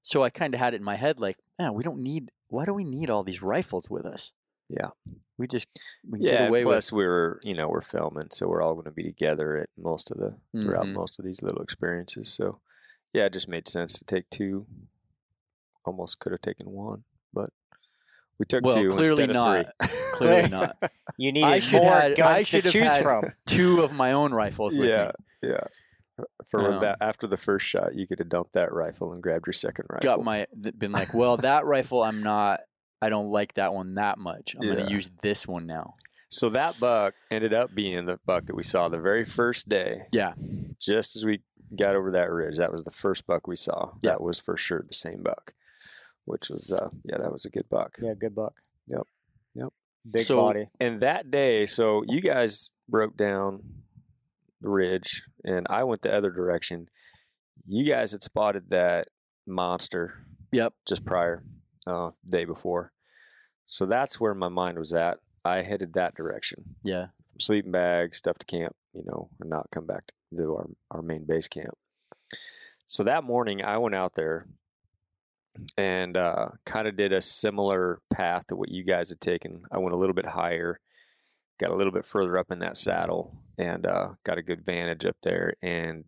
So 0.04 0.24
I 0.24 0.30
kind 0.30 0.54
of 0.54 0.60
had 0.60 0.74
it 0.74 0.78
in 0.78 0.84
my 0.84 0.96
head 0.96 1.20
like, 1.20 1.38
man, 1.58 1.74
we 1.74 1.84
don't 1.84 2.00
need. 2.04 2.32
Why 2.50 2.66
do 2.66 2.74
we 2.74 2.84
need 2.84 3.10
all 3.10 3.24
these 3.24 3.42
rifles 3.42 3.90
with 3.90 4.06
us? 4.06 4.34
Yeah. 4.70 4.90
we 5.38 5.48
just 5.48 5.68
we 6.08 6.20
Yeah, 6.20 6.30
get 6.32 6.40
and 6.42 6.50
away 6.50 6.62
plus 6.64 6.92
with. 6.92 6.98
we 7.00 7.06
were, 7.06 7.40
you 7.44 7.54
know, 7.56 7.68
we're 7.70 7.82
filming, 7.82 8.28
so 8.32 8.48
we're 8.48 8.62
all 8.62 8.74
going 8.76 8.86
to 8.86 8.92
be 8.92 9.04
together 9.04 9.58
at 9.58 9.70
most 9.78 10.12
of 10.12 10.18
the 10.18 10.38
throughout 10.62 10.86
Mhm. 10.86 10.94
most 10.94 11.20
of 11.20 11.26
these 11.26 11.42
little 11.42 11.62
experiences. 11.64 12.32
So, 12.34 12.60
yeah, 13.14 13.26
it 13.26 13.34
just 13.34 13.48
made 13.48 13.68
sense 13.68 13.94
to 14.00 14.06
take 14.06 14.30
two. 14.30 14.68
Almost 15.86 16.20
could 16.20 16.32
have 16.32 16.42
taken 16.42 16.70
one, 16.72 17.04
but 17.34 17.50
we 18.40 18.46
took 18.46 18.64
Well, 18.64 18.74
two 18.76 18.90
clearly 18.90 19.10
instead 19.10 19.30
of 19.32 19.36
not. 19.36 19.66
three. 19.82 19.90
Clearly 20.14 20.50
not. 20.50 20.78
You 21.18 21.30
I 21.30 21.32
needed 21.32 21.64
should 21.64 21.82
more 21.84 21.92
had- 21.94 22.16
guns 22.18 22.30
I 22.30 22.40
to 22.40 22.46
should 22.46 22.64
have 22.64 22.74
choose 22.74 22.90
had- 22.96 23.04
from. 23.04 23.24
Two 23.46 23.82
of 23.84 23.94
my 23.94 24.14
own 24.14 24.34
rifles 24.34 24.76
with 24.78 24.90
yeah, 24.90 25.12
me. 25.44 25.50
yeah. 25.52 25.68
For 26.50 26.74
Um, 26.74 26.82
that, 26.82 26.98
after 27.02 27.26
the 27.28 27.38
first 27.38 27.66
shot, 27.66 27.96
you 27.96 28.06
could 28.08 28.20
have 28.20 28.30
dumped 28.30 28.54
that 28.54 28.72
rifle 28.72 29.12
and 29.12 29.22
grabbed 29.24 29.48
your 29.48 29.54
second 29.54 29.86
rifle. 29.90 30.04
Got 30.04 30.24
my 30.24 30.46
been 30.78 30.92
like, 30.92 31.14
well, 31.14 31.38
that 31.38 31.66
rifle, 31.66 32.04
I'm 32.04 32.22
not. 32.22 32.62
I 33.02 33.10
don't 33.10 33.30
like 33.32 33.54
that 33.56 33.74
one 33.74 33.96
that 33.96 34.18
much. 34.20 34.56
I'm 34.56 34.64
Yeah. 34.64 34.76
gonna 34.76 34.92
use 34.92 35.10
this 35.22 35.48
one 35.48 35.66
now. 35.66 35.96
So 36.30 36.50
that 36.50 36.80
buck 36.80 37.16
ended 37.32 37.54
up 37.54 37.74
being 37.76 38.06
the 38.06 38.20
buck 38.26 38.46
that 38.46 38.56
we 38.56 38.64
saw 38.64 38.90
the 38.90 39.00
very 39.00 39.26
first 39.26 39.68
day. 39.70 40.04
Yeah. 40.12 40.34
Just 40.80 41.16
as 41.16 41.26
we 41.26 41.42
got 41.76 41.96
over 41.96 42.12
that 42.12 42.32
ridge, 42.32 42.58
that 42.58 42.72
was 42.72 42.84
the 42.84 42.92
first 42.92 43.26
buck 43.28 43.48
we 43.48 43.56
saw. 43.56 43.94
Yeah. 44.02 44.12
That 44.12 44.22
was 44.24 44.40
for 44.40 44.56
sure 44.56 44.84
the 44.88 44.94
same 44.94 45.22
buck, 45.24 45.54
which 46.26 46.50
was 46.50 46.72
uh, 46.72 46.90
yeah, 47.10 47.18
that 47.18 47.32
was 47.32 47.46
a 47.46 47.50
good 47.50 47.68
buck. 47.70 47.96
Yeah, 48.02 48.12
good 48.20 48.36
buck. 48.36 48.62
Yep. 48.88 49.08
Yep. 49.56 49.74
Big 50.12 50.24
So- 50.24 50.38
body. 50.38 50.68
And 50.80 51.02
that 51.02 51.30
day, 51.32 51.66
so 51.66 52.04
you 52.08 52.22
guys 52.22 52.70
broke 52.88 53.18
down 53.18 53.83
the 54.64 54.70
ridge, 54.70 55.24
and 55.44 55.68
I 55.70 55.84
went 55.84 56.02
the 56.02 56.14
other 56.16 56.32
direction. 56.32 56.88
You 57.68 57.86
guys 57.86 58.12
had 58.12 58.24
spotted 58.24 58.70
that 58.72 59.10
monster 59.46 60.26
Yep. 60.52 60.74
just 60.88 61.06
prior, 61.06 61.44
uh, 61.88 62.12
the 62.24 62.32
day 62.32 62.46
before. 62.46 62.92
So 63.66 63.86
that's 63.86 64.20
where 64.20 64.34
my 64.34 64.50
mind 64.50 64.78
was 64.78 64.94
at. 64.94 65.20
I 65.46 65.62
headed 65.62 65.94
that 65.94 66.16
direction. 66.16 66.76
Yeah. 66.84 67.08
sleeping 67.40 67.72
bag, 67.72 68.14
stuff 68.16 68.38
to 68.38 68.46
camp, 68.46 68.76
you 68.94 69.04
know, 69.06 69.30
and 69.40 69.50
not 69.50 69.68
come 69.72 69.86
back 69.88 70.12
to 70.38 70.56
our, 70.56 70.70
our 70.92 71.02
main 71.02 71.26
base 71.26 71.48
camp. 71.48 71.76
So 72.86 73.04
that 73.04 73.24
morning, 73.24 73.64
I 73.66 73.78
went 73.80 73.96
out 73.96 74.14
there 74.16 74.48
and 75.78 76.16
uh, 76.18 76.50
kind 76.66 76.88
of 76.88 76.96
did 76.96 77.12
a 77.12 77.22
similar 77.22 78.02
path 78.14 78.48
to 78.48 78.56
what 78.56 78.70
you 78.70 78.84
guys 78.84 79.10
had 79.10 79.20
taken. 79.20 79.64
I 79.72 79.80
went 79.80 79.94
a 79.96 79.98
little 79.98 80.14
bit 80.14 80.28
higher, 80.28 80.80
got 81.60 81.72
a 81.72 81.76
little 81.76 81.94
bit 81.94 82.06
further 82.06 82.38
up 82.38 82.52
in 82.52 82.60
that 82.60 82.78
saddle, 82.78 83.38
and 83.58 83.86
uh, 83.86 84.10
got 84.24 84.38
a 84.38 84.44
good 84.44 84.66
vantage 84.66 85.06
up 85.06 85.18
there 85.24 85.54
and 85.62 86.06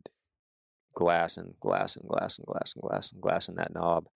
glass 0.93 1.38
and 1.38 1.53
glass 1.60 1.95
and 1.95 2.08
glass 2.08 2.38
and 2.38 2.47
glass 2.47 2.73
and 2.73 2.81
glass 2.81 3.12
and 3.12 3.21
glass 3.21 3.49
in 3.49 3.55
that 3.55 3.73
knob. 3.73 4.08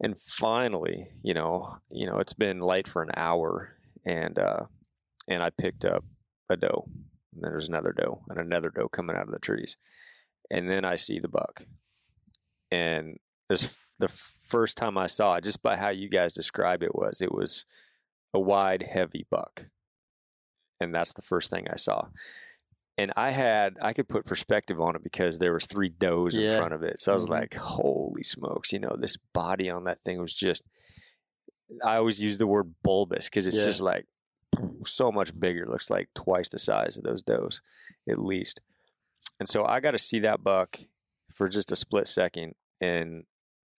And 0.00 0.18
finally, 0.18 1.08
you 1.22 1.34
know, 1.34 1.78
you 1.90 2.06
know, 2.06 2.18
it's 2.18 2.32
been 2.32 2.60
light 2.60 2.88
for 2.88 3.02
an 3.02 3.10
hour, 3.16 3.76
and 4.04 4.38
uh, 4.38 4.64
and 5.28 5.42
I 5.42 5.50
picked 5.50 5.84
up 5.84 6.04
a 6.48 6.56
doe. 6.56 6.88
And 7.34 7.42
then 7.42 7.50
there's 7.50 7.68
another 7.68 7.92
doe 7.92 8.22
and 8.28 8.38
another 8.38 8.70
doe 8.70 8.88
coming 8.88 9.16
out 9.16 9.26
of 9.26 9.32
the 9.32 9.38
trees. 9.38 9.76
And 10.50 10.68
then 10.68 10.84
I 10.84 10.96
see 10.96 11.18
the 11.18 11.28
buck. 11.28 11.66
And 12.70 13.18
this 13.48 13.88
the 13.98 14.08
first 14.08 14.76
time 14.76 14.96
I 14.96 15.06
saw 15.06 15.34
it, 15.34 15.44
just 15.44 15.62
by 15.62 15.76
how 15.76 15.90
you 15.90 16.08
guys 16.08 16.32
described 16.32 16.82
it 16.82 16.94
was, 16.94 17.20
it 17.20 17.32
was 17.32 17.66
a 18.32 18.40
wide, 18.40 18.88
heavy 18.90 19.26
buck. 19.30 19.66
And 20.80 20.94
that's 20.94 21.12
the 21.12 21.22
first 21.22 21.50
thing 21.50 21.66
I 21.70 21.76
saw. 21.76 22.08
And 22.96 23.12
I 23.16 23.30
had 23.30 23.76
I 23.80 23.92
could 23.92 24.08
put 24.08 24.24
perspective 24.26 24.80
on 24.80 24.96
it 24.96 25.02
because 25.04 25.38
there 25.38 25.52
was 25.52 25.66
three 25.66 25.88
does 25.88 26.34
in 26.34 26.56
front 26.56 26.74
of 26.74 26.82
it. 26.82 26.98
So 27.00 27.12
I 27.12 27.14
was 27.14 27.26
Mhm. 27.26 27.30
like, 27.30 27.54
holy 27.54 28.22
smokes, 28.22 28.72
you 28.72 28.78
know, 28.80 28.96
this 28.98 29.16
body 29.16 29.70
on 29.70 29.84
that 29.84 29.98
thing 29.98 30.20
was 30.20 30.34
just 30.34 30.64
I 31.84 31.96
always 31.96 32.22
use 32.22 32.38
the 32.38 32.46
word 32.46 32.74
bulbous 32.82 33.28
because 33.28 33.46
it's 33.46 33.58
Yeah. 33.58 33.64
just 33.66 33.80
like 33.82 34.06
so 34.86 35.12
much 35.12 35.38
bigger. 35.38 35.66
Looks 35.66 35.90
like 35.90 36.08
twice 36.14 36.48
the 36.48 36.58
size 36.58 36.96
of 36.96 37.04
those 37.04 37.22
does, 37.22 37.60
at 38.08 38.18
least. 38.18 38.60
And 39.38 39.48
so 39.48 39.64
I 39.64 39.78
got 39.80 39.90
to 39.92 39.98
see 39.98 40.18
that 40.20 40.42
buck 40.42 40.78
for 41.34 41.46
just 41.48 41.70
a 41.70 41.76
split 41.76 42.06
second, 42.08 42.54
and 42.80 43.24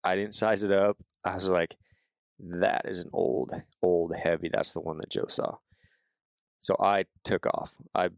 I 0.03 0.15
didn't 0.15 0.35
size 0.35 0.63
it 0.63 0.71
up. 0.71 0.97
I 1.25 1.33
was 1.33 1.49
like, 1.49 1.75
"That 2.39 2.83
is 2.85 3.01
an 3.01 3.09
old, 3.12 3.51
old 3.81 4.15
heavy. 4.15 4.47
That's 4.49 4.71
the 4.71 4.79
one 4.81 4.97
that 4.99 5.09
Joe 5.09 5.25
saw." 5.27 5.57
So 6.60 6.76
I 6.80 7.06
took 7.24 7.45
off. 7.45 7.76
I 7.95 8.10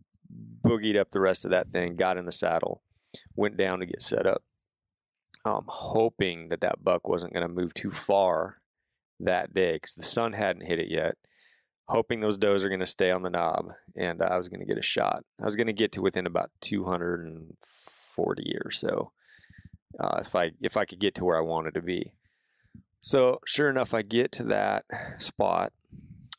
boogied 0.63 0.99
up 0.99 1.11
the 1.11 1.21
rest 1.21 1.45
of 1.45 1.51
that 1.51 1.69
thing, 1.69 1.95
got 1.95 2.17
in 2.17 2.25
the 2.25 2.31
saddle, 2.31 2.81
went 3.35 3.57
down 3.57 3.79
to 3.79 3.85
get 3.85 4.01
set 4.01 4.25
up. 4.25 4.43
Um, 5.43 5.65
hoping 5.67 6.49
that 6.49 6.61
that 6.61 6.83
buck 6.83 7.07
wasn't 7.07 7.33
going 7.33 7.47
to 7.47 7.53
move 7.53 7.73
too 7.73 7.91
far 7.91 8.57
that 9.19 9.53
day 9.53 9.73
because 9.73 9.95
the 9.95 10.03
sun 10.03 10.33
hadn't 10.33 10.67
hit 10.67 10.79
it 10.79 10.89
yet 10.89 11.15
hoping 11.91 12.21
those 12.21 12.37
does 12.37 12.63
are 12.63 12.69
going 12.69 12.79
to 12.79 12.85
stay 12.85 13.11
on 13.11 13.21
the 13.21 13.29
knob 13.29 13.73
and 13.97 14.21
I 14.21 14.37
was 14.37 14.47
going 14.47 14.61
to 14.61 14.65
get 14.65 14.77
a 14.77 14.81
shot. 14.81 15.25
I 15.39 15.45
was 15.45 15.57
going 15.57 15.67
to 15.67 15.73
get 15.73 15.91
to 15.93 16.01
within 16.01 16.25
about 16.25 16.49
240 16.61 18.43
or 18.63 18.71
so. 18.71 19.11
Uh, 19.99 20.19
if 20.21 20.33
I 20.33 20.51
if 20.61 20.77
I 20.77 20.85
could 20.85 20.99
get 20.99 21.15
to 21.15 21.25
where 21.25 21.37
I 21.37 21.41
wanted 21.41 21.73
to 21.73 21.81
be. 21.81 22.13
So 23.01 23.39
sure 23.45 23.69
enough, 23.69 23.93
I 23.93 24.03
get 24.03 24.31
to 24.33 24.43
that 24.43 24.85
spot, 25.17 25.73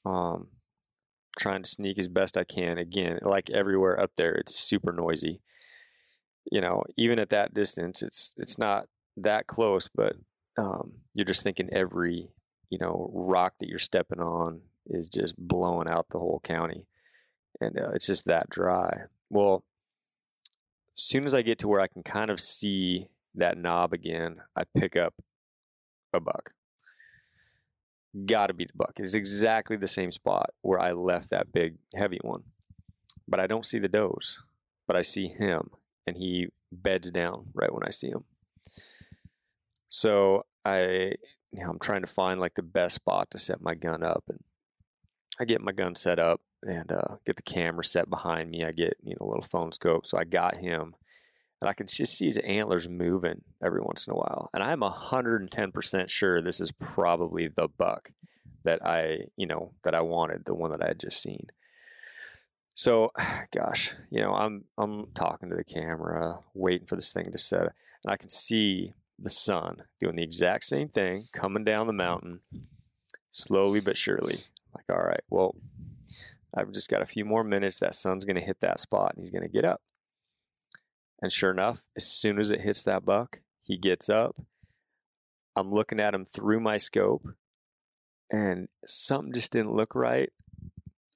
um, 0.06 0.48
trying 1.38 1.62
to 1.62 1.68
sneak 1.68 1.98
as 1.98 2.08
best 2.08 2.36
I 2.36 2.44
can. 2.44 2.78
Again, 2.78 3.18
like 3.22 3.50
everywhere 3.50 3.98
up 4.00 4.12
there, 4.16 4.32
it's 4.32 4.54
super 4.54 4.92
noisy. 4.92 5.40
You 6.50 6.60
know, 6.60 6.82
even 6.96 7.18
at 7.18 7.30
that 7.30 7.54
distance, 7.54 8.02
it's 8.02 8.34
it's 8.38 8.58
not 8.58 8.86
that 9.16 9.46
close, 9.46 9.88
but 9.94 10.16
um, 10.58 10.92
you're 11.14 11.24
just 11.24 11.42
thinking 11.42 11.70
every 11.72 12.30
you 12.70 12.78
know 12.78 13.10
rock 13.14 13.54
that 13.60 13.68
you're 13.68 13.78
stepping 13.78 14.20
on 14.20 14.62
is 14.86 15.08
just 15.08 15.36
blowing 15.38 15.88
out 15.88 16.06
the 16.10 16.18
whole 16.18 16.40
county, 16.42 16.86
and 17.60 17.78
uh, 17.78 17.90
it's 17.94 18.06
just 18.06 18.24
that 18.26 18.50
dry. 18.50 19.02
Well, 19.30 19.64
as 20.94 21.02
soon 21.02 21.24
as 21.24 21.34
I 21.34 21.42
get 21.42 21.58
to 21.60 21.68
where 21.68 21.80
I 21.80 21.86
can 21.86 22.02
kind 22.02 22.30
of 22.30 22.40
see 22.40 23.08
that 23.34 23.56
knob 23.56 23.92
again, 23.92 24.42
I 24.56 24.64
pick 24.76 24.96
up 24.96 25.14
a 26.12 26.20
buck. 26.20 26.50
Got 28.26 28.48
to 28.48 28.54
be 28.54 28.64
the 28.66 28.72
buck. 28.76 28.92
It's 28.98 29.14
exactly 29.14 29.76
the 29.76 29.88
same 29.88 30.12
spot 30.12 30.50
where 30.60 30.78
I 30.78 30.92
left 30.92 31.30
that 31.30 31.52
big 31.52 31.76
heavy 31.94 32.18
one, 32.20 32.42
but 33.26 33.40
I 33.40 33.46
don't 33.46 33.64
see 33.64 33.78
the 33.78 33.88
does, 33.88 34.38
but 34.86 34.96
I 34.96 35.02
see 35.02 35.28
him, 35.28 35.70
and 36.06 36.16
he 36.16 36.48
beds 36.70 37.10
down 37.10 37.46
right 37.54 37.72
when 37.72 37.84
I 37.84 37.90
see 37.90 38.08
him. 38.08 38.24
So 39.88 40.44
I, 40.64 41.14
you 41.52 41.64
know, 41.64 41.70
I'm 41.70 41.78
trying 41.78 42.02
to 42.02 42.06
find 42.06 42.38
like 42.38 42.54
the 42.54 42.62
best 42.62 42.96
spot 42.96 43.30
to 43.30 43.38
set 43.38 43.62
my 43.62 43.74
gun 43.74 44.02
up, 44.02 44.24
and 44.28 44.40
I 45.40 45.44
get 45.44 45.62
my 45.62 45.72
gun 45.72 45.94
set 45.94 46.18
up 46.18 46.42
and 46.62 46.92
uh, 46.92 47.16
get 47.24 47.36
the 47.36 47.42
camera 47.42 47.82
set 47.82 48.10
behind 48.10 48.50
me. 48.50 48.62
I 48.62 48.72
get 48.72 48.98
you 49.02 49.14
know 49.18 49.26
a 49.26 49.28
little 49.28 49.42
phone 49.42 49.72
scope, 49.72 50.06
so 50.06 50.18
I 50.18 50.24
got 50.24 50.58
him, 50.58 50.94
and 51.62 51.68
I 51.68 51.74
can 51.74 51.86
just 51.86 52.18
see 52.18 52.26
his 52.26 52.38
antlers 52.38 52.88
moving 52.88 53.42
every 53.64 53.80
once 53.80 54.08
in 54.08 54.12
a 54.12 54.16
while. 54.16 54.50
And 54.52 54.64
I'm 54.64 54.82
hundred 54.82 55.42
and 55.42 55.50
ten 55.50 55.70
percent 55.70 56.10
sure 56.10 56.42
this 56.42 56.60
is 56.60 56.72
probably 56.72 57.46
the 57.46 57.68
buck 57.68 58.10
that 58.64 58.84
I 58.84 59.26
you 59.36 59.46
know 59.46 59.70
that 59.84 59.94
I 59.94 60.00
wanted, 60.00 60.44
the 60.44 60.54
one 60.54 60.72
that 60.72 60.82
I 60.82 60.88
had 60.88 60.98
just 60.98 61.22
seen. 61.22 61.46
So, 62.74 63.12
gosh, 63.54 63.94
you 64.10 64.20
know, 64.20 64.34
I'm 64.34 64.64
I'm 64.76 65.12
talking 65.14 65.50
to 65.50 65.56
the 65.56 65.62
camera, 65.62 66.40
waiting 66.52 66.88
for 66.88 66.96
this 66.96 67.12
thing 67.12 67.30
to 67.30 67.38
set, 67.38 67.60
and 67.60 68.08
I 68.08 68.16
can 68.16 68.30
see 68.30 68.94
the 69.16 69.30
sun 69.30 69.84
doing 70.00 70.16
the 70.16 70.24
exact 70.24 70.64
same 70.64 70.88
thing, 70.88 71.28
coming 71.32 71.62
down 71.62 71.86
the 71.86 71.92
mountain, 71.92 72.40
slowly 73.30 73.78
but 73.78 73.96
surely. 73.96 74.34
Like, 74.74 74.86
all 74.90 75.04
right, 75.04 75.22
well, 75.30 75.54
I've 76.52 76.72
just 76.72 76.90
got 76.90 77.02
a 77.02 77.06
few 77.06 77.24
more 77.24 77.44
minutes. 77.44 77.78
That 77.78 77.94
sun's 77.94 78.24
going 78.24 78.34
to 78.34 78.42
hit 78.42 78.58
that 78.62 78.80
spot, 78.80 79.12
and 79.14 79.22
he's 79.22 79.30
going 79.30 79.42
to 79.42 79.48
get 79.48 79.64
up. 79.64 79.80
And 81.22 81.32
sure 81.32 81.50
enough, 81.52 81.84
as 81.96 82.04
soon 82.06 82.38
as 82.38 82.50
it 82.50 82.60
hits 82.62 82.82
that 82.82 83.04
buck, 83.04 83.40
he 83.62 83.78
gets 83.78 84.10
up. 84.10 84.36
I'm 85.54 85.70
looking 85.72 86.00
at 86.00 86.14
him 86.14 86.24
through 86.24 86.60
my 86.60 86.76
scope, 86.78 87.26
and 88.30 88.68
something 88.86 89.32
just 89.32 89.52
didn't 89.52 89.74
look 89.74 89.94
right. 89.94 90.30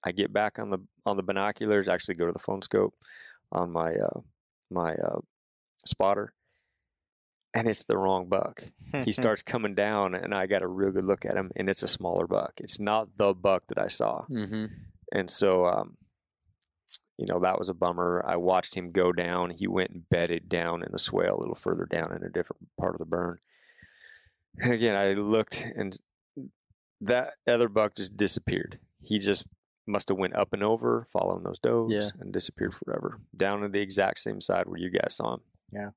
I 0.04 0.12
get 0.12 0.32
back 0.32 0.58
on 0.58 0.70
the 0.70 0.78
on 1.04 1.16
the 1.16 1.22
binoculars, 1.22 1.88
actually 1.88 2.14
go 2.14 2.26
to 2.26 2.32
the 2.32 2.38
phone 2.38 2.62
scope 2.62 2.94
on 3.50 3.72
my 3.72 3.94
uh, 3.94 4.20
my 4.70 4.94
uh, 4.94 5.18
spotter, 5.84 6.34
and 7.54 7.66
it's 7.66 7.82
the 7.82 7.96
wrong 7.98 8.28
buck. 8.28 8.64
he 9.04 9.10
starts 9.20 9.42
coming 9.42 9.74
down, 9.74 10.14
and 10.14 10.32
I 10.34 10.46
got 10.46 10.62
a 10.62 10.68
real 10.68 10.92
good 10.92 11.04
look 11.06 11.24
at 11.24 11.34
him, 11.36 11.50
and 11.56 11.68
it's 11.68 11.82
a 11.82 11.88
smaller 11.88 12.26
buck. 12.28 12.52
It's 12.58 12.78
not 12.78 13.16
the 13.16 13.32
buck 13.34 13.64
that 13.68 13.78
I 13.78 13.88
saw, 13.88 14.24
Mm-hmm. 14.30 14.66
and 15.12 15.30
so 15.30 15.66
um, 15.66 15.96
you 17.18 17.26
know 17.28 17.40
that 17.40 17.58
was 17.58 17.68
a 17.68 17.74
bummer. 17.74 18.24
I 18.26 18.36
watched 18.36 18.76
him 18.76 18.90
go 18.90 19.12
down. 19.12 19.50
He 19.50 19.66
went 19.66 19.90
and 19.90 20.08
bedded 20.08 20.48
down 20.48 20.82
in 20.82 20.88
the 20.92 20.98
swale 20.98 21.36
a 21.36 21.40
little 21.40 21.54
further 21.54 21.86
down 21.86 22.14
in 22.14 22.22
a 22.22 22.28
different 22.30 22.68
part 22.78 22.94
of 22.94 22.98
the 22.98 23.06
burn. 23.06 23.38
And 24.58 24.72
again, 24.72 24.96
I 24.96 25.12
looked, 25.12 25.66
and 25.76 25.98
that 27.00 27.34
other 27.46 27.68
buck 27.68 27.94
just 27.94 28.16
disappeared. 28.16 28.78
He 29.02 29.18
just 29.18 29.46
must 29.86 30.08
have 30.08 30.18
went 30.18 30.34
up 30.34 30.52
and 30.52 30.62
over, 30.62 31.06
following 31.12 31.44
those 31.44 31.58
does, 31.58 31.90
Yeah. 31.90 32.08
and 32.20 32.32
disappeared 32.32 32.74
forever 32.74 33.20
down 33.36 33.60
to 33.60 33.68
the 33.68 33.80
exact 33.80 34.18
same 34.18 34.40
side 34.40 34.66
where 34.66 34.78
you 34.80 34.90
guys 34.90 35.14
saw 35.14 35.34
him. 35.34 35.40
Yeah. 35.72 35.90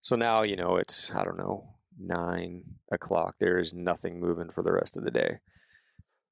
So 0.00 0.16
now 0.16 0.42
you 0.42 0.56
know 0.56 0.76
it's 0.76 1.14
I 1.14 1.24
don't 1.24 1.38
know 1.38 1.74
nine 1.98 2.62
o'clock. 2.90 3.36
There 3.38 3.58
is 3.58 3.74
nothing 3.74 4.18
moving 4.20 4.50
for 4.50 4.62
the 4.62 4.72
rest 4.72 4.96
of 4.96 5.04
the 5.04 5.10
day. 5.10 5.38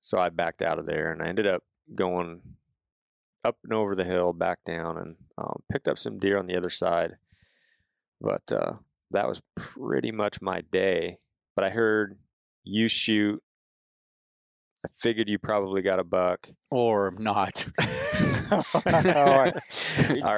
So 0.01 0.18
I 0.18 0.29
backed 0.31 0.62
out 0.62 0.79
of 0.79 0.87
there 0.87 1.12
and 1.12 1.23
I 1.23 1.27
ended 1.29 1.47
up 1.47 1.62
going 1.94 2.40
up 3.44 3.57
and 3.64 3.72
over 3.72 3.94
the 3.94 4.05
hill, 4.05 4.33
back 4.33 4.59
down, 4.64 4.98
and 4.98 5.16
um, 5.38 5.62
picked 5.70 5.88
up 5.88 5.98
some 5.98 6.18
deer 6.18 6.38
on 6.38 6.46
the 6.46 6.57
other 6.57 6.70
side. 6.70 7.16
But 8.20 8.51
uh, 8.53 8.72
that 9.11 9.29
was 9.29 9.40
pretty 9.57 10.11
much 10.12 10.40
my 10.42 10.61
day. 10.61 11.18
But 11.55 11.64
I 11.64 11.70
heard 11.70 12.18
you 12.64 12.88
shoot. 12.88 13.42
I 14.85 14.88
figured 14.96 15.29
you 15.29 15.38
probably 15.38 15.83
got 15.83 15.98
a 15.98 16.05
buck. 16.05 16.48
or 16.70 17.12
not. 17.18 17.66
All 18.51 18.62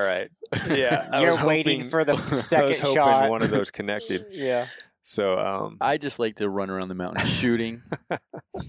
right. 0.00 0.28
Yeah. 0.68 1.08
I 1.12 1.22
You're 1.22 1.36
was 1.36 1.44
waiting 1.44 1.80
hoping- 1.82 1.90
for 1.90 2.04
the 2.04 2.12
I 2.30 2.30
was 2.30 2.46
second 2.46 2.80
hoping 2.80 2.94
shot. 2.96 3.30
one 3.30 3.42
of 3.42 3.50
those 3.50 3.70
connected. 3.70 4.26
yeah. 4.32 4.66
So 5.10 5.36
um, 5.40 5.76
I 5.80 5.98
just 5.98 6.20
like 6.20 6.36
to 6.36 6.48
run 6.48 6.70
around 6.70 6.86
the 6.86 6.94
mountain 6.94 7.26
shooting. 7.26 7.82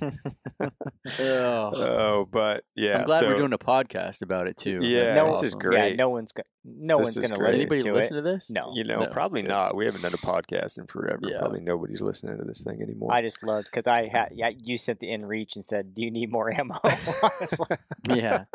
Ugh. 0.01 0.73
oh, 1.19 2.27
but 2.31 2.63
yeah. 2.75 2.97
I'm 2.99 3.03
glad 3.03 3.19
so, 3.19 3.27
we're 3.27 3.35
doing 3.37 3.53
a 3.53 3.59
podcast 3.59 4.23
about 4.23 4.47
it 4.47 4.57
too. 4.57 4.79
Yeah, 4.81 5.05
That's 5.05 5.17
No, 5.17 5.27
this 5.27 5.43
is 5.43 5.53
great. 5.53 5.91
Yeah, 5.91 5.95
no 5.97 6.09
one's 6.09 6.31
go- 6.31 6.41
no 6.65 6.97
This 6.97 7.15
one's 7.15 7.27
gonna 7.27 7.37
great. 7.39 7.47
listen 7.49 7.61
Anybody 7.61 7.81
to 7.83 7.93
listen 7.93 8.17
it. 8.17 8.21
to 8.21 8.23
this? 8.23 8.49
No, 8.49 8.71
You 8.73 8.83
know, 8.85 9.01
No. 9.01 9.07
probably 9.07 9.43
not. 9.43 9.75
We 9.75 9.85
haven't 9.85 10.01
done 10.01 10.13
a 10.13 10.17
podcast 10.17 10.79
in 10.79 10.87
forever. 10.87 11.19
Yeah. 11.21 11.37
Probably 11.39 11.59
nobody's 11.59 12.01
listening 12.01 12.37
to 12.39 12.43
this 12.43 12.63
thing 12.63 12.81
anymore. 12.81 13.13
I 13.13 13.21
just 13.21 13.43
loved 13.43 13.65
because 13.71 13.85
I 13.85 14.07
had 14.07 14.29
yeah. 14.33 14.49
You 14.57 14.77
sent 14.77 14.99
the 14.99 15.09
inReach 15.09 15.55
and 15.55 15.63
said, 15.63 15.93
"Do 15.93 16.01
you 16.03 16.09
need 16.09 16.31
more 16.31 16.51
ammo?" 16.51 16.73
I 16.83 17.29
was 17.39 17.59
like, 17.69 17.79
Yeah, 18.09 18.45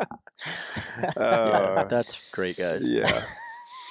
yeah, 0.99 1.09
Uh, 1.21 1.83
that's 1.85 2.29
great, 2.31 2.57
guys. 2.57 2.87
yeah. 2.89 3.09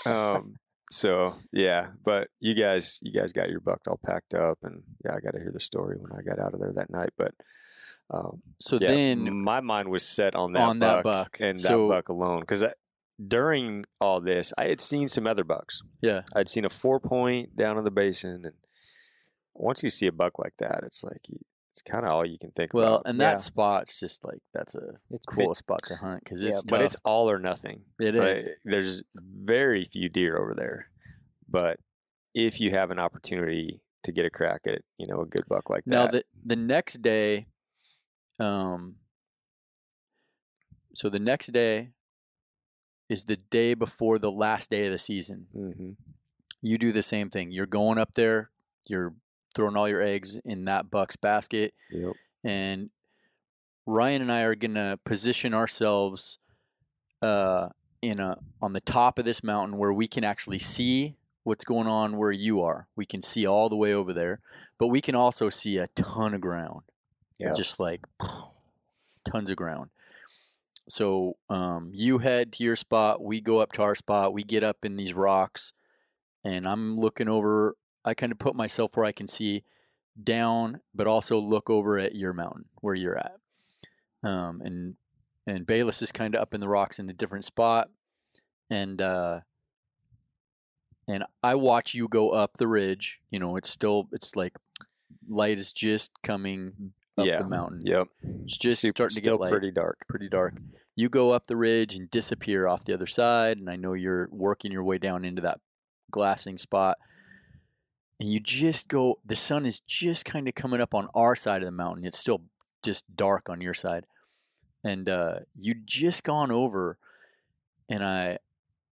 Um. 0.07 0.57
So 0.91 1.35
yeah, 1.53 1.89
but 2.05 2.29
you 2.41 2.55
guys, 2.55 2.99
you 3.03 3.13
guys 3.13 3.33
got 3.33 3.51
your 3.51 3.61
buck 3.61 3.81
all 3.89 3.99
packed 4.05 4.35
up, 4.35 4.59
and 4.63 4.83
yeah, 5.05 5.15
I 5.17 5.21
got 5.21 5.33
to 5.33 5.41
hear 5.41 5.51
the 5.53 5.61
story 5.61 5.97
when 5.99 6.13
I 6.13 6.23
got 6.23 6.39
out 6.39 6.55
of 6.55 6.61
there 6.61 6.73
that 6.75 6.91
night. 6.91 7.11
But 7.19 7.35
um, 8.11 8.41
So 8.61 8.79
yeah, 8.81 8.89
then, 8.93 9.43
my 9.43 9.61
mind 9.61 9.89
was 9.89 10.07
set 10.07 10.35
on 10.37 10.53
that 10.53 10.63
on 10.63 10.79
buck 10.79 10.97
that 10.99 11.03
buck. 11.05 11.37
and 11.41 11.61
So- 11.61 11.89
that 11.89 11.95
buck 11.95 12.09
alone 12.09 12.41
because 12.41 12.65
during 13.25 13.85
all 14.01 14.21
this, 14.21 14.53
I 14.59 14.67
had 14.67 14.81
seen 14.81 15.09
some 15.09 15.27
other 15.27 15.43
bucks. 15.45 15.83
yeah, 16.03 16.23
I'd 16.37 16.49
seen 16.49 16.65
a 16.65 16.71
four 16.71 17.01
point 17.01 17.57
down 17.57 17.79
in 17.79 17.85
the 17.85 17.91
basin, 17.91 18.45
and 18.45 18.55
once 19.55 19.83
you 19.83 19.91
see 19.91 20.07
a 20.07 20.13
buck 20.13 20.39
like 20.39 20.55
that, 20.59 20.81
it's 20.85 21.03
like 21.03 21.23
you, 21.29 21.39
it's 21.77 21.83
kind 21.83 22.07
of 22.07 22.11
all 22.11 22.25
you 22.25 22.39
can 22.39 22.51
think 22.53 22.73
well, 22.73 22.85
about. 22.85 22.93
Well, 22.93 23.03
and 23.05 23.19
yeah. 23.19 23.33
that 23.33 23.41
spot's 23.43 24.01
just 24.01 24.25
like 24.25 24.39
that's 24.55 24.75
a 24.75 24.95
"It's 25.11 25.27
cool 25.27 25.55
spot 25.55 25.81
to 25.89 25.97
hunt 25.97 26.25
because 26.25 26.43
Yeah, 26.43 26.49
it's 26.49 26.65
but 26.65 26.81
it's 26.81 26.97
all 27.05 27.31
or 27.31 27.39
nothing. 27.39 27.83
it 28.01 28.15
is. 28.15 28.49
there's 28.65 29.03
very 29.21 29.85
few 29.85 30.09
deer 30.09 30.39
over 30.39 30.55
there, 30.57 30.89
but 31.47 31.79
if 32.35 32.61
you 32.61 32.71
have 32.73 32.91
an 32.91 32.99
opportunity 32.99 33.83
to 34.05 34.13
get 34.13 34.25
a 34.25 34.31
crack 34.31 34.63
at 34.67 34.81
you 34.97 35.07
know 35.07 35.21
a 35.21 35.27
good 35.27 35.45
buck 35.51 35.69
like 35.69 35.87
Now 35.87 36.05
that, 36.07 36.13
the 36.45 36.55
the 36.55 36.57
next 36.57 37.03
day, 37.03 37.45
um, 38.41 38.97
so 40.95 41.11
the 41.11 41.19
next 41.19 41.49
day 41.49 41.91
is 43.11 43.25
the 43.25 43.37
day 43.37 43.75
before 43.75 44.19
the 44.19 44.33
last 44.33 44.71
day 44.71 44.87
of 44.87 44.93
the 44.93 44.99
season. 44.99 45.49
hmm 45.53 45.91
You 46.63 46.79
do 46.79 46.91
the 46.91 47.03
same 47.03 47.29
thing. 47.29 47.51
You're 47.51 47.67
going 47.67 47.99
up 47.99 48.15
there. 48.15 48.51
You're 48.89 49.15
throwing 49.57 49.77
all 49.77 49.89
your 49.89 50.03
eggs 50.03 50.39
in 50.45 50.67
that 50.67 50.91
buck's 50.91 51.17
basket, 51.17 51.75
yep. 51.91 52.13
and 52.45 52.91
Ryan 53.87 54.23
and 54.23 54.33
I 54.33 54.43
are 54.43 54.55
gonna 54.55 54.99
position 55.05 55.55
ourselves 55.55 56.39
uh, 57.23 57.71
in 58.03 58.21
a 58.21 58.39
on 58.61 58.73
the 58.73 58.81
top 58.81 59.19
of 59.19 59.25
this 59.25 59.43
mountain 59.43 59.79
where 59.79 59.93
we 59.93 60.07
can 60.07 60.23
actually 60.23 60.59
see 60.59 61.17
what's 61.47 61.65
going 61.65 61.87
on 61.87 62.19
where 62.19 62.33
you 62.33 62.61
are. 62.61 62.89
We 62.97 63.07
can 63.07 63.23
see 63.23 63.47
all 63.47 63.69
the 63.69 63.77
way 63.77 63.95
over 63.95 64.13
there, 64.13 64.41
but 64.79 64.89
we 64.89 65.01
can 65.01 65.15
also 65.15 65.49
see 65.49 65.79
a 65.79 65.87
ton 65.89 66.35
of 66.35 66.41
ground. 66.41 66.83
Yeah. 67.39 67.53
Just 67.55 67.79
like 67.79 68.05
tons 69.25 69.51
of 69.51 69.57
ground. 69.57 69.91
So 70.89 71.37
um, 71.49 71.91
you 71.93 72.19
head 72.19 72.53
to 72.55 72.65
your 72.65 72.77
spot, 72.77 73.23
we 73.23 73.41
go 73.41 73.61
up 73.61 73.73
to 73.73 73.83
our 73.83 73.95
spot, 73.95 74.33
we 74.33 74.43
get 74.43 74.63
up 74.63 74.85
in 74.85 74.97
these 74.97 75.15
rocks, 75.15 75.73
and 76.45 76.67
I'm 76.67 76.99
looking 76.99 77.29
over. 77.29 77.77
I 78.07 78.15
kind 78.15 78.33
of 78.33 78.39
put 78.39 78.55
myself 78.55 78.97
where 78.97 79.05
I 79.05 79.13
can 79.13 79.27
see 79.27 79.65
down, 80.23 80.81
but 80.95 81.07
also 81.07 81.39
look 81.39 81.69
over 81.69 81.99
at 81.99 82.15
your 82.15 82.33
mountain 82.33 82.67
where 82.81 82.95
you're 82.95 83.19
at. 83.19 83.37
Um, 84.23 84.63
and 84.65 84.95
and 85.47 85.67
Bayless 85.67 86.03
is 86.03 86.13
kind 86.13 86.35
of 86.35 86.41
up 86.41 86.55
in 86.55 86.61
the 86.61 86.69
rocks 86.69 86.99
in 86.99 87.11
a 87.11 87.13
different 87.13 87.45
spot, 87.45 87.91
and 88.71 89.03
uh, 89.03 89.41
and 91.09 91.25
I 91.43 91.55
watch 91.55 91.95
you 91.95 92.09
go 92.09 92.31
up 92.31 92.57
the 92.57 92.67
ridge. 92.67 93.21
You 93.31 93.39
know, 93.39 93.57
it's 93.57 93.71
still 93.71 94.09
it's 94.13 94.37
like 94.37 94.57
light 95.29 95.59
is 95.59 95.73
just 95.73 96.13
coming 96.23 96.93
up 97.19 97.27
yeah, 97.27 97.39
the 97.39 97.49
mountain. 97.49 97.81
Yep. 97.85 98.09
It's 98.45 98.57
just 98.57 98.81
Super- 98.81 99.11
starting 99.11 99.17
to 99.17 99.23
get 99.23 99.41
light 99.41 99.51
pretty 99.51 99.71
dark. 99.71 99.99
pretty 100.09 100.29
dark. 100.29 100.55
You 100.95 101.09
go 101.09 101.33
up 101.33 101.47
the 101.47 101.57
ridge 101.57 101.95
and 101.95 102.11
disappear 102.11 102.67
off 102.67 102.85
the 102.85 102.95
other 102.95 103.07
side, 103.07 103.59
and 103.59 103.69
I 103.69 103.77
know 103.77 103.93
you're 103.93 104.29
working 104.31 104.73
your 104.73 104.85
way 104.85 104.99
down 104.99 105.25
into 105.25 105.43
that 105.43 105.61
glassing 106.11 106.57
spot. 106.57 106.97
And 108.19 108.31
you 108.31 108.41
just 108.41 108.89
go, 108.89 109.19
the 109.25 109.37
sun 109.37 109.67
is 109.67 109.81
just 109.81 110.25
kind 110.25 110.49
of 110.49 110.55
coming 110.55 110.81
up 110.81 110.95
on 110.95 111.09
our 111.15 111.37
side 111.37 111.63
of 111.63 111.67
the 111.67 111.73
mountain. 111.73 112.05
It's 112.05 112.19
still 112.19 112.43
just 112.83 113.05
dark 113.15 113.51
on 113.51 113.61
your 113.61 113.75
side. 113.75 114.07
And 114.83 115.09
uh, 115.09 115.41
you 115.55 115.75
just 115.85 116.25
gone 116.25 116.51
over, 116.51 116.99
and 117.89 118.05
I, 118.05 118.39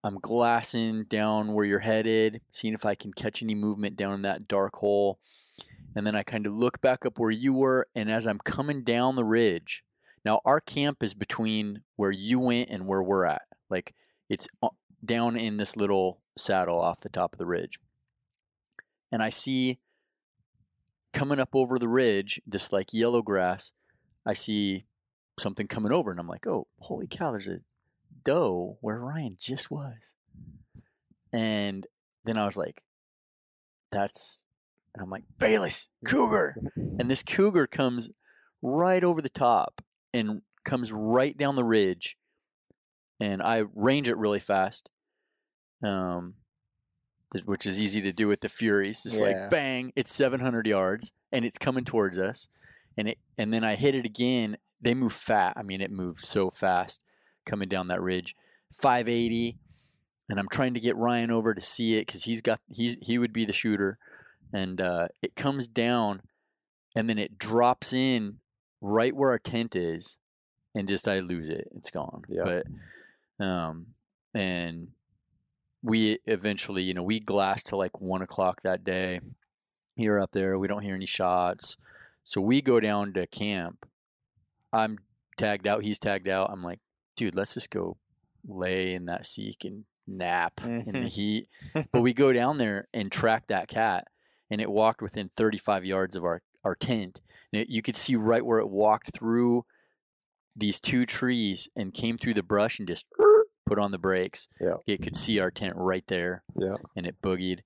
I'm 0.04 0.18
glassing 0.20 1.04
down 1.04 1.54
where 1.54 1.66
you're 1.66 1.80
headed, 1.80 2.42
seeing 2.50 2.74
if 2.74 2.86
I 2.86 2.96
can 2.96 3.14
catch 3.14 3.44
any 3.44 3.56
movement 3.56 3.96
down 3.96 4.14
in 4.14 4.22
that 4.24 4.48
dark 4.48 4.76
hole. 4.78 5.20
And 5.96 6.08
then 6.08 6.16
I 6.16 6.24
kind 6.24 6.48
of 6.48 6.56
look 6.56 6.80
back 6.82 7.06
up 7.06 7.20
where 7.20 7.32
you 7.32 7.54
were, 7.54 7.88
and 7.94 8.10
as 8.10 8.26
I'm 8.26 8.40
coming 8.40 8.84
down 8.84 9.16
the 9.16 9.26
ridge, 9.26 9.84
now 10.24 10.40
our 10.46 10.62
camp 10.62 11.04
is 11.04 11.14
between 11.14 11.84
where 11.96 12.12
you 12.12 12.40
went 12.40 12.70
and 12.70 12.88
where 12.88 13.04
we're 13.04 13.26
at. 13.26 13.42
Like 13.70 13.94
it's 14.30 14.48
down 15.04 15.36
in 15.36 15.58
this 15.58 15.76
little 15.76 16.22
saddle 16.38 16.80
off 16.80 17.02
the 17.02 17.10
top 17.10 17.34
of 17.34 17.40
the 17.40 17.46
ridge. 17.46 17.80
And 19.12 19.22
I 19.22 19.30
see 19.30 19.80
coming 21.14 21.40
up 21.40 21.50
over 21.54 21.78
the 21.78 21.88
ridge, 21.88 22.42
this 22.46 22.72
like 22.72 22.94
yellow 22.94 23.22
grass, 23.22 23.74
I 24.26 24.34
see 24.34 24.86
something 25.40 25.68
coming 25.68 25.92
over 25.92 26.12
and 26.12 26.20
I'm 26.20 26.28
like, 26.28 26.48
"Oh, 26.48 26.68
holy 26.80 27.08
cow, 27.08 27.32
there's 27.32 27.48
a 27.48 27.60
doe 28.24 28.78
where 28.82 29.00
Ryan 29.00 29.36
just 29.38 29.70
was." 29.72 30.16
And 31.34 31.88
then 32.24 32.38
I 32.38 32.46
was 32.46 32.58
like, 32.58 32.84
that's 33.92 34.40
and 34.94 35.04
I'm 35.04 35.10
like, 35.10 35.24
"Bayless, 35.40 35.90
cougar." 36.06 36.56
and 36.76 37.10
this 37.10 37.24
cougar 37.24 37.68
comes 37.68 38.10
right 38.62 39.04
over 39.04 39.22
the 39.22 39.30
top 39.30 39.82
and 40.14 40.42
comes 40.64 40.92
right 40.92 41.36
down 41.36 41.56
the 41.56 41.64
ridge 41.64 42.16
and 43.20 43.42
i 43.42 43.64
range 43.74 44.08
it 44.08 44.18
really 44.18 44.40
fast 44.40 44.90
um 45.84 46.36
which 47.46 47.66
is 47.66 47.80
easy 47.82 48.02
to 48.02 48.12
do 48.12 48.28
with 48.28 48.42
the 48.42 48.50
Furies 48.50 49.04
just 49.04 49.20
Yeah. 49.22 49.28
like 49.28 49.50
bang 49.50 49.94
it's 49.96 50.14
700 50.14 50.68
yards 50.68 51.14
and 51.32 51.46
it's 51.46 51.58
coming 51.58 51.86
towards 51.86 52.18
us 52.20 52.50
and 52.98 53.08
it 53.08 53.18
and 53.38 53.54
then 53.54 53.64
i 53.64 53.76
hit 53.76 53.96
it 53.96 54.06
again 54.06 54.58
they 54.82 54.94
move 54.94 55.14
fast 55.14 55.58
i 55.58 55.62
mean 55.64 55.80
it 55.82 55.92
moved 55.92 56.20
so 56.26 56.50
fast 56.50 57.04
coming 57.46 57.70
down 57.70 57.88
that 57.88 58.02
ridge 58.02 58.36
580 58.74 59.58
and 60.30 60.40
i'm 60.40 60.50
trying 60.50 60.74
to 60.74 60.80
get 60.80 60.96
ryan 60.98 61.32
over 61.32 61.54
to 61.54 61.62
see 61.62 61.96
it 61.98 62.06
because 62.08 62.24
he's 62.26 62.42
got 62.42 62.60
he's 62.70 62.98
he 63.02 63.18
would 63.18 63.32
be 63.34 63.46
the 63.46 63.54
shooter 63.54 63.98
and 64.54 64.82
uh, 64.82 65.08
it 65.22 65.36
comes 65.38 65.68
down 65.70 66.22
and 66.96 67.08
then 67.10 67.18
it 67.18 67.38
drops 67.38 67.94
in 67.94 68.40
right 68.82 69.16
where 69.16 69.30
our 69.30 69.40
tent 69.40 69.76
is 69.78 70.18
and 70.76 70.88
just 70.88 71.08
I 71.08 71.20
lose 71.20 71.50
it. 71.50 71.70
It's 71.76 71.90
gone. 71.90 72.24
Yeah. 72.28 72.44
But 73.40 73.46
um 73.46 73.88
and 74.34 74.90
we 75.84 76.20
eventually, 76.26 76.84
you 76.84 76.94
know, 76.94 77.04
we 77.04 77.20
glassed 77.20 77.68
to 77.68 77.76
like 77.76 78.00
one 78.02 78.22
o'clock 78.22 78.62
that 78.62 78.84
day. 78.84 79.20
You're 79.96 80.20
up 80.20 80.32
there, 80.32 80.58
we 80.60 80.68
don't 80.68 80.84
hear 80.84 80.96
any 80.96 81.06
shots. 81.06 81.78
So 82.24 82.40
we 82.40 82.62
go 82.62 82.80
down 82.80 83.14
to 83.14 83.26
camp. 83.28 83.86
I'm 84.72 84.98
tagged 85.38 85.68
out, 85.68 85.84
he's 85.84 86.00
tagged 86.00 86.28
out. 86.30 86.50
I'm 86.52 86.64
like, 86.64 86.80
dude, 87.16 87.36
let's 87.36 87.54
just 87.56 87.70
go 87.72 87.98
lay 88.48 88.94
in 88.94 89.06
that 89.06 89.26
seek 89.26 89.66
and 89.66 89.86
nap 90.08 90.62
in 90.64 90.86
the 90.86 90.92
Mhm. 90.94 91.08
heat. 91.14 91.48
but 91.92 92.02
we 92.02 92.14
go 92.14 92.32
down 92.34 92.58
there 92.58 92.88
and 92.94 93.12
track 93.12 93.48
that 93.48 93.68
cat 93.68 94.08
and 94.50 94.62
it 94.62 94.70
walked 94.70 95.02
within 95.02 95.30
35 95.30 95.86
yards 95.86 96.16
of 96.16 96.24
our, 96.24 96.42
our 96.64 96.76
tent. 96.76 97.22
And 97.52 97.62
it, 97.64 97.70
you 97.70 97.82
could 97.82 97.96
see 97.96 98.16
right 98.16 98.46
where 98.46 98.60
it 98.60 98.70
walked 98.70 99.14
through 99.14 99.66
these 100.56 100.80
two 100.80 101.06
trees 101.06 101.70
and 101.76 101.94
came 101.94 102.18
through 102.18 102.34
the 102.36 102.44
brush 102.44 102.78
and 102.80 102.88
just 102.88 103.06
put 103.72 103.80
on 103.80 103.92
the 103.92 103.98
brakes. 103.98 104.50
Yeah. 104.60 104.74
It 104.86 105.02
could 105.02 105.16
see 105.16 105.40
our 105.40 105.50
tent 105.50 105.76
right 105.78 106.06
there 106.08 106.44
Yeah. 106.58 106.76
and 106.94 107.06
it 107.08 107.22
boogied. 107.22 107.62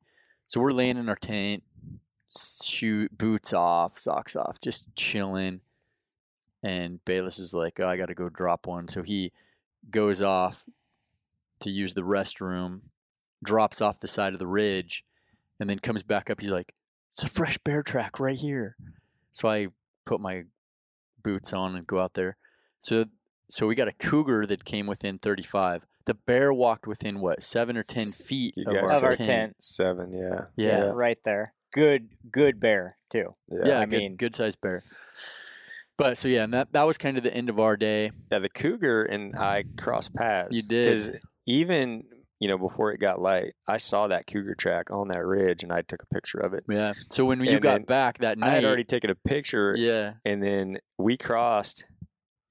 So 0.45 0.61
we're 0.61 0.69
laying 0.71 0.97
in 0.97 1.09
our 1.09 1.15
tent, 1.15 1.63
shoot 2.63 3.17
boots 3.17 3.53
off, 3.53 3.97
socks 3.97 4.35
off, 4.35 4.61
just 4.61 4.95
chilling. 4.95 5.61
And 6.61 7.03
Bayless 7.05 7.39
is 7.39 7.55
like, 7.55 7.79
"Oh, 7.79 7.87
I 7.87 7.97
got 7.97 8.07
to 8.07 8.13
go 8.13 8.29
drop 8.29 8.67
one." 8.67 8.87
So 8.87 9.01
he 9.01 9.31
goes 9.89 10.21
off 10.21 10.65
to 11.61 11.71
use 11.71 11.95
the 11.95 12.01
restroom, 12.03 12.81
drops 13.43 13.81
off 13.81 13.99
the 13.99 14.07
side 14.07 14.33
of 14.33 14.39
the 14.39 14.45
ridge, 14.47 15.03
and 15.59 15.67
then 15.67 15.79
comes 15.79 16.03
back 16.03 16.29
up. 16.29 16.39
He's 16.39 16.51
like, 16.51 16.75
it's 17.11 17.23
a 17.23 17.27
fresh 17.27 17.57
bear 17.57 17.81
track 17.81 18.19
right 18.19 18.37
here. 18.37 18.75
So 19.31 19.49
I 19.49 19.69
put 20.05 20.19
my 20.19 20.43
boots 21.23 21.51
on 21.51 21.75
and 21.75 21.87
go 21.87 21.99
out 21.99 22.13
there. 22.13 22.37
So 22.79 23.05
so 23.49 23.65
we 23.65 23.73
got 23.73 23.87
a 23.87 23.91
cougar 23.93 24.45
that 24.45 24.65
came 24.65 24.85
within 24.85 25.17
35. 25.17 25.87
The 26.05 26.13
bear 26.13 26.53
walked 26.53 26.85
within 26.87 27.19
what 27.19 27.41
seven 27.41 27.77
or 27.77 27.83
ten 27.83 28.05
feet 28.05 28.53
you 28.57 28.65
of 28.67 28.75
our, 28.75 28.91
Of 28.97 29.03
our 29.03 29.11
tent. 29.15 29.23
tent. 29.23 29.55
Seven, 29.63 30.13
yeah. 30.13 30.45
Yeah, 30.55 30.91
right 30.93 31.17
there. 31.25 31.53
Good, 31.73 32.09
good 32.31 32.59
bear 32.59 32.97
too. 33.09 33.35
yeah, 33.49 33.79
I 33.81 33.85
good, 33.85 33.97
mean- 33.99 34.15
good 34.15 34.35
sized 34.35 34.61
bear. 34.61 34.81
But 35.97 36.17
so 36.17 36.27
yeah, 36.27 36.43
and 36.43 36.53
that 36.53 36.73
that 36.73 36.83
was 36.83 36.97
kind 36.97 37.17
of 37.17 37.23
the 37.23 37.33
end 37.33 37.49
of 37.49 37.59
our 37.59 37.77
day. 37.77 38.11
Yeah, 38.31 38.39
the 38.39 38.49
cougar 38.49 39.03
and 39.03 39.33
I 39.35 39.63
crossed 39.77 40.13
paths. 40.13 40.55
You 40.55 40.61
did. 40.61 40.85
Because 40.89 41.09
even, 41.47 42.03
you 42.41 42.49
know, 42.49 42.57
before 42.57 42.91
it 42.91 42.99
got 42.99 43.21
light, 43.21 43.53
I 43.65 43.77
saw 43.77 44.07
that 44.07 44.27
cougar 44.27 44.55
track 44.55 44.91
on 44.91 45.07
that 45.07 45.25
ridge 45.25 45.63
and 45.63 45.71
I 45.71 45.83
took 45.83 46.03
a 46.03 46.07
picture 46.13 46.37
of 46.39 46.53
it. 46.53 46.65
Yeah. 46.67 46.93
So 47.07 47.23
when 47.23 47.39
you 47.41 47.49
And 47.51 47.61
got 47.61 47.85
back 47.85 48.17
that 48.17 48.37
night, 48.37 48.51
I 48.51 48.55
had 48.55 48.65
already 48.65 48.83
taken 48.83 49.09
a 49.09 49.15
picture 49.15 49.73
yeah, 49.77 50.15
and 50.25 50.43
then 50.43 50.79
we 50.97 51.15
crossed 51.15 51.85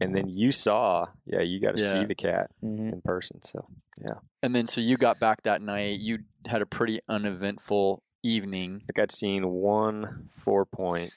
and 0.01 0.15
then 0.15 0.29
you 0.29 0.51
saw, 0.53 1.07
yeah, 1.25 1.41
you 1.41 1.61
got 1.61 1.77
to 1.77 1.83
Yeah. 1.83 1.91
see 1.93 2.05
the 2.05 2.15
cat 2.15 2.51
Mm-hmm. 2.63 2.89
in 2.95 3.01
person. 3.03 3.41
So, 3.43 3.67
yeah. 4.01 4.19
and 4.43 4.55
then 4.55 4.67
so 4.67 4.81
you 4.81 4.97
got 4.97 5.19
back 5.21 5.43
that 5.43 5.63
night. 5.63 6.01
You 6.01 6.19
had 6.47 6.63
a 6.63 6.67
pretty 6.67 7.01
uneventful 7.09 8.03
evening. 8.23 8.83
I 8.89 8.93
got 8.93 9.13
seen 9.13 9.49
one 9.49 10.29
four 10.37 10.65
point, 10.67 11.13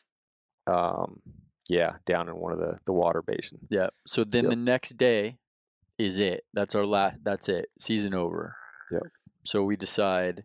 um, 0.67 1.21
yeah, 1.69 1.95
down 2.05 2.29
in 2.29 2.35
one 2.37 2.53
of 2.53 2.59
the, 2.59 2.77
the 2.85 2.93
water 2.93 3.21
basin. 3.21 3.59
Yeah. 3.69 3.87
So 4.05 4.23
then 4.23 4.43
Yep. 4.45 4.49
the 4.51 4.55
next 4.57 4.97
day 4.97 5.37
is 5.97 6.19
it. 6.19 6.45
That's 6.53 6.75
our 6.75 6.85
last. 6.85 7.17
That's 7.23 7.49
it. 7.49 7.69
Season 7.79 8.13
over. 8.13 8.55
Yep. 8.91 9.03
So 9.43 9.63
we 9.63 9.75
decide 9.75 10.43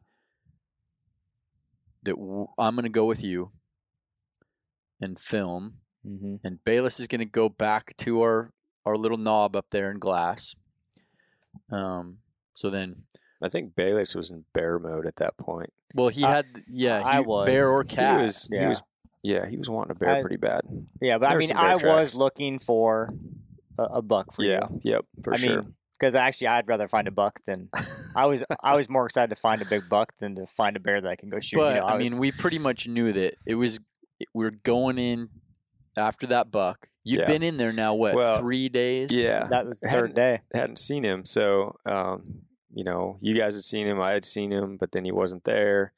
that 2.05 2.17
w- 2.17 2.49
I'm 2.59 2.75
going 2.75 2.85
to 2.85 2.89
go 2.89 3.05
with 3.05 3.23
you 3.23 3.53
and 5.01 5.19
film, 5.19 5.79
Mm-hmm. 6.07 6.37
and 6.45 6.65
Bayless 6.65 6.99
is 6.99 7.07
going 7.07 7.21
to 7.21 7.25
go 7.25 7.49
back 7.49 7.97
to 7.99 8.23
our 8.23 8.53
our 8.85 8.97
little 8.97 9.19
knob 9.19 9.55
up 9.57 9.67
there 9.71 9.91
in 9.91 9.99
glass. 9.99 10.55
Um. 11.71 12.19
So 12.55 12.71
then, 12.71 13.05
I 13.43 13.49
think 13.49 13.75
Bayless 13.75 14.15
was 14.15 14.31
in 14.31 14.45
bear 14.53 14.79
mode 14.79 15.07
at 15.07 15.17
that 15.17 15.37
point. 15.39 15.71
well, 15.95 16.09
he 16.09 16.25
I- 16.25 16.31
had 16.37 16.47
yeah, 16.69 17.03
I 17.05 17.17
he, 17.17 17.21
was. 17.23 17.47
bear 17.47 17.69
or 17.69 17.83
He 17.83 17.95
cat. 17.97 18.21
was, 18.23 18.49
he 18.51 18.57
Yeah. 18.57 18.69
was, 18.69 18.83
yeah, 19.23 19.47
he 19.49 19.57
was 19.57 19.71
wanting 19.71 19.93
a 19.93 19.95
bear 19.95 20.17
I- 20.17 20.21
pretty 20.21 20.37
bad. 20.37 20.61
Yeah, 21.01 21.19
but 21.19 21.27
I 21.27 21.29
There 21.31 21.37
were 21.37 21.41
mean, 21.41 21.53
I 21.57 21.77
tracks. 21.79 21.85
was 21.85 22.17
looking 22.17 22.59
for 22.59 23.09
a, 23.79 23.83
a 23.85 24.03
buck 24.03 24.33
for 24.33 24.43
Yeah, 24.45 24.67
you. 24.71 24.81
yep, 24.93 25.05
for 25.23 25.33
I 25.33 25.37
sure. 25.37 25.63
mean, 25.63 25.75
because 25.99 26.15
actually, 26.15 26.49
I'd 26.49 26.69
rather 26.69 26.89
find 26.89 27.09
a 27.09 27.11
buck 27.13 27.39
than 27.47 27.69
I 28.17 28.27
was. 28.27 28.45
I 28.63 28.75
was 28.77 28.89
more 28.89 29.07
excited 29.07 29.29
to 29.35 29.41
find 29.41 29.63
a 29.63 29.67
big 29.67 29.89
buck 29.89 30.13
than 30.19 30.35
to 30.35 30.47
find 30.47 30.77
a 30.77 30.81
bear 30.81 31.01
that 31.01 31.09
I 31.09 31.17
can 31.17 31.31
go 31.31 31.41
shoot. 31.41 31.57
But 31.59 31.75
you 31.77 31.81
know, 31.81 31.87
I, 31.87 31.97
was- 31.97 32.11
mean, 32.11 32.19
we 32.19 32.33
pretty 32.33 32.59
much 32.59 32.87
knew 32.89 33.13
that 33.15 33.35
it 33.47 33.55
was. 33.55 33.81
We 34.35 34.45
are 34.47 34.51
going 34.53 34.99
in 34.99 35.31
after 35.97 36.27
that 36.29 36.51
buck. 36.51 36.89
You'd 37.05 37.21
Yeah. 37.21 37.27
been 37.27 37.43
in 37.43 37.57
there 37.57 37.73
now, 37.73 37.95
what 37.95 38.15
Well, 38.15 38.39
three 38.39 38.69
days? 38.69 39.11
yeah, 39.11 39.47
that 39.49 39.67
was 39.67 39.81
the 39.81 39.89
hadn't- 39.89 40.09
third 40.11 40.15
day. 40.15 40.41
hadn't 40.55 40.79
seen 40.79 41.05
him. 41.05 41.25
So, 41.25 41.77
um, 41.85 42.43
you 42.73 42.85
know, 42.85 43.19
you 43.21 43.35
guys 43.37 43.55
had 43.55 43.65
seen 43.65 43.87
him. 43.87 44.01
I 44.01 44.13
had 44.13 44.25
seen 44.25 44.51
him, 44.53 44.77
but 44.77 44.93
then 44.93 45.05
he 45.05 45.13
wasn't 45.13 45.45
there. 45.45 45.93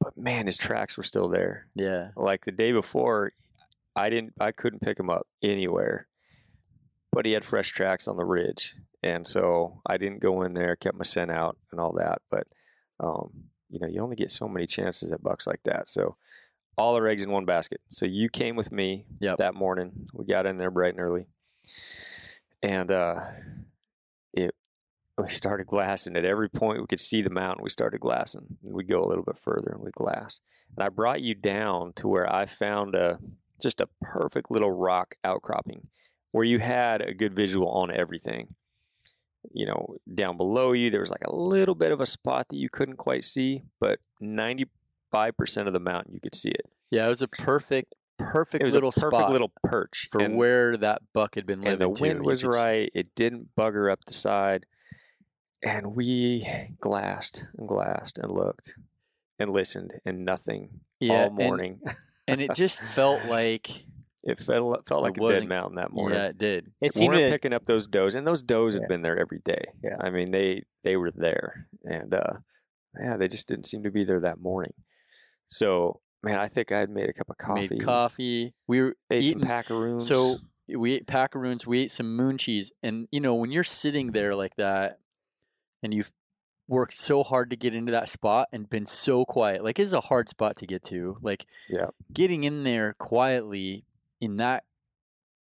But 0.00 0.16
man, 0.16 0.46
his 0.46 0.56
tracks 0.56 0.96
were 0.96 1.04
still 1.04 1.28
there. 1.28 1.68
yeah. 1.74 2.08
Like 2.16 2.44
the 2.44 2.52
day 2.52 2.72
before, 2.72 3.32
I 3.94 4.10
didn't, 4.10 4.34
I 4.40 4.50
couldn't 4.52 4.80
pick 4.82 4.98
him 4.98 5.10
up 5.10 5.28
anywhere. 5.42 6.08
But 7.12 7.26
he 7.26 7.32
had 7.32 7.44
fresh 7.44 7.68
tracks 7.70 8.08
on 8.08 8.16
the 8.16 8.24
ridge, 8.24 8.74
and 9.02 9.26
so 9.26 9.82
I 9.86 9.98
didn't 9.98 10.20
go 10.22 10.42
in 10.42 10.54
there. 10.54 10.74
Kept 10.76 10.96
my 10.96 11.04
scent 11.04 11.30
out 11.30 11.58
and 11.70 11.78
all 11.78 11.92
that. 11.92 12.22
But, 12.30 12.46
um, 12.98 13.50
you 13.68 13.78
know, 13.80 13.86
you 13.86 14.00
only 14.00 14.16
get 14.16 14.30
so 14.30 14.48
many 14.48 14.66
chances 14.66 15.12
at 15.12 15.22
bucks 15.22 15.46
like 15.46 15.62
that. 15.64 15.88
So, 15.88 16.16
all 16.76 16.94
our 16.94 17.06
eggs 17.06 17.22
in 17.24 17.30
one 17.30 17.44
basket. 17.44 17.80
So 17.88 18.06
you 18.06 18.28
came 18.28 18.56
with 18.56 18.72
me 18.72 19.04
Yep. 19.20 19.36
that 19.38 19.54
morning. 19.54 20.04
We 20.12 20.24
got 20.24 20.46
in 20.46 20.58
there 20.58 20.70
bright 20.70 20.94
and 20.94 21.00
early, 21.00 21.26
and 22.62 22.90
uh, 22.90 23.20
it 24.32 24.54
we 25.18 25.28
started 25.28 25.66
glassing. 25.66 26.16
At 26.16 26.24
every 26.24 26.48
point 26.48 26.80
we 26.80 26.86
could 26.86 27.00
see 27.00 27.22
the 27.22 27.30
mountain, 27.30 27.62
we 27.62 27.70
started 27.70 28.00
glassing. 28.00 28.58
We 28.62 28.84
go 28.84 29.02
a 29.02 29.06
little 29.06 29.24
bit 29.24 29.38
further 29.38 29.70
and 29.72 29.82
we 29.82 29.90
glass. 29.90 30.40
And 30.76 30.84
I 30.84 30.88
brought 30.88 31.20
you 31.20 31.34
down 31.34 31.92
to 31.96 32.08
where 32.08 32.32
I 32.32 32.46
found 32.46 32.94
a 32.94 33.18
just 33.60 33.80
a 33.80 33.88
perfect 34.00 34.50
little 34.50 34.72
rock 34.72 35.14
outcropping 35.22 35.88
where 36.32 36.44
you 36.44 36.58
had 36.58 37.02
a 37.02 37.14
good 37.14 37.34
visual 37.36 37.68
on 37.68 37.90
everything. 37.90 38.54
You 39.52 39.66
know, 39.66 39.96
down 40.12 40.36
below 40.36 40.72
you, 40.72 40.90
there 40.90 41.00
was 41.00 41.10
like 41.10 41.24
a 41.26 41.34
little 41.34 41.74
bit 41.74 41.92
of 41.92 42.00
a 42.00 42.06
spot 42.06 42.48
that 42.48 42.56
you 42.56 42.68
couldn't 42.70 42.96
quite 42.96 43.24
see, 43.24 43.62
but 43.80 43.98
95% 45.12 45.66
of 45.66 45.72
the 45.72 45.80
mountain 45.80 46.12
you 46.14 46.20
could 46.20 46.34
see 46.34 46.50
it. 46.50 46.66
Yeah, 46.90 47.06
it 47.06 47.08
was 47.08 47.22
a 47.22 47.28
perfect, 47.28 47.94
perfect 48.18 48.60
It 48.62 48.64
was 48.64 48.74
little 48.74 48.90
a 48.90 48.92
perfect 49.00 49.16
spot 49.16 49.32
little 49.32 49.52
perch 49.64 50.08
for 50.10 50.20
and, 50.20 50.36
where 50.36 50.76
that 50.76 51.02
buck 51.12 51.34
had 51.34 51.46
been 51.46 51.60
living. 51.60 51.72
and 51.72 51.80
the 51.80 51.88
wind 51.88 52.20
You 52.20 52.24
was 52.26 52.44
right. 52.44 52.90
It 52.94 53.14
didn't 53.14 53.48
bugger 53.58 53.90
up 53.90 54.00
the 54.06 54.12
side, 54.14 54.66
and 55.62 55.94
we 55.94 56.46
glassed 56.80 57.46
and 57.56 57.66
glassed 57.68 58.18
and 58.18 58.30
looked 58.30 58.74
and 59.38 59.50
listened 59.52 59.94
and 60.04 60.24
nothing 60.24 60.80
Yeah, 61.00 61.24
all 61.24 61.30
morning. 61.30 61.80
and, 62.28 62.40
it 62.40 62.54
just 62.54 62.80
felt 62.80 63.24
like 63.28 63.70
it 64.24 64.38
felt 64.38 64.86
felt 64.86 65.02
like 65.02 65.16
a 65.16 65.20
dead 65.28 65.48
mountain 65.48 65.76
that 65.76 65.90
morning. 65.92 66.18
yeah, 66.18 66.26
it 66.26 66.38
did. 66.38 66.70
It 66.80 66.92
seemed 66.94 67.14
weren't 67.14 67.26
to, 67.26 67.32
picking 67.32 67.52
up 67.52 67.64
those 67.66 67.86
does, 67.86 68.14
and 68.14 68.24
those 68.26 68.42
does 68.42 68.76
Yeah. 68.76 68.82
had 68.82 68.88
been 68.88 69.02
there 69.02 69.18
every 69.18 69.40
day. 69.44 69.64
Yeah. 69.82 69.96
I 70.00 70.10
mean 70.10 70.30
they 70.30 70.62
they 70.84 70.96
were 70.96 71.10
there, 71.10 71.68
and 71.84 72.12
uh, 72.14 72.34
yeah, 73.00 73.16
they 73.16 73.26
just 73.28 73.48
didn't 73.48 73.66
seem 73.66 73.82
to 73.84 73.90
be 73.90 74.04
there 74.04 74.20
that 74.20 74.38
morning. 74.40 74.74
So 75.48 76.00
man, 76.22 76.38
I 76.38 76.46
think 76.48 76.72
I 76.72 76.78
had 76.78 76.90
made 76.90 77.08
a 77.08 77.12
cup 77.12 77.28
of 77.30 77.36
coffee, 77.38 77.68
Made 77.70 77.84
coffee. 77.84 78.54
We 78.68 78.80
were 78.80 78.96
ate 79.10 79.24
eating. 79.24 79.40
some 79.40 79.48
packaroons. 79.48 80.06
So 80.06 80.38
we 80.68 80.94
ate 80.94 81.06
packaroons. 81.06 81.66
We 81.66 81.80
ate 81.80 81.90
some 81.90 82.14
moon 82.16 82.38
cheese, 82.38 82.72
and 82.82 83.08
you 83.10 83.20
know 83.20 83.34
when 83.34 83.50
you're 83.50 83.64
sitting 83.64 84.08
there 84.12 84.34
like 84.34 84.54
that, 84.56 84.98
and 85.82 85.92
you've 85.92 86.12
worked 86.68 86.94
so 86.96 87.22
hard 87.22 87.50
to 87.50 87.56
get 87.56 87.74
into 87.74 87.92
that 87.92 88.08
spot 88.08 88.48
and 88.52 88.70
been 88.70 88.86
so 88.86 89.24
quiet, 89.24 89.62
like 89.64 89.78
it's 89.78 89.92
a 89.92 90.00
hard 90.00 90.28
spot 90.28 90.56
to 90.56 90.66
get 90.66 90.82
to. 90.84 91.16
Like 91.20 91.44
Yeah. 91.68 91.86
getting 92.12 92.44
in 92.44 92.62
there 92.62 92.94
quietly 92.98 93.84
in 94.20 94.36
that 94.36 94.64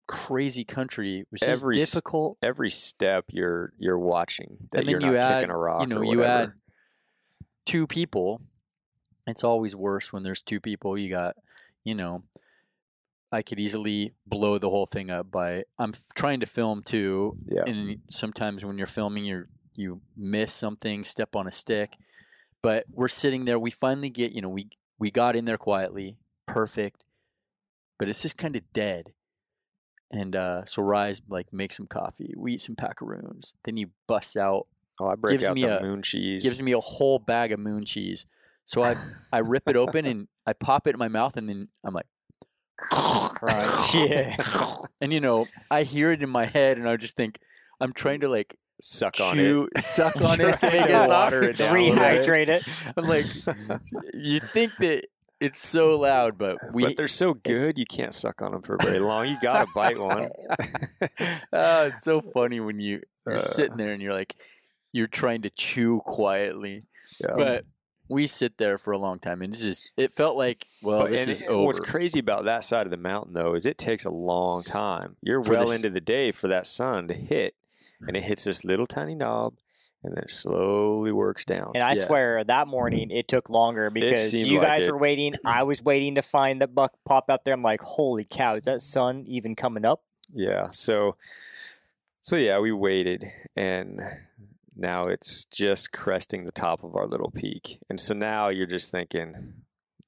crazy 0.07 0.65
country 0.65 1.25
was 1.31 1.41
just 1.41 1.63
Every 1.63 1.75
difficult. 1.77 2.37
every 2.43 2.69
step 2.69 3.25
you're 3.31 3.73
you're 3.79 3.99
watching 3.99 4.59
that 4.73 4.81
And 4.81 4.89
then 4.89 4.91
you're 4.91 5.01
you 5.01 5.13
not 5.13 5.17
add- 5.17 5.41
kicking 5.41 5.51
a 5.55 5.57
rock. 5.57 5.81
you 5.83 5.87
know, 5.87 5.97
or 5.99 6.05
you 6.05 6.25
add 6.25 6.53
two 7.65 7.87
people. 7.87 8.43
It's 9.27 9.45
always 9.45 9.75
worse 9.75 10.13
when 10.13 10.23
there's 10.23 10.43
two 10.43 10.61
people. 10.61 10.99
You 10.99 11.11
got, 11.11 11.37
you 11.85 11.95
know, 11.95 12.25
I 13.33 13.43
could 13.43 13.59
easily 13.59 14.13
blow 14.27 14.59
the 14.59 14.71
whole 14.71 14.87
thing 14.87 15.11
up 15.11 15.31
by 15.31 15.65
I'm 15.79 15.91
f- 15.95 16.09
trying 16.15 16.41
to 16.41 16.47
film 16.47 16.83
too, 16.83 17.37
Yeah. 17.51 17.65
and 17.67 18.01
sometimes 18.11 18.65
when 18.65 18.79
you're 18.79 18.87
filming, 18.87 19.25
you 19.25 19.47
you 19.77 20.01
miss 20.17 20.53
something, 20.53 21.03
step 21.03 21.35
on 21.35 21.47
a 21.49 21.51
stick. 21.51 21.97
But 22.63 22.85
we're 22.91 23.09
sitting 23.09 23.45
there. 23.45 23.59
We 23.59 23.71
finally 23.71 24.09
get, 24.09 24.33
you 24.33 24.41
know, 24.41 24.49
we 24.49 24.69
we 24.99 25.11
got 25.11 25.35
in 25.37 25.47
there 25.47 25.59
quietly, 25.59 26.17
perfect, 26.47 27.03
but 27.99 28.09
it's 28.09 28.23
just 28.23 28.37
kind 28.39 28.55
of 28.57 28.63
dead. 28.73 29.13
And 30.13 30.37
uh, 30.37 30.65
so 30.65 30.81
Rise 30.83 31.23
like 31.29 31.53
makes 31.53 31.77
some 31.77 31.87
coffee. 31.89 32.35
We 32.37 32.53
eat 32.55 32.61
some 32.61 32.77
packaroons. 32.77 33.55
Then 33.65 33.77
he 33.77 33.87
busts 34.07 34.37
out 34.37 34.67
Oh, 35.01 35.09
I 35.09 35.17
break 35.17 35.33
gives 35.33 35.47
out 35.47 35.57
me 35.57 35.63
the 35.63 35.81
a- 35.81 35.83
moon 35.83 36.03
cheese. 36.03 36.45
gives 36.45 36.63
me 36.63 36.71
a 36.71 36.79
whole 36.79 37.19
bag 37.19 37.51
of 37.51 37.59
moon 37.59 37.85
cheese. 37.85 38.27
So 38.65 38.83
I 38.83 38.95
I 39.33 39.39
rip 39.39 39.69
it 39.69 39.77
open 39.77 40.07
and 40.07 40.29
I 40.47 40.53
pop 40.53 40.87
it 40.87 40.95
in 40.95 40.99
my 40.99 41.09
mouth 41.09 41.37
and 41.37 41.49
then 41.49 41.69
I'm 41.85 41.95
like, 41.95 42.07
crunch. 42.79 43.95
Yeah. 43.95 44.37
and 45.01 45.13
you 45.13 45.21
know 45.21 45.47
I 45.71 45.83
hear 45.83 46.13
it 46.13 46.23
in 46.23 46.31
my 46.31 46.47
head 46.47 46.79
and 46.79 46.89
I 46.89 46.97
just 46.97 47.17
think 47.17 47.39
I'm 47.81 47.93
trying 47.93 48.21
to 48.21 48.29
like 48.29 48.57
suck 48.81 49.21
on 49.21 49.35
chew, 49.35 49.69
it. 49.77 49.83
suck 49.85 50.17
on 50.21 50.41
it 50.41 50.59
to 50.61 50.71
make 50.71 50.87
it 50.87 51.09
water 51.09 51.43
it 51.45 51.57
down 51.57 51.77
a 51.77 51.81
little 51.81 51.95
bit. 51.97 52.27
Rehydrate 52.27 52.49
it. 52.49 52.69
I'm 52.97 53.07
like, 53.07 53.27
you 54.15 54.41
think 54.41 54.73
that 54.79 55.07
it's 55.41 55.61
so 55.61 55.99
loud, 55.99 56.39
but 56.39 56.57
we. 56.73 56.85
but 56.85 56.97
they're 56.97 57.07
so 57.09 57.35
good 57.35 57.77
you 57.79 57.85
can't 57.87 58.15
suck 58.15 58.41
on 58.41 58.51
them 58.53 58.63
for 58.63 58.77
very 58.81 58.99
long. 58.99 59.29
You 59.29 59.37
gotta 59.43 59.69
bite 59.75 59.99
one. 59.99 60.29
oh, 61.53 61.87
it's 61.87 62.03
so 62.03 62.21
funny 62.21 62.61
when 62.61 62.79
you 62.81 63.03
you're 63.27 63.37
Uh, 63.37 63.39
sitting 63.39 63.77
there 63.77 63.93
and 63.93 64.01
you're 64.03 64.13
like, 64.13 64.35
you're 64.93 65.07
trying 65.07 65.43
to 65.43 65.51
chew 65.51 66.01
quietly, 66.05 66.85
Yeah. 67.21 67.35
but 67.37 67.65
we 68.09 68.27
sit 68.27 68.59
there 68.59 68.77
for 68.79 68.93
a 68.93 68.99
long 68.99 69.19
time 69.19 69.41
and 69.41 69.53
it's 69.55 69.63
just 69.63 69.91
it 69.97 70.13
felt 70.13 70.37
like 70.37 70.65
well 70.83 71.01
But- 71.03 71.11
this 71.11 71.27
is 71.27 71.41
it- 71.43 71.49
over. 71.49 71.65
What's 71.65 71.81
crazy 71.81 72.21
about 72.21 72.45
that 72.45 72.63
side 72.65 72.87
of 72.87 72.91
the 72.91 72.97
mountain, 72.99 73.33
though, 73.35 73.55
is 73.55 73.65
it 73.67 73.79
takes 73.79 74.05
a 74.05 74.11
long 74.11 74.63
time. 74.63 75.17
You're 75.23 75.43
For 75.43 75.53
well 75.55 75.67
this- 75.67 75.77
into 75.77 75.91
the 75.91 76.01
day 76.01 76.31
for 76.31 76.49
that 76.49 76.67
sun 76.67 77.09
to 77.09 77.15
hit, 77.15 77.55
and 78.07 78.17
it 78.17 78.25
hits 78.25 78.45
this 78.45 78.65
little 78.65 78.87
tiny 78.87 79.15
knob, 79.15 79.55
and 80.03 80.15
then 80.15 80.25
it 80.25 80.31
slowly 80.31 81.13
works 81.13 81.47
down. 81.47 81.73
And 81.75 81.83
I 81.83 81.95
Yeah. 81.95 82.05
swear 82.07 82.45
that 82.45 82.69
morning 82.69 83.11
it 83.11 83.27
took 83.27 83.49
longer 83.49 83.89
because 83.89 84.35
you 84.35 84.61
guys 84.61 84.83
it. 84.87 84.93
were 84.93 84.99
waiting. 84.99 85.35
I 85.47 85.63
was 85.63 85.83
waiting 85.83 86.15
to 86.17 86.23
find 86.23 86.61
the 86.61 86.67
buck 86.69 86.93
pop 87.07 87.31
out 87.31 87.45
there. 87.47 87.55
I'm 87.55 87.63
like, 87.63 87.81
holy 87.81 88.25
cow, 88.25 88.57
is 88.57 88.65
that 88.65 88.83
sun 88.83 89.25
even 89.27 89.55
coming 89.55 89.87
up? 89.87 90.03
Yeah. 90.35 90.67
So, 90.67 91.17
so 92.21 92.37
yeah, 92.37 92.59
we 92.59 92.71
waited, 92.73 93.25
and 93.57 94.01
now 94.77 95.05
it's 95.07 95.45
just 95.47 95.93
cresting 95.93 96.45
the 96.45 96.53
top 96.53 96.83
of 96.85 96.97
our 96.97 97.07
little 97.07 97.31
peak, 97.31 97.79
and 97.89 98.01
so 98.01 98.15
now 98.15 98.49
you're 98.49 98.67
just 98.67 98.91
thinking, 98.91 99.55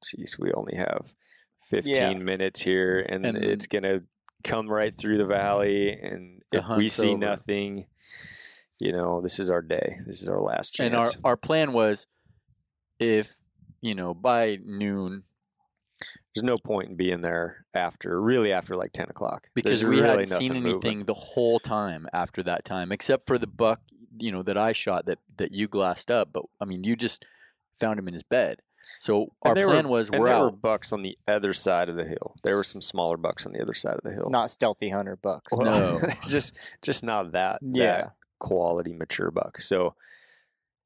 geez, 0.04 0.36
we 0.38 0.52
only 0.52 0.76
have 0.76 1.12
15 1.70 1.94
Yeah. 1.94 2.12
minutes 2.14 2.60
here, 2.62 3.00
and, 3.08 3.24
And- 3.26 3.38
it's 3.38 3.66
gonna 3.66 4.00
come 4.44 4.68
right 4.68 4.94
through 4.94 5.18
the 5.18 5.26
valley, 5.26 5.90
and 5.92 6.42
The 6.50 6.58
if 6.58 6.64
we 6.76 6.88
see 6.88 7.08
over. 7.10 7.18
nothing, 7.18 7.86
you 8.78 8.92
know, 8.92 9.20
this 9.20 9.38
is 9.40 9.50
our 9.50 9.62
day. 9.62 9.98
This 10.06 10.22
is 10.22 10.28
our 10.28 10.40
last 10.40 10.74
chance. 10.74 10.86
And 10.86 10.96
our 11.24 11.30
our 11.32 11.36
plan 11.36 11.72
was, 11.72 12.06
if 13.00 13.40
you 13.80 13.94
know 13.94 14.14
by 14.14 14.58
noon, 14.64 15.24
There's 16.34 16.44
no 16.44 16.56
point 16.62 16.90
in 16.90 16.96
being 16.96 17.22
there 17.22 17.64
after, 17.72 18.20
really 18.20 18.52
after 18.52 18.76
like 18.76 18.92
10 18.92 19.06
o'clock, 19.08 19.46
because 19.54 19.80
There's 19.80 19.88
we 19.90 19.96
really 19.96 20.08
hadn't 20.10 20.26
seen 20.26 20.48
nothing 20.48 20.62
moving. 20.62 20.90
anything 20.90 21.06
the 21.06 21.14
whole 21.14 21.58
time 21.58 22.06
after 22.12 22.42
that 22.42 22.64
time, 22.66 22.92
except 22.92 23.26
for 23.26 23.38
the 23.38 23.46
buck, 23.46 23.80
you 24.18 24.32
know, 24.32 24.42
that 24.42 24.56
I 24.56 24.72
shot 24.72 25.06
that 25.06 25.18
that 25.36 25.52
you 25.52 25.68
glassed 25.68 26.10
up. 26.10 26.30
But 26.32 26.44
I 26.60 26.64
mean, 26.64 26.84
you 26.84 26.96
just 26.96 27.24
found 27.78 27.98
him 27.98 28.08
in 28.08 28.14
his 28.14 28.22
bed. 28.22 28.60
So 29.00 29.32
our 29.42 29.54
plan 29.54 29.88
were, 29.88 29.96
was 29.96 30.10
we're 30.10 30.28
there 30.28 30.40
were 30.40 30.46
out. 30.46 30.62
bucks 30.62 30.92
on 30.92 31.02
the 31.02 31.18
other 31.26 31.52
side 31.52 31.88
of 31.88 31.96
the 31.96 32.04
hill. 32.04 32.36
There 32.44 32.54
were 32.56 32.62
some 32.64 32.80
smaller 32.80 33.16
bucks 33.16 33.44
on 33.44 33.52
the 33.52 33.60
other 33.60 33.74
side 33.74 33.94
of 33.94 34.02
the 34.04 34.12
hill. 34.12 34.28
Not 34.30 34.48
stealthy 34.50 34.90
hunter 34.90 35.16
bucks. 35.16 35.52
No. 35.58 36.00
just 36.22 36.56
just 36.82 37.02
not 37.02 37.32
that 37.32 37.58
Yeah. 37.62 37.86
that 37.86 38.12
quality 38.38 38.92
mature 38.92 39.30
buck. 39.30 39.60
So 39.60 39.94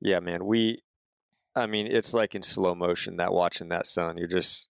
yeah, 0.01 0.19
man, 0.21 0.47
we 0.47 0.81
I 1.55 1.67
mean, 1.67 1.87
it's 1.89 2.15
like 2.15 2.35
in 2.35 2.43
slow 2.43 2.75
motion 2.75 3.17
that 3.19 3.33
watching 3.33 3.69
that 3.69 3.87
sun. 3.87 4.17
You're 4.17 4.29
just 4.29 4.69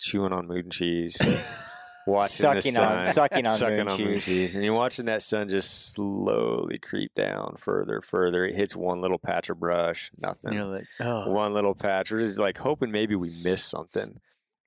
chewing 0.00 0.32
on 0.32 0.46
mood 0.46 0.64
and 0.64 0.72
cheese, 0.72 1.18
watching 2.06 2.24
the 2.24 2.60
sucking 2.60 2.72
sun, 2.72 2.98
on 2.98 3.04
sucking 3.04 3.46
on 3.46 3.52
sucking 3.52 3.76
moon 3.76 3.88
on 3.88 3.98
moon 3.98 4.12
cheese. 4.14 4.26
cheese, 4.26 4.54
and 4.54 4.64
you're 4.64 4.74
watching 4.74 5.06
that 5.06 5.22
sun 5.22 5.48
just 5.48 5.92
slowly 5.92 6.78
creep 6.78 7.14
down 7.14 7.54
further, 7.58 8.00
further. 8.00 8.44
It 8.44 8.54
hits 8.54 8.74
one 8.76 9.00
little 9.00 9.18
patch 9.18 9.50
of 9.50 9.60
brush, 9.60 10.10
nothing. 10.18 10.52
You're 10.52 10.64
like, 10.64 10.86
oh, 11.00 11.30
one 11.30 11.52
little 11.54 11.74
patch. 11.74 12.10
We're 12.10 12.18
just 12.18 12.38
like 12.38 12.58
hoping 12.58 12.90
maybe 12.90 13.14
we 13.14 13.30
missed 13.42 13.68
something. 13.68 14.20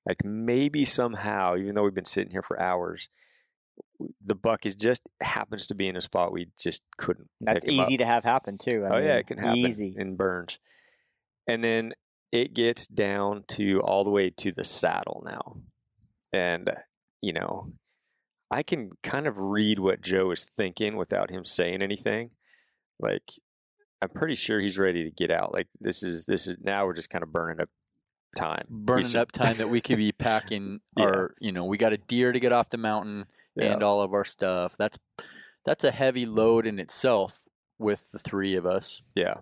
Like 0.06 0.24
maybe 0.24 0.84
somehow, 0.84 1.56
even 1.56 1.74
though 1.74 1.82
we've 1.82 1.94
been 1.94 2.04
sitting 2.04 2.30
here 2.30 2.42
for 2.42 2.60
hours, 2.60 3.08
the 4.22 4.34
buck 4.34 4.66
is 4.66 4.74
just 4.74 5.02
happens 5.20 5.66
to 5.66 5.74
be 5.74 5.88
in 5.88 5.96
a 5.96 6.00
spot 6.00 6.32
we 6.32 6.48
just 6.58 6.82
couldn't. 6.96 7.28
That's 7.40 7.64
pick 7.64 7.74
him 7.74 7.80
up. 7.80 7.86
easy 7.86 7.96
to 7.98 8.06
have 8.06 8.24
happen 8.24 8.58
too. 8.58 8.84
I 8.88 8.94
oh 8.94 8.98
yeah, 8.98 9.16
it 9.16 9.26
can 9.26 9.38
happen 9.38 9.58
Easy. 9.58 9.94
in 9.96 10.16
burns. 10.16 10.58
And 11.46 11.62
then 11.62 11.92
it 12.32 12.54
gets 12.54 12.86
down 12.86 13.44
to 13.48 13.80
all 13.80 14.04
the 14.04 14.10
way 14.10 14.30
to 14.30 14.52
the 14.52 14.64
saddle 14.64 15.22
now, 15.24 15.56
and 16.32 16.70
you 17.26 17.32
know, 17.32 17.72
I 18.52 18.62
can 18.62 18.90
kind 19.02 19.26
of 19.26 19.36
read 19.38 19.80
what 19.80 20.00
Joe 20.00 20.30
is 20.30 20.44
thinking 20.44 20.96
without 20.96 21.30
him 21.30 21.44
saying 21.44 21.82
anything. 21.82 22.30
Like, 23.00 23.28
I'm 24.00 24.10
pretty 24.10 24.36
sure 24.36 24.60
he's 24.60 24.78
ready 24.78 25.02
to 25.02 25.10
get 25.10 25.32
out. 25.32 25.52
Like 25.52 25.66
this 25.80 26.02
is 26.04 26.26
this 26.26 26.46
is 26.46 26.58
now 26.62 26.86
we're 26.86 26.94
just 26.94 27.10
kind 27.10 27.24
of 27.24 27.32
burning 27.32 27.60
up 27.60 27.68
time. 28.36 28.66
Burning 28.70 29.06
should- 29.06 29.16
up 29.16 29.32
time 29.32 29.56
that 29.56 29.68
we 29.70 29.80
could 29.80 29.96
be 29.96 30.12
packing 30.12 30.80
Yeah. 30.96 31.04
our, 31.04 31.34
you 31.40 31.50
know, 31.50 31.64
we 31.64 31.76
got 31.78 31.92
a 31.92 31.98
deer 31.98 32.30
to 32.30 32.38
get 32.38 32.52
off 32.52 32.68
the 32.68 32.78
mountain 32.78 33.24
Yeah. 33.56 33.72
and 33.72 33.82
all 33.82 34.00
of 34.02 34.12
our 34.14 34.24
stuff. 34.24 34.76
That's 34.78 34.98
that's 35.64 35.82
a 35.82 35.90
heavy 35.90 36.26
load 36.26 36.64
in 36.66 36.78
itself 36.78 37.40
with 37.78 38.10
the 38.12 38.18
three 38.18 38.54
of 38.56 38.66
us. 38.66 39.02
yeah. 39.14 39.34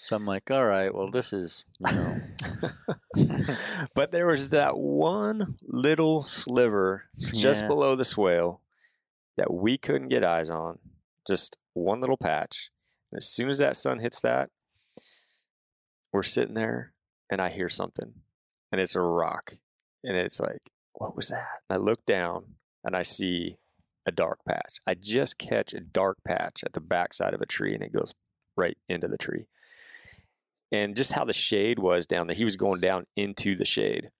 So 0.00 0.16
I'm 0.16 0.24
like, 0.26 0.50
all 0.50 0.64
right, 0.64 0.92
well, 0.92 1.10
this 1.10 1.32
is, 1.32 1.64
you 1.86 1.92
know, 1.92 2.20
but 3.94 4.10
there 4.10 4.26
was 4.26 4.48
that 4.48 4.76
one 4.76 5.56
little 5.62 6.22
sliver 6.22 7.04
just 7.18 7.62
Yeah. 7.62 7.68
below 7.68 7.94
the 7.94 8.04
swale 8.04 8.62
that 9.36 9.52
we 9.52 9.76
couldn't 9.78 10.08
get 10.08 10.24
eyes 10.24 10.50
on. 10.50 10.78
Just 11.28 11.56
one 11.74 12.00
little 12.00 12.16
patch. 12.16 12.70
And 13.12 13.18
as 13.18 13.28
soon 13.28 13.48
as 13.50 13.58
that 13.58 13.76
sun 13.76 13.98
hits 14.00 14.20
that, 14.22 14.48
we're 16.12 16.22
sitting 16.22 16.54
there 16.54 16.94
and 17.30 17.40
I 17.40 17.50
hear 17.50 17.68
something. 17.68 18.14
And 18.72 18.80
it's 18.80 18.96
a 18.96 19.00
rock. 19.02 19.54
And 20.02 20.16
it's 20.16 20.40
like, 20.40 20.70
what 20.94 21.14
was 21.14 21.28
that? 21.28 21.46
And 21.68 21.76
I 21.78 21.82
look 21.84 22.04
down 22.06 22.54
and 22.82 22.96
I 22.96 23.02
see 23.02 23.56
a 24.06 24.10
dark 24.12 24.38
patch. 24.46 24.76
I 24.86 24.94
just 24.94 25.38
catch 25.38 25.72
a 25.74 25.80
dark 25.80 26.18
patch 26.26 26.62
at 26.64 26.72
the 26.72 26.80
backside 26.80 27.34
of 27.34 27.40
a 27.40 27.46
tree 27.46 27.74
and 27.74 27.82
it 27.82 27.92
goes 27.92 28.14
right 28.56 28.76
into 28.88 29.08
the 29.08 29.18
tree. 29.18 29.46
And 30.70 30.96
just 30.96 31.12
how 31.12 31.24
the 31.24 31.32
shade 31.32 31.78
was 31.78 32.06
down 32.06 32.26
there, 32.26 32.36
he 32.36 32.44
was 32.44 32.56
going 32.56 32.80
down 32.80 33.06
into 33.16 33.54
the 33.54 33.64
shade. 33.64 34.10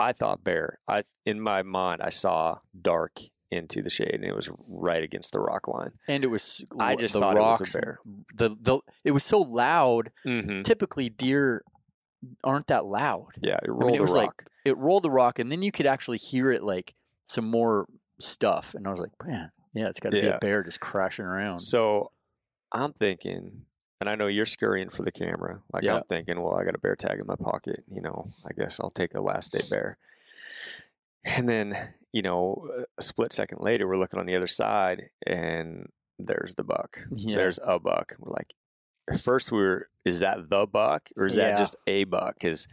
I 0.00 0.12
thought 0.12 0.44
bear. 0.44 0.78
I 0.86 1.02
in 1.26 1.40
my 1.40 1.62
mind 1.62 2.00
I 2.02 2.10
saw 2.10 2.58
dark 2.80 3.18
into 3.50 3.82
the 3.82 3.90
shade 3.90 4.14
and 4.14 4.24
it 4.24 4.34
was 4.36 4.50
right 4.68 5.02
against 5.02 5.32
the 5.32 5.40
rock 5.40 5.66
line. 5.68 5.92
and 6.06 6.22
it 6.22 6.28
was 6.28 6.64
I 6.78 6.94
just 6.94 7.14
the 7.14 7.20
thought 7.20 7.36
it 7.36 7.40
was 7.40 7.74
a 7.74 7.78
bear. 7.78 7.98
The 8.36 8.50
the 8.60 8.78
it 9.04 9.10
was 9.10 9.24
so 9.24 9.40
loud. 9.40 10.10
Mm-hmm. 10.26 10.62
Typically, 10.62 11.08
deer 11.08 11.62
aren't 12.44 12.66
that 12.68 12.84
loud. 12.84 13.28
Yeah, 13.40 13.54
it 13.56 13.68
I 13.68 13.70
rolled 13.70 13.84
mean, 13.86 13.94
it 13.94 13.98
the 13.98 14.02
was 14.02 14.12
rock. 14.12 14.20
like 14.22 14.46
it 14.64 14.76
rolled 14.78 15.02
the 15.02 15.10
rock, 15.10 15.38
and 15.38 15.50
then 15.50 15.62
you 15.62 15.72
could 15.72 15.86
actually 15.86 16.18
hear 16.18 16.50
it 16.52 16.62
like 16.62 16.94
some 17.22 17.46
more 17.50 17.86
stuff. 18.20 18.74
And 18.74 18.86
I 18.86 18.90
was 18.90 19.00
like, 19.00 19.10
man, 19.24 19.50
yeah, 19.74 19.88
it's 19.88 20.00
got 20.00 20.10
to 20.10 20.20
be 20.20 20.26
a 20.26 20.38
bear 20.40 20.62
just 20.62 20.80
crashing 20.80 21.24
around. 21.24 21.58
So 21.60 22.10
I'm 22.72 22.92
thinking, 22.92 23.62
and 24.00 24.08
I 24.10 24.14
know 24.14 24.26
you're 24.26 24.46
scurrying 24.46 24.90
for 24.90 25.02
the 25.02 25.12
camera. 25.12 25.60
Like 25.72 25.82
Yeah. 25.84 25.96
I'm 25.96 26.02
thinking, 26.08 26.40
well, 26.40 26.54
I 26.56 26.64
got 26.64 26.74
a 26.74 26.78
bear 26.78 26.96
tag 26.96 27.18
in 27.20 27.26
my 27.26 27.36
pocket. 27.36 27.84
You 27.88 28.00
know, 28.00 28.28
I 28.46 28.52
guess 28.58 28.80
I'll 28.80 28.90
take 28.90 29.14
a 29.14 29.20
last 29.20 29.52
day 29.52 29.60
bear. 29.70 29.98
And 31.24 31.48
then, 31.48 31.74
you 32.12 32.22
know, 32.22 32.68
a 32.96 33.02
split 33.02 33.32
second 33.32 33.60
later, 33.60 33.86
we're 33.86 33.98
looking 33.98 34.18
on 34.20 34.26
the 34.26 34.36
other 34.36 34.46
side, 34.46 35.10
and 35.26 35.88
there's 36.18 36.54
the 36.54 36.64
buck. 36.64 36.98
Yeah. 37.10 37.36
There's 37.36 37.58
a 37.62 37.78
buck. 37.78 38.16
We're 38.18 38.32
like, 38.32 38.54
at 39.10 39.20
first 39.20 39.52
we 39.52 39.58
were, 39.58 39.88
is 40.04 40.20
that 40.20 40.48
the 40.48 40.66
buck 40.66 41.08
or 41.16 41.26
is 41.26 41.36
Yeah. 41.36 41.50
that 41.50 41.58
just 41.58 41.76
a 41.86 42.04
buck? 42.04 42.34
Because 42.40 42.66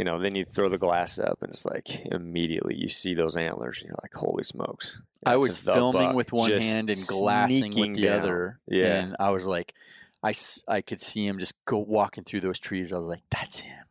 you 0.00 0.04
know, 0.04 0.18
then 0.18 0.34
you 0.34 0.46
throw 0.46 0.70
the 0.70 0.78
glass 0.78 1.18
up, 1.18 1.42
and 1.42 1.50
it's 1.50 1.66
like 1.66 2.06
immediately 2.06 2.74
you 2.74 2.88
see 2.88 3.12
those 3.12 3.36
antlers, 3.36 3.82
and 3.82 3.88
you're 3.88 3.98
like, 4.02 4.14
holy 4.14 4.42
smokes! 4.42 5.02
I 5.26 5.36
was 5.36 5.58
filming 5.58 6.14
with 6.14 6.32
one 6.32 6.50
hand 6.50 6.88
and 6.88 6.98
glassing 7.06 7.74
with 7.76 7.96
the 7.96 8.06
down. 8.06 8.20
other. 8.20 8.60
Yeah. 8.66 8.94
And 8.94 9.16
I 9.20 9.28
was 9.28 9.46
like, 9.46 9.74
I, 10.22 10.32
I 10.66 10.80
could 10.80 11.02
see 11.02 11.26
him 11.26 11.38
just 11.38 11.52
go 11.66 11.76
walking 11.76 12.24
through 12.24 12.40
those 12.40 12.58
trees. 12.58 12.94
I 12.94 12.96
was 12.96 13.08
like, 13.08 13.24
that's 13.30 13.60
him. 13.60 13.84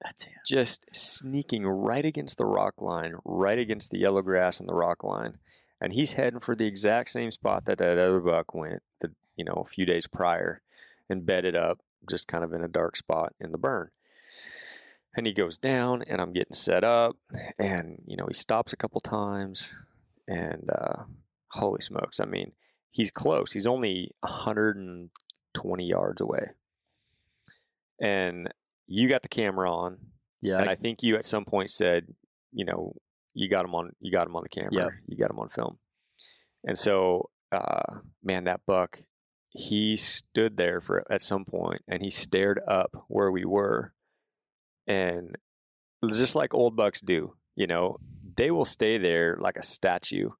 That's 0.00 0.24
him. 0.24 0.34
just 0.44 0.84
sneaking 0.92 1.64
right 1.64 2.04
against 2.04 2.38
the 2.38 2.44
rock 2.44 2.82
line, 2.82 3.14
right 3.24 3.60
against 3.60 3.92
the 3.92 3.98
yellow 3.98 4.22
grass 4.22 4.58
and 4.58 4.68
the 4.68 4.74
rock 4.74 5.04
line. 5.04 5.38
And 5.80 5.92
he's 5.92 6.14
heading 6.14 6.40
for 6.40 6.56
the 6.56 6.66
exact 6.66 7.10
same 7.10 7.30
spot 7.30 7.66
that 7.66 7.78
that 7.78 7.98
other 7.98 8.18
buck 8.18 8.52
went, 8.52 8.82
the, 9.00 9.12
you 9.36 9.44
know, 9.44 9.62
a 9.64 9.64
few 9.64 9.86
days 9.86 10.08
prior 10.08 10.60
and 11.08 11.24
bedded 11.24 11.54
up 11.54 11.78
just 12.10 12.26
kind 12.26 12.42
of 12.42 12.52
in 12.52 12.64
a 12.64 12.68
dark 12.68 12.96
spot 12.96 13.32
in 13.38 13.52
the 13.52 13.58
burn. 13.58 13.90
And 15.14 15.26
he 15.26 15.32
goes 15.34 15.58
down 15.58 16.02
and 16.02 16.20
I'm 16.20 16.32
getting 16.32 16.54
set 16.54 16.84
up 16.84 17.16
and, 17.58 18.02
you 18.06 18.16
know, 18.16 18.26
he 18.26 18.32
stops 18.34 18.72
a 18.72 18.76
couple 18.76 19.00
times 19.00 19.76
and, 20.26 20.70
uh, 20.74 21.04
holy 21.50 21.82
smokes. 21.82 22.18
I 22.18 22.24
mean, 22.24 22.52
he's 22.90 23.10
close. 23.10 23.52
He's 23.52 23.66
only 23.66 24.12
120 24.22 25.86
yards 25.86 26.20
away. 26.20 26.52
And 28.02 28.48
you 28.86 29.08
got 29.08 29.22
the 29.22 29.28
camera 29.28 29.70
on 29.70 29.98
Yeah. 30.40 30.58
and 30.60 30.68
I- 30.68 30.72
I 30.72 30.74
think 30.76 31.02
you 31.02 31.16
at 31.16 31.24
some 31.24 31.44
point 31.44 31.70
said, 31.70 32.14
you 32.50 32.64
know, 32.64 32.96
you 33.34 33.48
got 33.48 33.64
him 33.64 33.74
on, 33.74 33.94
you 34.00 34.10
got 34.10 34.26
him 34.26 34.36
on 34.36 34.42
the 34.42 34.48
camera, 34.48 34.70
Yeah. 34.74 34.88
you 35.06 35.16
got 35.16 35.30
him 35.30 35.38
on 35.38 35.48
film, 35.48 35.78
and 36.64 36.76
so, 36.76 37.30
uh, 37.50 38.00
man, 38.22 38.44
that 38.44 38.66
buck, 38.66 39.04
he 39.50 39.96
stood 39.96 40.56
there 40.56 40.80
for 40.80 41.02
at 41.10 41.22
some 41.22 41.44
point, 41.46 41.80
and 41.88 42.02
he 42.02 42.10
stared 42.10 42.60
up 42.66 43.04
where 43.08 43.30
we 43.30 43.44
were, 43.46 43.94
and 44.86 45.36
just 46.10 46.36
like 46.36 46.54
old 46.54 46.76
bucks 46.76 47.00
do, 47.00 47.34
you 47.56 47.66
know, 47.66 47.98
they 48.36 48.50
will 48.50 48.64
stay 48.64 48.98
there 48.98 49.36
like 49.40 49.56
a 49.56 49.62
statue, 49.62 50.30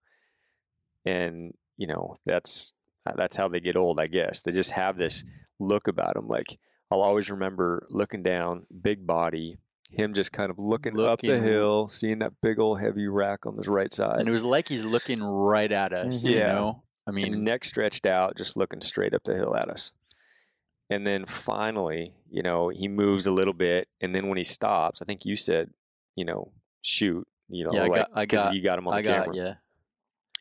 and 1.05 1.53
you 1.76 1.86
know 1.86 2.16
that's 2.26 2.74
uh, 3.07 3.12
that's 3.16 3.36
how 3.36 3.49
they 3.49 3.61
get 3.61 3.76
old, 3.76 4.01
I 4.01 4.07
guess. 4.07 4.43
They 4.43 4.53
just 4.53 4.72
have 4.72 4.97
this 4.97 5.22
mm-hmm. 5.22 5.66
look 5.66 5.88
about 5.88 6.14
them, 6.14 6.28
like. 6.28 6.59
I'll 6.90 7.01
always 7.01 7.30
remember 7.30 7.86
looking 7.88 8.22
down, 8.22 8.66
big 8.82 9.07
body, 9.07 9.57
him 9.93 10.14
just 10.14 10.32
kind 10.32 10.51
of 10.51 10.59
looking, 10.59 10.99
up 11.01 11.20
the 11.20 11.38
hill, 11.38 11.88
seeing 11.88 12.20
that 12.20 12.32
big 12.40 12.59
old 12.59 12.80
heavy 12.80 13.07
rack 13.07 13.47
on 13.47 13.57
his 13.57 13.68
right 13.68 13.93
side. 13.93 14.18
and 14.18 14.28
it 14.28 14.32
was 14.32 14.45
like 14.45 14.68
he's 14.68 14.84
looking 14.84 15.22
right 15.22 15.70
at 15.70 15.93
us. 15.93 16.24
You 16.24 16.32
mm-hmm. 16.32 16.38
Yeah. 16.38 16.53
know? 16.53 16.82
I 17.07 17.11
mean, 17.11 17.45
neck 17.45 17.64
stretched 17.64 18.07
out, 18.07 18.36
just 18.36 18.57
looking 18.57 18.80
straight 18.80 19.14
up 19.14 19.24
the 19.24 19.34
hill 19.34 19.57
at 19.57 19.68
us. 19.68 19.93
And 20.93 21.07
then 21.07 21.24
finally, 21.26 22.14
you 22.30 22.43
know, 22.43 22.68
he 22.68 22.88
moves 22.88 23.26
a 23.26 23.30
little 23.32 23.55
bit, 23.55 23.88
and 24.01 24.14
then 24.14 24.28
when 24.28 24.36
he 24.38 24.45
stops, 24.45 25.01
I 25.01 25.05
think 25.05 25.24
you 25.24 25.36
said, 25.36 25.70
you 26.16 26.24
know, 26.24 26.53
shoot, 26.82 27.26
you 27.49 27.64
know, 27.64 27.72
Yeah, 27.72 27.84
I 27.84 27.88
got- 27.88 28.11
I 28.14 28.26
got- 28.26 28.55
you 28.55 28.62
got 28.62 28.78
him 28.78 28.88
on 28.88 28.95
I 28.95 29.03
the 29.03 29.09
got, 29.09 29.24
camera, 29.24 29.36
yeah. 29.36 29.55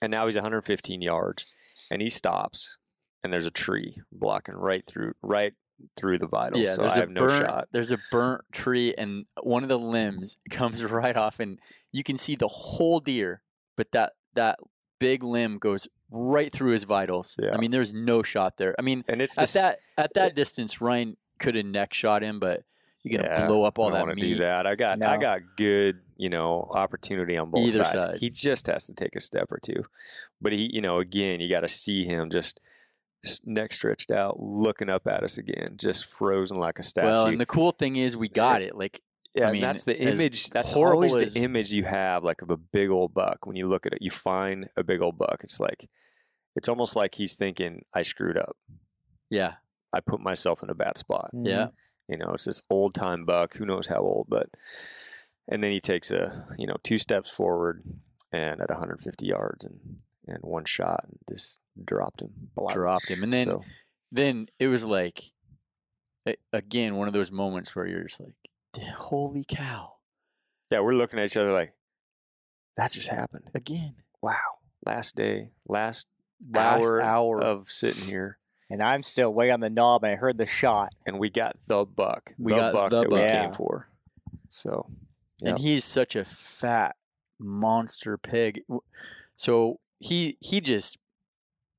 and 0.02 0.12
now 0.12 0.26
he's 0.26 0.36
115 0.36 1.02
yards, 1.02 1.54
and 1.89 2.02
he 2.02 2.10
stops, 2.10 2.78
and 3.24 3.32
there's 3.32 3.45
a 3.45 3.52
tree 3.52 3.93
blocking 4.12 4.56
right 4.56 4.86
through, 4.86 5.14
right 5.22 5.54
through 5.95 6.20
the 6.20 6.28
vitals. 6.28 6.62
Yeah, 6.64 6.74
so 6.74 6.82
there's 6.82 6.93
I 6.93 6.97
a 6.97 6.99
have 7.02 7.10
no 7.10 7.28
burnt, 7.28 7.45
shot. 7.45 7.68
There's 7.72 7.91
a 7.91 7.99
burnt 8.12 8.43
tree, 8.52 8.93
and 8.97 9.26
one 9.41 9.64
of 9.64 9.70
the 9.70 9.80
limbs 9.80 10.38
comes 10.52 10.84
right 10.84 11.16
off, 11.16 11.39
and 11.39 11.60
you 11.91 12.04
can 12.04 12.18
see 12.18 12.36
the 12.36 12.47
whole 12.47 12.99
deer, 12.99 13.41
but 13.78 13.91
that 13.91 14.14
that 14.34 14.60
big 14.99 15.24
limb 15.24 15.58
goes 15.58 15.88
right 16.12 16.51
through 16.51 16.72
his 16.72 16.84
vitals. 16.84 17.38
Yeah. 17.41 17.53
I 17.53 17.57
mean, 17.57 17.72
there's 17.72 17.93
no 17.93 18.22
shot 18.22 18.57
there. 18.57 18.76
I 18.78 18.82
mean, 18.82 19.03
And 19.07 19.22
it's 19.22 19.38
at 19.38 19.41
this, 19.43 19.53
that 19.53 19.80
at 19.97 20.14
that 20.16 20.36
distance, 20.36 20.82
Ryan 20.82 21.18
could 21.39 21.55
have 21.55 21.66
neck 21.66 21.93
shot 21.93 22.22
him, 22.22 22.39
but 22.39 22.64
You're 23.03 23.18
gonna 23.20 23.34
Yeah, 23.34 23.47
blow 23.47 23.64
up 23.64 23.80
all 23.80 23.88
I 23.88 23.89
don't 23.89 23.97
that 23.99 24.03
wanna 24.03 24.16
meat. 24.16 24.22
do 24.22 24.36
that. 24.43 24.68
I 24.68 24.76
got 24.76 25.03
I 25.03 25.18
got 25.18 25.39
good, 25.57 26.01
you 26.18 26.30
know, 26.30 26.70
opportunity 26.72 27.36
on 27.38 27.49
both 27.49 27.68
Either 27.68 27.84
sides. 27.84 28.03
side. 28.03 28.18
He 28.20 28.30
just 28.30 28.68
has 28.68 28.86
to 28.86 28.93
take 28.93 29.16
a 29.16 29.20
step 29.20 29.51
or 29.51 29.57
two. 29.59 29.86
But 30.39 30.51
he, 30.53 30.70
you 30.72 30.82
know, 30.82 30.99
again, 30.99 31.39
you 31.39 31.49
got 31.49 31.62
to 31.62 31.68
see 31.68 32.05
him 32.05 32.30
just 32.30 32.59
neck 33.45 33.72
stretched 33.74 34.12
out, 34.12 34.39
looking 34.39 34.89
up 34.89 35.07
at 35.07 35.24
us 35.24 35.38
again, 35.39 35.78
just 35.78 36.05
frozen 36.05 36.57
like 36.57 36.78
a 36.80 36.84
statue. 36.84 37.07
Well, 37.07 37.26
and 37.28 37.39
the 37.41 37.45
cool 37.47 37.72
thing 37.72 37.95
is 37.95 38.16
we 38.18 38.28
got 38.30 38.62
it. 38.62 38.76
Like 38.76 39.01
yeah, 39.34 39.47
I 39.47 39.51
mean, 39.51 39.62
that's 39.62 39.86
the 39.86 39.99
image. 39.99 40.49
That's 40.49 40.72
horrible 40.74 41.03
always 41.09 41.34
the 41.34 41.39
image 41.39 41.72
you 41.74 41.86
have, 41.86 42.24
like 42.24 42.41
of 42.41 42.51
a 42.51 42.57
big 42.57 42.89
old 42.89 43.14
buck. 43.14 43.45
When 43.47 43.55
you 43.55 43.68
look 43.68 43.86
at 43.86 43.93
it, 43.93 43.99
you 44.01 44.12
find 44.12 44.68
a 44.78 44.84
big 44.84 45.01
old 45.01 45.18
buck. 45.18 45.38
It's 45.43 45.59
like, 45.59 45.89
it's 46.56 46.70
almost 46.70 46.95
like 46.95 47.16
he's 47.16 47.34
thinking, 47.34 47.84
"I 47.93 48.02
screwed 48.02 48.38
up. 48.38 48.58
yeah, 49.30 49.56
I 49.93 49.99
put 49.99 50.20
myself 50.22 50.64
in 50.64 50.70
a 50.70 50.76
bad 50.76 50.97
spot." 50.97 51.32
Mm-hmm. 51.34 51.45
yeah. 51.47 51.68
You 52.08 52.18
know, 52.18 52.32
it's 52.34 52.45
this 52.45 52.62
old 52.70 52.93
time 52.93 53.26
buck. 53.26 53.56
Who 53.56 53.66
knows 53.66 53.88
how 53.88 53.99
old, 53.99 54.28
but 54.30 54.49
and 55.47 55.64
then 55.64 55.72
he 55.72 55.80
takes 55.80 56.12
a 56.12 56.45
you 56.58 56.68
know 56.68 56.76
two 56.84 56.97
steps 56.97 57.30
forward 57.30 57.84
and 58.34 58.60
at 58.62 58.70
150 58.70 59.26
yards 59.26 59.64
and 59.66 59.80
and 60.28 60.39
one 60.41 60.66
shot 60.66 61.06
and 61.08 61.18
just 61.30 61.60
dropped 61.84 62.22
him. 62.22 62.49
Dropped 62.70 63.10
him. 63.10 63.24
And 63.24 63.32
then 63.32 63.45
So, 63.45 63.62
then 64.12 64.47
it 64.60 64.68
was 64.68 64.84
like 64.86 65.22
again 66.54 66.95
one 66.95 67.08
of 67.08 67.14
those 67.14 67.32
moments 67.32 67.76
where 67.76 67.88
you're 67.88 68.04
just 68.04 68.20
like, 68.20 68.36
holy 68.97 69.43
cow, 69.47 69.93
yeah, 70.70 70.80
we're 70.82 70.93
looking 70.93 71.20
at 71.20 71.26
each 71.26 71.38
other 71.38 71.52
like 71.52 71.74
that 72.78 72.91
just 72.91 73.10
happened. 73.10 73.49
again. 73.54 73.95
Wow. 74.22 74.36
Last 74.86 75.16
day, 75.16 75.52
last 75.68 76.08
Last 76.49 76.83
hour, 76.83 77.01
hour. 77.01 77.41
of 77.43 77.69
sitting 77.69 78.05
here, 78.09 78.37
And 78.69 78.81
I'm 78.81 79.01
still 79.01 79.33
way 79.33 79.51
on 79.51 79.59
the 79.59 79.69
knob, 79.69 80.03
and 80.03 80.13
I 80.13 80.15
heard 80.15 80.37
the 80.37 80.45
shot. 80.45 80.93
and 81.05 81.19
we 81.19 81.29
got 81.29 81.55
the 81.67 81.85
buck, 81.85 82.33
We 82.39 82.51
the 82.53 82.57
got 82.59 82.73
buck 82.73 82.89
the 82.89 83.01
that 83.01 83.09
we 83.11 83.17
buck. 83.19 83.29
came 83.29 83.37
Yeah. 83.37 83.51
for. 83.51 83.89
So, 84.49 84.89
and 85.43 85.59
he's 85.59 85.83
such 85.85 86.15
a 86.15 86.25
fat 86.25 86.95
monster 87.39 88.17
pig. 88.17 88.63
So 89.35 89.79
he 89.99 90.37
he 90.39 90.61
just 90.61 90.97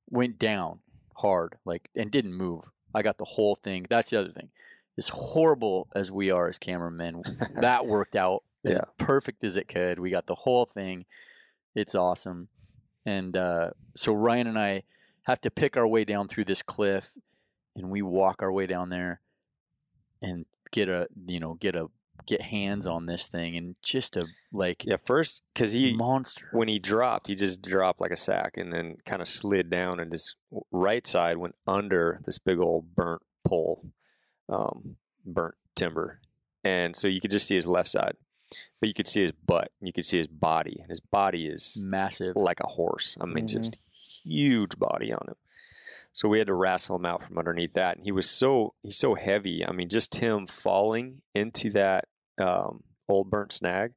went 0.09 0.37
down 0.39 0.79
hard, 1.17 1.57
like 1.65 1.89
and 1.95 2.09
didn't 2.11 2.33
move. 2.33 2.65
I 2.95 3.01
got 3.01 3.17
the 3.17 3.25
whole 3.25 3.55
thing. 3.55 3.85
That's 3.89 4.09
the 4.09 4.19
other 4.19 4.31
thing. 4.31 4.49
As 4.97 5.09
horrible 5.09 5.87
as 5.95 6.11
we 6.11 6.29
are 6.31 6.47
as 6.47 6.59
cameramen, 6.59 7.21
that 7.55 7.85
worked 7.85 8.15
out 8.15 8.43
as 8.65 8.79
perfect 8.97 9.43
as 9.43 9.57
it 9.57 9.67
could. 9.67 9.99
We 9.99 10.09
got 10.11 10.27
the 10.27 10.35
whole 10.35 10.65
thing. 10.65 11.05
It's 11.75 11.95
awesome. 11.95 12.49
And 13.05 13.35
uh, 13.35 13.71
so 13.95 14.13
Ryan 14.13 14.47
and 14.47 14.57
I 14.59 14.83
have 15.23 15.41
to 15.41 15.51
pick 15.51 15.77
our 15.77 15.87
way 15.87 16.03
down 16.03 16.27
through 16.27 16.45
this 16.45 16.61
cliff, 16.61 17.13
and 17.75 17.89
we 17.89 18.01
walk 18.01 18.41
our 18.41 18.51
way 18.51 18.65
down 18.65 18.89
there 18.89 19.21
and 20.21 20.45
get 20.71 20.89
a 20.89 21.07
you 21.27 21.39
know 21.39 21.55
get 21.55 21.75
a 21.75 21.87
get 22.25 22.41
hands 22.41 22.87
on 22.87 23.05
this 23.05 23.27
thing 23.27 23.55
and 23.57 23.75
just 23.81 24.15
a 24.15 24.25
like 24.51 24.85
yeah, 24.85 24.95
first 25.03 25.43
because 25.53 25.73
he 25.73 25.93
monster. 25.93 26.49
when 26.51 26.67
he 26.67 26.79
dropped, 26.79 27.27
he 27.27 27.35
just 27.35 27.61
dropped 27.61 27.99
like 27.99 28.11
a 28.11 28.17
sack 28.17 28.57
and 28.57 28.71
then 28.71 28.97
kind 29.05 29.21
of 29.21 29.27
slid 29.27 29.69
down, 29.69 29.99
and 29.99 30.11
his 30.11 30.35
right 30.71 31.05
side 31.05 31.37
went 31.37 31.55
under 31.67 32.21
this 32.25 32.37
big 32.37 32.59
old 32.59 32.95
burnt 32.95 33.21
pole, 33.45 33.85
um, 34.49 34.95
burnt 35.25 35.55
timber, 35.75 36.19
and 36.63 36.95
so 36.95 37.07
you 37.07 37.19
could 37.19 37.31
just 37.31 37.47
see 37.47 37.55
his 37.55 37.67
left 37.67 37.89
side, 37.89 38.15
but 38.79 38.87
you 38.87 38.93
could 38.93 39.07
see 39.07 39.21
his 39.21 39.31
butt, 39.31 39.69
and 39.79 39.87
you 39.87 39.93
could 39.93 40.05
see 40.05 40.17
his 40.17 40.27
body, 40.27 40.77
and 40.79 40.89
his 40.89 40.99
body 40.99 41.47
is 41.47 41.83
massive. 41.87 42.35
like 42.35 42.59
a 42.59 42.67
horse. 42.67 43.17
I 43.21 43.25
mean, 43.25 43.45
Mhm. 43.45 43.49
just 43.49 43.77
huge 44.23 44.77
body 44.77 45.11
on 45.13 45.25
him. 45.27 45.35
So 46.11 46.27
we 46.29 46.37
had 46.37 46.47
to 46.47 46.53
wrestle 46.53 46.97
him 46.97 47.05
out 47.05 47.23
from 47.23 47.37
underneath 47.39 47.73
that, 47.73 47.95
and 47.97 48.05
he 48.05 48.11
was 48.11 48.29
so 48.29 48.75
he's 48.83 48.97
so 48.97 49.15
heavy. 49.15 49.65
I 49.65 49.71
mean, 49.71 49.89
just 49.89 50.15
him 50.15 50.45
falling 50.47 51.21
into 51.33 51.69
that 51.71 52.07
um, 52.37 52.83
old 53.07 53.29
burnt 53.29 53.51
snag, 53.51 53.93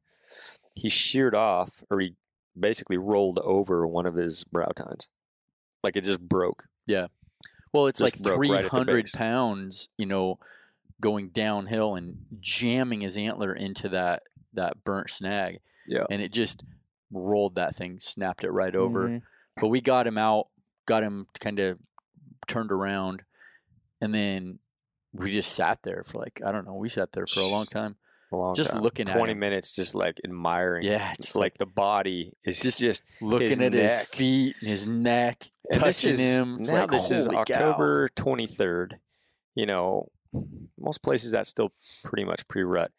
he 0.74 0.88
sheared 0.88 1.34
off, 1.34 1.82
or 1.90 2.00
he 2.00 2.14
basically 2.58 2.96
rolled 2.98 3.38
over 3.40 3.86
one 3.86 4.06
of 4.06 4.14
his 4.14 4.44
brow 4.44 4.68
tines, 4.74 5.08
like 5.82 5.96
it 5.96 6.04
just 6.04 6.20
broke. 6.20 6.68
Yeah. 6.86 7.06
Well, 7.72 7.86
it's 7.86 7.98
just 7.98 8.16
like 8.16 8.22
broke 8.22 8.40
right 8.50 8.60
300 8.60 9.06
pounds, 9.14 9.88
you 9.98 10.06
know, 10.06 10.38
going 11.00 11.28
downhill 11.28 11.94
and 11.94 12.24
jamming 12.40 13.02
his 13.02 13.16
antler 13.18 13.52
into 13.52 13.88
that 13.90 14.22
that 14.56 14.84
burnt 14.84 15.10
snag. 15.10 15.60
Yeah. 15.88 16.04
And 16.10 16.20
it 16.20 16.32
just 16.32 16.64
rolled 17.10 17.54
that 17.54 17.74
thing, 17.74 17.98
snapped 18.00 18.44
it 18.44 18.50
right 18.50 18.74
over. 18.74 19.08
Mhm. 19.08 19.22
But 19.60 19.68
we 19.68 19.80
got 19.80 20.06
him 20.06 20.18
out, 20.18 20.48
got 20.86 21.02
him 21.02 21.26
kind 21.40 21.58
of 21.58 21.78
turned 22.46 22.72
around, 22.72 23.22
and 24.00 24.12
then 24.12 24.58
we 25.12 25.32
just 25.32 25.52
sat 25.52 25.82
there 25.82 26.02
for 26.04 26.18
like 26.18 26.40
I 26.44 26.52
don't 26.52 26.66
know. 26.66 26.74
We 26.74 26.88
sat 26.88 27.12
there 27.12 27.26
for 27.26 27.40
a 27.40 27.46
long 27.46 27.66
time. 27.66 27.96
A 28.32 28.36
long 28.36 28.54
Just 28.56 28.72
time. 28.72 28.82
looking 28.82 29.08
at 29.08 29.14
twenty 29.16 29.34
minutes, 29.34 29.76
just 29.76 29.94
like 29.94 30.18
admiring. 30.24 30.84
Yeah, 30.84 31.12
it's 31.12 31.26
just 31.26 31.36
like, 31.36 31.58
the 31.58 31.66
body 31.66 32.32
is 32.44 32.60
just 32.60 32.80
just. 32.80 33.04
Looking 33.22 33.62
at 33.62 33.72
his 33.72 34.00
feet 34.00 34.56
and 34.60 34.68
his 34.68 34.88
neck, 34.88 35.46
and 35.70 35.80
touching 35.80 36.10
is, 36.10 36.36
him. 36.36 36.56
It's 36.58 36.68
now 36.68 36.80
like, 36.80 36.90
this 36.90 37.12
is 37.12 37.28
cow. 37.28 37.36
October 37.36 38.08
twenty 38.16 38.48
third. 38.48 38.98
You 39.54 39.66
know, 39.66 40.10
most 40.76 41.04
places 41.04 41.30
that's 41.30 41.48
still 41.48 41.72
pretty 42.02 42.24
much 42.24 42.48
pre 42.48 42.64
rut, 42.64 42.90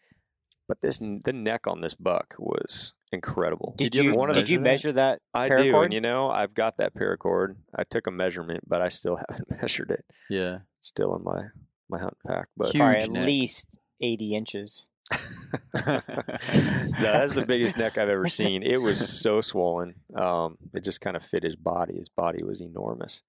but 0.68 0.82
this 0.82 1.00
the 1.00 1.34
neck 1.34 1.68
on 1.68 1.82
this 1.82 1.94
buck 1.94 2.36
was 2.38 2.94
incredible. 3.12 3.74
Did, 3.78 3.92
Did 3.92 3.96
you 4.04 4.12
you 4.12 4.22
ever 4.22 4.34
did 4.34 4.50
you 4.50 4.60
measure 4.60 4.90
measure 4.90 4.92
that? 4.94 5.22
I 5.34 5.50
do, 5.50 5.82
and 5.82 5.94
you 5.94 6.02
know, 6.02 6.30
I've 6.30 6.54
got 6.54 6.78
that 6.78 6.94
paracord. 6.94 7.56
I 7.76 7.84
took 7.84 8.08
a 8.08 8.12
measurement, 8.12 8.64
but 8.68 8.82
I 8.82 8.90
still 8.90 9.18
haven't 9.30 9.50
measured 9.62 9.92
it. 9.92 10.06
Yeah. 10.30 10.60
Still 10.80 11.16
in 11.16 11.24
my 11.24 11.44
my 11.90 12.00
hunt 12.00 12.18
pack, 12.26 12.48
but 12.58 12.72
Huge 12.72 13.04
at 13.04 13.10
neck. 13.10 13.26
least 13.26 13.80
eighty 14.02 14.36
inches. 14.36 14.88
no, 15.86 16.02
that's 17.00 17.34
the 17.34 17.46
biggest 17.48 17.78
neck 17.78 17.98
I've 17.98 18.10
ever 18.10 18.28
seen. 18.28 18.62
It 18.62 18.82
was 18.82 19.08
so 19.22 19.40
swollen. 19.40 19.96
Um, 20.16 20.58
it 20.74 20.84
just 20.84 21.00
kind 21.00 21.16
of 21.16 21.24
fit 21.24 21.44
his 21.44 21.56
body. 21.56 21.96
His 21.98 22.10
body 22.10 22.44
was 22.44 22.60
enormous. 22.62 23.24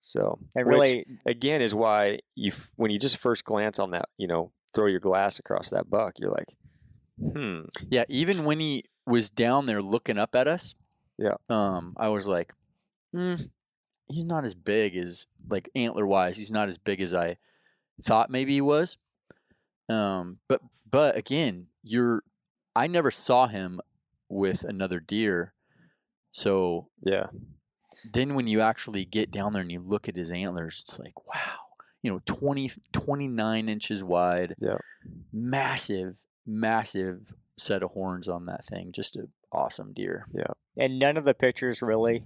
So 0.00 0.38
It 0.54 0.64
which, 0.64 0.74
really 0.76 1.06
again 1.26 1.60
is 1.60 1.74
why 1.74 2.20
you 2.36 2.52
when 2.76 2.90
you 2.92 2.98
just 3.00 3.16
first 3.16 3.44
glance 3.44 3.80
on 3.80 3.90
that, 3.90 4.08
you 4.16 4.28
know, 4.28 4.52
throw 4.74 4.86
your 4.86 5.00
glass 5.00 5.38
across 5.40 5.70
that 5.70 5.90
buck, 5.90 6.14
you're 6.18 6.30
like, 6.30 6.54
hmm, 7.20 7.62
Yeah, 7.90 8.04
even 8.08 8.44
when 8.44 8.60
he 8.60 8.84
was 9.06 9.30
down 9.30 9.66
there 9.66 9.80
looking 9.80 10.18
up 10.18 10.34
at 10.34 10.46
us, 10.48 10.74
Yeah. 11.18 11.36
um, 11.48 11.94
I 11.96 12.08
was 12.08 12.26
like, 12.28 12.54
mm, 13.14 13.48
he's 14.08 14.24
not 14.24 14.44
as 14.44 14.54
big 14.54 14.96
as 14.96 15.26
like 15.48 15.68
antler 15.74 16.06
wise. 16.06 16.36
He's 16.36 16.52
not 16.52 16.68
as 16.68 16.78
big 16.78 17.00
as 17.00 17.14
I 17.14 17.36
thought 18.02 18.30
maybe 18.30 18.52
he 18.54 18.60
was. 18.60 18.96
Um, 19.88 20.38
but 20.48 20.60
but 20.90 21.16
again, 21.16 21.68
you're 21.82 22.22
I 22.76 22.86
never 22.86 23.10
saw 23.10 23.46
him 23.46 23.80
with 24.28 24.62
another 24.64 25.00
deer, 25.00 25.54
so 26.30 26.88
yeah, 27.00 27.28
then 28.12 28.34
when 28.34 28.46
you 28.46 28.60
actually 28.60 29.06
get 29.06 29.30
down 29.30 29.54
there 29.54 29.62
and 29.62 29.72
you 29.72 29.80
look 29.80 30.08
at 30.08 30.16
his 30.16 30.30
antlers, 30.30 30.80
it's 30.82 30.98
like 30.98 31.14
wow, 31.26 31.56
you 32.02 32.12
know, 32.12 32.20
20, 32.26 32.70
29 32.92 33.68
inches 33.68 34.04
wide, 34.04 34.54
Yeah. 34.60 34.76
massive, 35.32 36.18
massive 36.48 37.32
set 37.56 37.82
of 37.82 37.90
horns 37.90 38.28
on 38.28 38.46
that 38.46 38.64
thing. 38.64 38.90
Just 38.92 39.14
an 39.16 39.28
awesome 39.52 39.92
deer. 39.92 40.26
Yeah. 40.32 40.52
And 40.76 40.98
none 40.98 41.16
of 41.16 41.24
the 41.24 41.34
pictures 41.34 41.82
really 41.82 42.22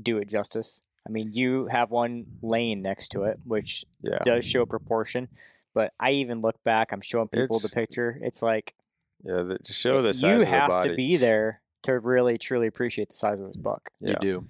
do 0.00 0.18
it 0.18 0.28
justice. 0.28 0.80
I 1.06 1.10
mean, 1.10 1.30
you 1.32 1.66
have 1.66 1.90
one 1.90 2.24
laying 2.42 2.80
next 2.82 3.08
to 3.08 3.24
it, 3.24 3.38
which 3.44 3.84
yeah. 4.00 4.18
does 4.24 4.44
show 4.44 4.64
proportion. 4.64 5.28
But 5.74 5.92
I 6.00 6.12
even 6.12 6.40
look 6.40 6.62
back. 6.64 6.92
I'm 6.92 7.00
showing 7.02 7.28
people 7.28 7.56
It's- 7.56 7.62
the 7.70 7.74
picture. 7.74 8.18
It's 8.22 8.42
like 8.42 8.74
Yeah, 9.22 9.42
the, 9.42 9.58
to 9.58 9.72
show 9.72 10.00
the 10.02 10.14
size 10.14 10.22
you 10.30 10.34
of 10.36 10.40
the 10.40 10.46
have 10.48 10.70
body. 10.70 10.90
to 10.90 10.96
be 10.96 11.16
there 11.16 11.60
to 11.82 11.98
really 11.98 12.38
truly 12.38 12.66
appreciate 12.66 13.10
the 13.10 13.16
size 13.16 13.40
of 13.40 13.48
this 13.48 13.56
buck. 13.56 13.90
Yeah. 14.00 14.14
You 14.22 14.34
do. 14.34 14.48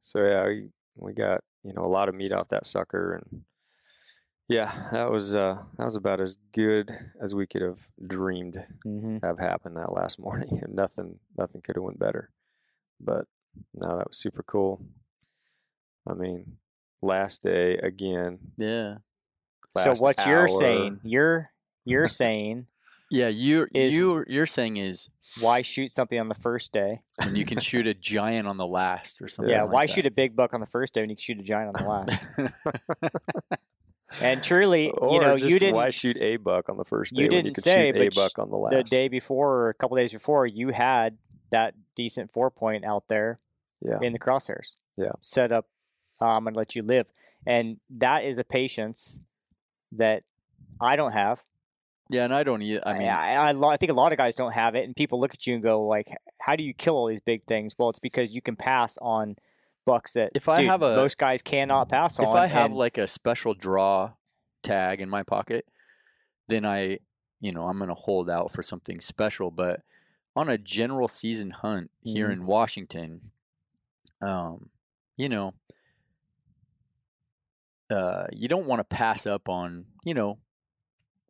So 0.00 0.24
yeah, 0.26 0.46
we, 0.46 0.68
we 0.96 1.12
got 1.12 1.44
you 1.62 1.72
know 1.74 1.84
a 1.84 1.86
lot 1.86 2.08
of 2.08 2.14
meat 2.16 2.32
off 2.32 2.48
that 2.48 2.66
sucker, 2.66 3.14
and 3.14 3.42
yeah, 4.52 4.88
that 4.92 5.10
was 5.10 5.34
uh 5.34 5.58
that 5.78 5.84
was 5.84 5.96
about 5.96 6.20
as 6.20 6.38
good 6.52 6.92
as 7.20 7.34
we 7.34 7.46
could 7.46 7.62
have 7.62 7.88
dreamed 8.06 8.62
Mm-hmm. 8.86 9.18
have 9.24 9.38
happened 9.38 9.76
that 9.76 9.92
last 9.92 10.18
morning, 10.18 10.60
and 10.62 10.74
nothing 10.74 11.18
nothing 11.36 11.60
could 11.62 11.76
have 11.76 11.84
went 11.84 11.98
better. 11.98 12.30
But 13.00 13.26
no, 13.74 13.96
that 13.98 14.08
was 14.08 14.16
super 14.18 14.42
cool. 14.42 14.80
I 16.08 16.14
mean, 16.14 16.56
last 17.00 17.42
day 17.42 17.76
again. 17.76 18.38
Yeah. 18.56 18.96
So 19.78 19.90
last 19.90 20.02
what 20.02 20.26
you're 20.26 20.48
saying, 20.48 21.00
you're 21.02 21.50
you're 21.84 22.08
saying, 22.22 22.66
Yeah, 23.10 23.28
you 23.28 23.66
Is- 23.74 23.94
you 23.94 24.24
you're 24.28 24.46
saying 24.46 24.76
is 24.78 25.08
why 25.40 25.62
shoot 25.62 25.90
something 25.90 26.18
on 26.20 26.28
the 26.28 26.34
first 26.34 26.72
day? 26.72 27.02
when 27.24 27.36
you 27.36 27.44
can 27.44 27.58
shoot 27.60 27.86
a 27.86 27.94
giant 27.94 28.46
on 28.48 28.56
the 28.58 28.66
last 28.66 29.22
or 29.22 29.28
something. 29.28 29.52
yeah, 29.52 29.62
like 29.62 29.72
why 29.72 29.86
that. 29.86 29.92
shoot 29.92 30.06
a 30.06 30.10
big 30.10 30.34
buck 30.36 30.52
on 30.54 30.60
the 30.60 30.66
first 30.66 30.92
day 30.94 31.00
when 31.02 31.08
you 31.10 31.16
can 31.16 31.22
shoot 31.22 31.38
a 31.40 31.42
giant 31.42 31.74
on 31.76 31.82
the 31.82 31.88
last? 31.88 32.28
and 34.20 34.42
truly, 34.42 34.86
you 34.86 35.20
know, 35.20 35.34
you 35.36 35.58
didn't 35.58 35.74
why 35.74 35.90
shoot 35.90 36.16
a 36.20 36.36
buck 36.36 36.68
on 36.68 36.76
the 36.76 36.84
first 36.84 37.14
day 37.14 37.22
you 37.22 37.28
when 37.28 37.36
you 37.38 37.42
didn't 37.44 37.54
could 37.54 37.64
say, 37.64 37.92
shoot 37.92 37.96
a 37.96 38.04
but 38.08 38.14
buck 38.14 38.38
on 38.38 38.50
the 38.50 38.56
last? 38.56 38.72
the 38.74 38.82
day 38.84 39.08
before 39.08 39.50
or 39.54 39.68
a 39.70 39.74
couple 39.74 39.96
days 39.96 40.12
before 40.12 40.46
you 40.46 40.68
had 40.70 41.16
that 41.50 41.74
decent 41.96 42.30
four 42.30 42.50
point 42.50 42.84
out 42.84 43.08
there 43.08 43.38
Yeah. 43.80 43.98
in 44.02 44.12
the 44.12 44.18
crosshairs. 44.18 44.76
Yeah. 44.96 45.10
Set 45.20 45.52
up 45.52 45.66
um 46.20 46.46
and 46.46 46.56
let 46.56 46.74
you 46.76 46.82
live. 46.82 47.06
And 47.46 47.78
that 47.90 48.24
is 48.24 48.38
a 48.38 48.44
patience 48.44 49.26
that 49.92 50.22
I 50.80 50.96
don't 50.96 51.12
have. 51.12 51.42
Yeah, 52.08 52.24
and 52.24 52.34
I 52.34 52.42
don't. 52.42 52.60
I 52.60 52.98
mean, 52.98 53.08
I, 53.08 53.34
I, 53.36 53.72
I 53.72 53.76
think 53.78 53.90
a 53.90 53.94
lot 53.94 54.12
of 54.12 54.18
guys 54.18 54.34
don't 54.34 54.52
have 54.52 54.74
it, 54.74 54.84
and 54.84 54.94
people 54.94 55.18
look 55.18 55.32
at 55.32 55.46
you 55.46 55.54
and 55.54 55.62
go 55.62 55.82
like, 55.86 56.08
"How 56.40 56.56
do 56.56 56.62
you 56.62 56.74
kill 56.74 56.94
all 56.96 57.06
these 57.06 57.20
big 57.22 57.44
things?" 57.44 57.74
Well, 57.78 57.88
it's 57.88 57.98
because 58.00 58.34
you 58.34 58.42
can 58.42 58.54
pass 58.54 58.98
on 59.00 59.36
bucks 59.84 60.12
that 60.12 60.32
If 60.34 60.48
I 60.48 60.56
dude, 60.58 60.66
have 60.66 60.82
a- 60.82 60.96
most 60.96 61.18
guys 61.18 61.42
cannot 61.42 61.88
pass 61.88 62.18
on. 62.18 62.26
if 62.28 62.34
I 62.34 62.46
have 62.46 62.66
and- 62.66 62.74
like 62.76 62.98
a 62.98 63.06
special 63.08 63.54
draw 63.54 64.12
tag 64.62 65.00
in 65.00 65.08
my 65.08 65.22
pocket, 65.22 65.66
then 66.48 66.64
I, 66.64 66.98
you 67.40 67.52
know, 67.52 67.66
I'm 67.68 67.78
gonna 67.78 67.94
hold 67.94 68.30
out 68.30 68.50
for 68.52 68.62
something 68.62 69.00
special. 69.00 69.50
But 69.50 69.80
on 70.36 70.48
a 70.48 70.56
general 70.58 71.08
season 71.08 71.50
hunt 71.50 71.90
here 72.02 72.28
Mhm. 72.28 72.32
in 72.32 72.46
Washington, 72.46 73.32
um, 74.22 74.70
you 75.16 75.28
know, 75.28 75.54
uh, 77.90 78.26
you 78.32 78.48
don't 78.48 78.66
want 78.66 78.80
to 78.80 78.84
pass 78.84 79.26
up 79.26 79.48
on, 79.48 79.86
you 80.04 80.14
know, 80.14 80.38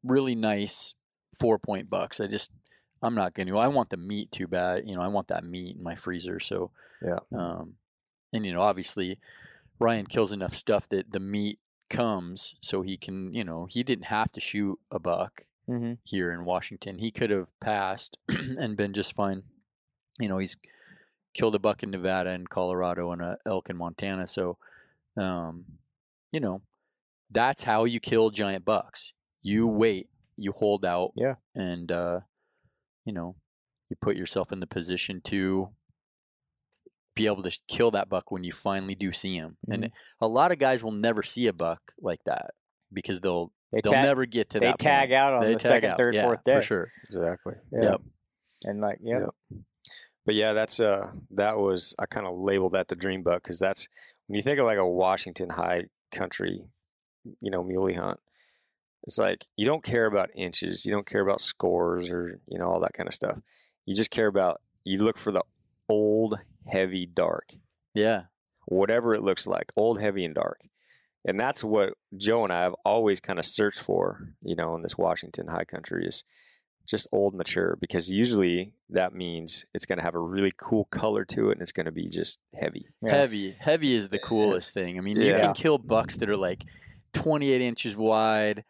really 0.04 0.34
nice 0.34 0.94
four 1.38 1.58
point 1.58 1.90
bucks. 1.90 2.20
I 2.20 2.26
just, 2.26 2.52
I'm 3.02 3.14
not 3.14 3.34
going 3.34 3.48
to. 3.48 3.58
I 3.58 3.68
want 3.68 3.90
the 3.90 3.96
meat 3.96 4.30
too 4.30 4.46
bad. 4.46 4.86
You 4.86 4.94
know, 4.94 5.02
I 5.02 5.08
want 5.08 5.28
that 5.28 5.44
meat 5.44 5.76
in 5.76 5.82
my 5.82 5.94
freezer. 5.96 6.38
So, 6.38 6.70
Yeah. 7.04 7.18
Um, 7.36 7.74
and 8.32 8.44
you 8.46 8.52
know, 8.52 8.60
obviously, 8.60 9.18
Ryan 9.78 10.06
kills 10.06 10.32
enough 10.32 10.54
stuff 10.54 10.88
that 10.88 11.10
the 11.12 11.20
meat 11.20 11.58
comes, 11.90 12.54
so 12.60 12.82
he 12.82 12.96
can. 12.96 13.32
You 13.34 13.44
know, 13.44 13.66
he 13.68 13.82
didn't 13.82 14.06
have 14.06 14.32
to 14.32 14.40
shoot 14.40 14.78
a 14.90 14.98
buck 14.98 15.44
Mhm. 15.68 15.98
here 16.04 16.32
in 16.32 16.44
Washington. 16.44 16.98
He 16.98 17.10
could 17.10 17.30
have 17.30 17.50
passed 17.60 18.18
and 18.58 18.76
been 18.76 18.92
just 18.92 19.14
fine. 19.14 19.42
You 20.20 20.28
know, 20.28 20.38
he's 20.38 20.56
killed 21.34 21.54
a 21.54 21.58
buck 21.58 21.82
in 21.82 21.90
Nevada 21.90 22.30
and 22.30 22.48
Colorado 22.48 23.10
and 23.12 23.22
a 23.22 23.38
elk 23.46 23.70
in 23.70 23.76
Montana. 23.76 24.26
So, 24.26 24.58
um, 25.16 25.64
you 26.30 26.40
know, 26.40 26.62
that's 27.30 27.62
how 27.62 27.84
you 27.84 28.00
kill 28.00 28.30
giant 28.30 28.64
bucks. 28.64 29.14
You 29.42 29.66
wait, 29.66 30.08
you 30.36 30.52
hold 30.52 30.84
out, 30.84 31.12
Yeah. 31.16 31.36
and 31.54 31.90
uh, 31.90 32.20
you 33.04 33.12
know, 33.12 33.36
you 33.88 33.96
put 34.00 34.16
yourself 34.16 34.52
in 34.52 34.60
the 34.60 34.66
position 34.66 35.20
to 35.22 35.70
be 37.14 37.26
able 37.26 37.42
to 37.42 37.58
kill 37.68 37.90
that 37.92 38.08
buck 38.08 38.30
when 38.30 38.44
you 38.44 38.52
finally 38.52 38.94
do 38.94 39.12
see 39.12 39.34
him. 39.36 39.56
And 39.70 39.90
a 40.20 40.26
lot 40.28 40.52
of 40.52 40.58
guys 40.58 40.82
will 40.82 40.92
never 40.92 41.22
see 41.22 41.46
a 41.46 41.52
buck 41.52 41.92
like 42.00 42.20
that 42.26 42.50
because 42.92 43.20
they'll 43.20 43.52
they, 43.72 43.80
they'll 43.82 43.92
tag, 43.92 44.04
never 44.04 44.26
get 44.26 44.50
to 44.50 44.60
they 44.60 44.66
that. 44.66 44.78
tag 44.78 45.08
point. 45.08 45.18
out 45.18 45.32
on 45.34 45.44
They 45.44 45.54
the 45.54 45.58
second, 45.60 45.90
out. 45.92 45.98
third, 45.98 46.14
Yeah, 46.14 46.24
fourth 46.24 46.44
day 46.44 46.54
for 46.56 46.62
sure. 46.62 46.88
Exactly. 47.04 47.54
Yeah. 47.72 47.82
Yep. 47.82 48.00
And 48.64 48.80
like, 48.80 48.98
yeah, 49.02 49.20
Yep. 49.20 49.30
But 50.24 50.34
yeah, 50.36 50.52
that's 50.52 50.78
uh 50.78 51.10
that 51.32 51.58
was 51.58 51.94
I 51.98 52.06
kind 52.06 52.26
of 52.26 52.38
labeled 52.38 52.72
that 52.72 52.88
the 52.88 52.94
dream 52.96 53.22
buck 53.22 53.42
because 53.42 53.58
that's 53.58 53.88
when 54.26 54.36
you 54.36 54.42
think 54.42 54.58
of 54.58 54.66
like 54.66 54.78
a 54.78 54.86
Washington 54.86 55.50
high 55.50 55.84
country, 56.12 56.62
you 57.40 57.50
know, 57.50 57.64
muley 57.64 57.94
hunt. 57.94 58.20
It's 59.04 59.18
like 59.18 59.44
you 59.56 59.66
don't 59.66 59.82
care 59.82 60.06
about 60.06 60.30
inches, 60.36 60.86
you 60.86 60.92
don't 60.92 61.06
care 61.06 61.22
about 61.22 61.40
scores 61.40 62.10
or 62.12 62.38
you 62.46 62.58
know 62.58 62.66
all 62.70 62.80
that 62.80 62.92
kind 62.92 63.08
of 63.08 63.14
stuff. 63.14 63.40
You 63.84 63.96
just 63.96 64.12
care 64.12 64.28
about 64.28 64.60
you 64.84 65.02
look 65.02 65.18
for 65.18 65.32
the 65.32 65.42
old, 65.88 66.38
heavy, 66.66 67.06
dark, 67.06 67.50
Yeah. 67.94 68.24
whatever 68.66 69.14
it 69.14 69.22
looks 69.22 69.46
like, 69.46 69.72
old, 69.76 70.00
heavy, 70.00 70.24
and 70.24 70.34
dark. 70.34 70.60
And 71.24 71.38
that's 71.38 71.62
what 71.62 71.94
Joe 72.16 72.44
and 72.44 72.52
I 72.52 72.62
have 72.62 72.74
always 72.84 73.20
kind 73.20 73.38
of 73.38 73.44
searched 73.44 73.80
for, 73.80 74.34
you 74.42 74.56
know, 74.56 74.74
in 74.74 74.82
this 74.82 74.98
Washington 74.98 75.48
high 75.48 75.64
country 75.64 76.06
is 76.06 76.24
just 76.88 77.06
old 77.12 77.32
mature 77.32 77.76
because 77.80 78.12
usually 78.12 78.74
that 78.90 79.12
means 79.12 79.64
it's 79.72 79.86
going 79.86 79.98
to 79.98 80.04
have 80.04 80.16
a 80.16 80.20
really 80.20 80.52
cool 80.56 80.86
color 80.86 81.24
to 81.24 81.50
it 81.50 81.52
and 81.52 81.62
it's 81.62 81.70
going 81.70 81.86
to 81.86 81.92
be 81.92 82.08
just 82.08 82.40
heavy. 82.54 82.86
Yeah. 83.00 83.12
Heavy. 83.14 83.52
Heavy 83.52 83.94
is 83.94 84.08
the 84.08 84.16
eh, 84.16 84.20
eh. 84.22 84.26
coolest 84.26 84.74
thing. 84.74 84.98
I 84.98 85.00
mean, 85.00 85.16
you 85.16 85.34
can 85.34 85.54
kill 85.54 85.78
bucks 85.78 86.16
that 86.16 86.28
are 86.28 86.36
like 86.36 86.64
28 87.12 87.60
inches 87.60 87.96
wide 87.96 88.64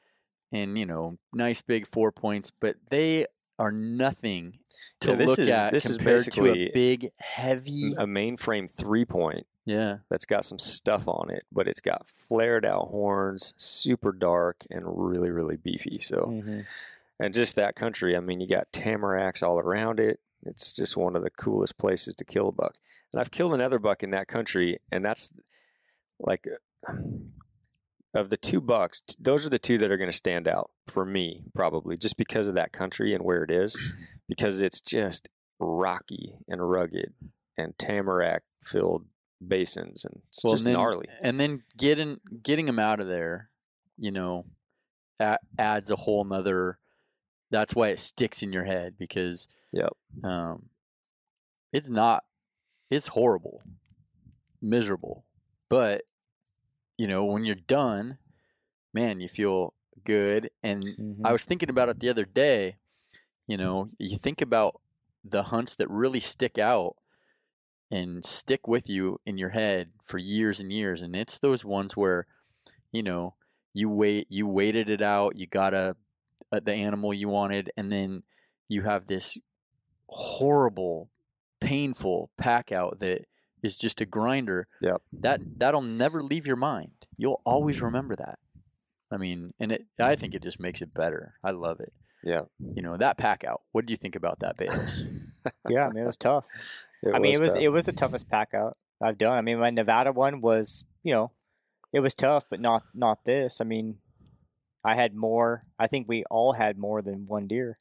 and, 0.52 0.76
you 0.76 0.84
know, 0.84 1.16
nice 1.32 1.62
big 1.62 1.86
four 1.86 2.12
points, 2.12 2.52
but 2.60 2.76
they 2.90 3.24
are 3.58 3.72
nothing 3.72 4.58
to 5.00 5.10
Yeah, 5.10 5.16
this 5.16 5.30
look 5.30 5.38
is- 5.40 5.48
at 5.50 5.70
this 5.72 5.86
is 5.86 5.96
compared 5.96 6.22
to 6.32 6.46
a 6.52 6.70
big, 6.72 7.10
heavy. 7.18 7.92
A 7.94 8.06
mainframe 8.06 8.68
three 8.70 9.04
point 9.04 9.46
Yeah. 9.64 9.98
that's 10.08 10.24
got 10.26 10.44
some 10.44 10.58
stuff 10.58 11.06
on 11.06 11.30
it, 11.30 11.44
but 11.52 11.68
it's 11.68 11.80
got 11.80 12.06
flared 12.08 12.64
out 12.64 12.88
horns, 12.88 13.54
super 13.56 14.12
dark 14.12 14.64
and 14.70 14.84
really, 14.86 15.30
really 15.30 15.56
beefy. 15.56 15.98
So, 15.98 16.26
Mhm. 16.26 16.66
and 17.20 17.34
just 17.34 17.54
that 17.56 17.76
country, 17.76 18.16
I 18.16 18.20
mean, 18.20 18.40
you 18.40 18.48
got 18.48 18.72
tamaracks 18.72 19.42
all 19.42 19.58
around 19.58 20.00
it. 20.00 20.20
It's 20.44 20.72
just 20.72 20.96
one 20.96 21.14
of 21.14 21.22
the 21.22 21.30
coolest 21.30 21.78
places 21.78 22.16
to 22.16 22.24
kill 22.24 22.48
a 22.48 22.52
buck. 22.52 22.76
And 23.12 23.20
I've 23.20 23.30
killed 23.30 23.54
another 23.54 23.78
buck 23.78 24.02
in 24.02 24.10
that 24.10 24.26
country, 24.26 24.80
and 24.90 25.04
that's 25.04 25.30
like 26.18 26.48
of 28.14 28.28
the 28.30 28.36
two 28.36 28.60
bucks, 28.60 29.00
t- 29.00 29.14
those 29.18 29.46
are 29.46 29.48
the 29.50 29.58
two 29.58 29.78
that 29.78 29.90
are 29.90 29.96
going 29.96 30.10
to 30.10 30.16
stand 30.16 30.46
out 30.46 30.70
for 30.88 31.04
me, 31.04 31.44
probably 31.54 31.96
just 31.96 32.16
because 32.16 32.48
of 32.48 32.54
that 32.54 32.72
country 32.72 33.14
and 33.14 33.24
where 33.24 33.42
it 33.42 33.50
is, 33.50 33.78
because 34.28 34.60
it's 34.62 34.80
just 34.80 35.28
rocky 35.58 36.34
and 36.48 36.68
rugged 36.70 37.14
and 37.56 37.76
tamarack 37.78 38.42
filled 38.62 39.06
basins, 39.46 40.04
and 40.04 40.20
it's 40.28 40.42
Well, 40.44 40.52
just 40.52 40.64
and 40.66 40.74
then- 40.74 40.80
gnarly. 40.80 41.06
And 41.22 41.40
then 41.40 41.62
getting 41.78 42.20
getting 42.42 42.66
them 42.66 42.78
out 42.78 43.00
of 43.00 43.06
there, 43.08 43.50
you 43.96 44.10
know, 44.10 44.46
a- 45.20 45.38
adds 45.58 45.90
a 45.90 45.96
whole 45.96 46.24
nother. 46.24 46.78
That's 47.50 47.74
why 47.74 47.88
it 47.88 48.00
sticks 48.00 48.42
in 48.42 48.52
your 48.52 48.64
head 48.64 48.94
because, 48.98 49.46
Yep. 49.74 49.92
um, 50.24 50.70
it's 51.72 51.88
not, 51.90 52.24
it's 52.90 53.08
horrible, 53.08 53.62
miserable, 54.60 55.24
but 55.68 56.02
you 57.02 57.08
know 57.08 57.24
when 57.24 57.44
you're 57.44 57.56
done, 57.56 58.18
man, 58.94 59.20
you 59.20 59.28
feel 59.28 59.74
good. 60.04 60.50
And 60.62 60.84
Mhm. 60.84 61.26
I 61.26 61.32
was 61.32 61.44
thinking 61.44 61.70
about 61.70 61.88
it 61.88 62.00
the 62.00 62.08
other 62.08 62.24
day. 62.24 62.76
You 63.48 63.56
know, 63.56 63.90
you 63.98 64.18
think 64.18 64.40
about 64.40 64.80
the 65.24 65.44
hunts 65.44 65.74
that 65.76 65.90
really 65.90 66.20
stick 66.20 66.58
out 66.58 66.96
and 67.90 68.24
stick 68.24 68.68
with 68.68 68.88
you 68.88 69.18
in 69.26 69.36
your 69.36 69.50
head 69.50 69.90
for 70.02 70.18
years 70.18 70.60
and 70.60 70.72
years, 70.72 71.02
and 71.02 71.16
it's 71.16 71.38
those 71.40 71.64
ones 71.64 71.96
where, 71.96 72.26
you 72.92 73.02
know, 73.02 73.34
you 73.74 73.88
wait, 73.90 74.28
you 74.30 74.46
waited 74.46 74.88
it 74.88 75.02
out, 75.02 75.36
you 75.36 75.46
got 75.46 75.74
a, 75.74 75.96
a 76.52 76.60
the 76.60 76.72
animal 76.74 77.12
you 77.12 77.28
wanted, 77.28 77.70
and 77.76 77.90
then 77.90 78.22
you 78.68 78.82
have 78.82 79.06
this 79.06 79.36
horrible, 80.08 81.10
painful 81.60 82.30
pack 82.36 82.72
out 82.72 83.00
that 83.00 83.26
is 83.62 83.78
just 83.78 84.00
a 84.00 84.06
grinder. 84.06 84.68
Yep. 84.80 85.02
That 85.12 85.40
that'll 85.58 85.82
never 85.82 86.22
leave 86.22 86.46
your 86.46 86.56
mind. 86.56 87.06
You'll 87.16 87.40
always 87.44 87.80
remember 87.80 88.14
that. 88.16 88.38
I 89.10 89.16
mean, 89.16 89.52
and 89.60 89.72
it 89.72 89.86
I 90.00 90.16
think 90.16 90.34
it 90.34 90.42
just 90.42 90.60
makes 90.60 90.82
it 90.82 90.94
better. 90.94 91.34
I 91.44 91.50
love 91.50 91.80
it. 91.80 91.92
Yeah. 92.22 92.42
You 92.58 92.82
know, 92.82 92.96
that 92.96 93.18
pack 93.18 93.44
out. 93.44 93.62
What 93.72 93.86
do 93.86 93.92
you 93.92 93.96
think 93.96 94.16
about 94.16 94.40
that, 94.40 94.56
Bayless? 94.58 95.02
yeah, 95.68 95.86
I 95.86 95.90
mean, 95.90 96.04
it 96.04 96.06
was 96.06 96.16
tough. 96.16 96.46
It 97.04 97.16
I 97.16 97.18
mean, 97.18 97.34
it 97.34 97.40
was 97.40 97.54
tough. 97.54 97.62
it 97.62 97.68
was 97.70 97.86
the 97.86 97.92
toughest 97.92 98.30
pack 98.30 98.54
out 98.54 98.76
I've 99.02 99.18
done. 99.18 99.36
I 99.36 99.40
mean, 99.40 99.58
my 99.58 99.70
Nevada 99.70 100.12
one 100.12 100.40
was, 100.40 100.84
you 101.02 101.12
know, 101.12 101.30
it 101.92 101.98
was 101.98 102.14
tough, 102.14 102.44
but 102.48 102.60
not 102.60 102.84
not 102.94 103.24
this. 103.24 103.60
I 103.60 103.64
mean, 103.64 103.98
I 104.84 104.94
had 104.94 105.12
more. 105.12 105.64
I 105.80 105.88
think 105.88 106.08
we 106.08 106.22
all 106.30 106.52
had 106.52 106.78
more 106.78 107.02
than 107.02 107.26
one 107.26 107.48
deer. 107.48 107.78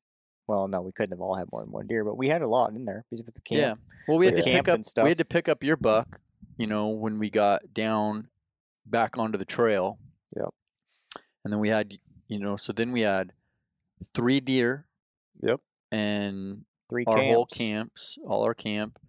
Well, 0.47 0.67
no, 0.67 0.81
we 0.81 0.91
couldn't 0.91 1.11
have 1.11 1.21
all 1.21 1.35
had 1.35 1.47
more 1.51 1.61
than 1.61 1.71
one 1.71 1.87
deer, 1.87 2.03
but 2.03 2.17
we 2.17 2.27
had 2.27 2.41
a 2.41 2.47
lot 2.47 2.75
in 2.75 2.85
there 2.85 3.05
because 3.09 3.23
with 3.25 3.35
the 3.35 3.41
camp. 3.41 3.61
Yeah. 3.61 3.95
Well, 4.07 4.17
we 4.17 4.25
had 4.25 4.35
to 4.35 4.43
pick 4.43 4.67
up 4.67 4.79
we 5.01 5.09
had 5.09 5.17
to 5.17 5.25
pick 5.25 5.47
up 5.47 5.63
your 5.63 5.77
buck, 5.77 6.19
you 6.57 6.67
know, 6.67 6.87
when 6.89 7.19
we 7.19 7.29
got 7.29 7.73
down 7.73 8.27
back 8.85 9.17
onto 9.17 9.37
the 9.37 9.45
trail. 9.45 9.99
Yep. 10.35 10.49
And 11.43 11.53
then 11.53 11.59
we 11.59 11.69
had, 11.69 11.93
you 12.27 12.39
know, 12.39 12.55
so 12.55 12.73
then 12.73 12.91
we 12.91 13.01
had 13.01 13.33
three 14.13 14.39
deer 14.39 14.87
Yep. 15.41 15.59
and 15.91 16.65
Three 16.89 17.03
our 17.07 17.17
camps. 17.17 17.33
whole 17.33 17.45
camps, 17.45 18.17
all 18.27 18.43
our 18.43 18.53
camp, 18.53 18.99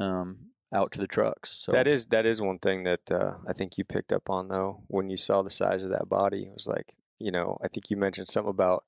um, 0.00 0.38
out 0.74 0.90
to 0.92 0.98
the 0.98 1.06
trucks. 1.06 1.50
So 1.62 1.70
That 1.72 1.86
is 1.86 2.06
that 2.06 2.26
is 2.26 2.42
one 2.42 2.58
thing 2.58 2.82
that 2.84 3.10
uh, 3.12 3.34
I 3.46 3.52
think 3.52 3.78
you 3.78 3.84
picked 3.84 4.12
up 4.12 4.28
on 4.28 4.48
though 4.48 4.82
when 4.88 5.08
you 5.08 5.16
saw 5.16 5.42
the 5.42 5.50
size 5.50 5.84
of 5.84 5.90
that 5.90 6.08
body. 6.08 6.42
It 6.44 6.52
was 6.52 6.66
like 6.66 6.94
you 7.18 7.30
know 7.30 7.56
I 7.62 7.68
think 7.68 7.88
you 7.90 7.96
mentioned 7.96 8.28
something 8.28 8.50
about 8.50 8.84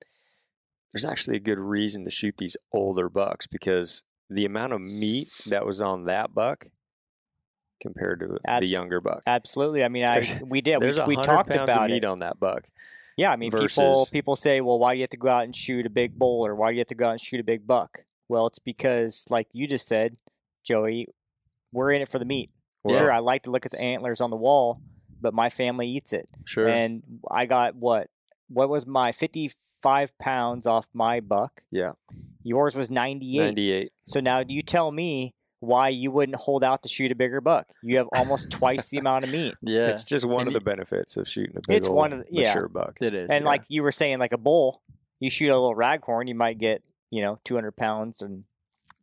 there's 0.92 1.04
actually 1.04 1.36
a 1.36 1.40
good 1.40 1.58
reason 1.58 2.04
to 2.04 2.10
shoot 2.10 2.36
these 2.38 2.56
older 2.72 3.08
bucks 3.08 3.46
because 3.46 4.02
the 4.30 4.44
amount 4.44 4.72
of 4.72 4.80
meat 4.80 5.28
that 5.46 5.64
was 5.66 5.80
on 5.82 6.04
that 6.04 6.34
buck 6.34 6.66
compared 7.80 8.20
to 8.20 8.26
the 8.60 8.66
younger 8.66 9.00
buck. 9.00 9.22
Absolutely. 9.26 9.84
I 9.84 9.88
mean, 9.88 10.04
I 10.04 10.20
There's- 10.20 10.42
we 10.46 10.60
did. 10.60 10.76
We, 10.76 10.80
There's 10.80 10.98
a 10.98 11.04
we 11.06 11.16
talked 11.16 11.50
pounds 11.50 11.70
about 11.72 11.84
of 11.84 11.90
meat 11.90 11.98
it. 11.98 12.04
on 12.04 12.18
that 12.20 12.40
buck. 12.40 12.64
Yeah, 13.16 13.30
I 13.32 13.36
mean, 13.36 13.50
people 13.50 13.64
versus- 13.64 14.10
people 14.10 14.36
say, 14.36 14.60
well, 14.60 14.78
why 14.78 14.94
do 14.94 14.98
you 14.98 15.02
have 15.02 15.10
to 15.10 15.16
go 15.16 15.28
out 15.28 15.44
and 15.44 15.54
shoot 15.54 15.86
a 15.86 15.90
big 15.90 16.18
bull, 16.18 16.46
or 16.46 16.54
why 16.54 16.70
do 16.70 16.74
you 16.74 16.80
have 16.80 16.86
to 16.88 16.94
go 16.94 17.06
out 17.08 17.12
and 17.12 17.20
shoot 17.20 17.40
a 17.40 17.44
big 17.44 17.66
buck? 17.66 18.04
Well, 18.28 18.46
it's 18.46 18.58
because, 18.58 19.24
like 19.30 19.48
you 19.52 19.66
just 19.66 19.88
said, 19.88 20.14
Joey, 20.64 21.08
we're 21.72 21.90
in 21.92 22.02
it 22.02 22.08
for 22.08 22.18
the 22.18 22.24
meat. 22.24 22.50
Well- 22.84 22.96
sure, 22.98 23.12
I 23.12 23.18
like 23.18 23.42
to 23.44 23.50
look 23.50 23.66
at 23.66 23.72
the 23.72 23.80
antlers 23.80 24.20
on 24.20 24.30
the 24.30 24.36
wall, 24.36 24.80
but 25.20 25.34
my 25.34 25.50
family 25.50 25.88
eats 25.88 26.12
it, 26.12 26.28
sure. 26.44 26.68
and 26.68 27.02
I 27.30 27.46
got 27.46 27.74
what? 27.74 28.08
What 28.48 28.68
was 28.68 28.86
my 28.86 29.10
fifty-five 29.82 30.16
pounds 30.18 30.66
off 30.66 30.88
my 30.92 31.20
buck? 31.20 31.62
Yeah, 31.70 31.92
Yours 32.42 32.74
was 32.74 32.90
ninety-eight. 32.90 33.38
98. 33.44 33.92
So 34.04 34.20
now 34.20 34.42
you 34.46 34.62
tell 34.62 34.90
me 34.90 35.34
why 35.60 35.88
you 35.88 36.10
wouldn't 36.10 36.36
hold 36.36 36.62
out 36.62 36.82
to 36.84 36.88
shoot 36.88 37.10
a 37.10 37.14
bigger 37.16 37.40
buck? 37.40 37.66
You 37.82 37.98
have 37.98 38.06
almost 38.14 38.50
twice 38.52 38.90
the 38.90 38.98
amount 38.98 39.24
of 39.24 39.32
meat. 39.32 39.54
yeah, 39.62 39.88
It's 39.88 40.04
just 40.04 40.24
one 40.24 40.42
And 40.42 40.48
of 40.48 40.52
you- 40.54 40.58
the 40.60 40.64
benefits 40.64 41.16
of 41.16 41.26
shooting 41.28 41.56
a 41.56 41.60
big 41.66 41.76
It's 41.78 41.88
old 41.88 41.96
one 41.96 42.12
of 42.12 42.18
the- 42.20 42.26
yeah. 42.30 42.48
mature 42.48 42.68
buck. 42.68 42.98
it 43.00 43.12
is. 43.12 43.28
And 43.28 43.42
yeah. 43.42 43.48
like 43.48 43.64
you 43.68 43.82
were 43.82 43.90
saying, 43.92 44.18
like 44.20 44.32
a 44.32 44.38
bull, 44.38 44.82
you 45.20 45.28
shoot 45.30 45.50
a 45.50 45.58
little 45.58 45.74
raghorn, 45.74 46.28
you 46.28 46.34
might 46.34 46.58
get 46.58 46.82
you 47.10 47.22
know 47.22 47.38
200 47.44 47.76
pounds 47.76 48.20
and 48.22 48.44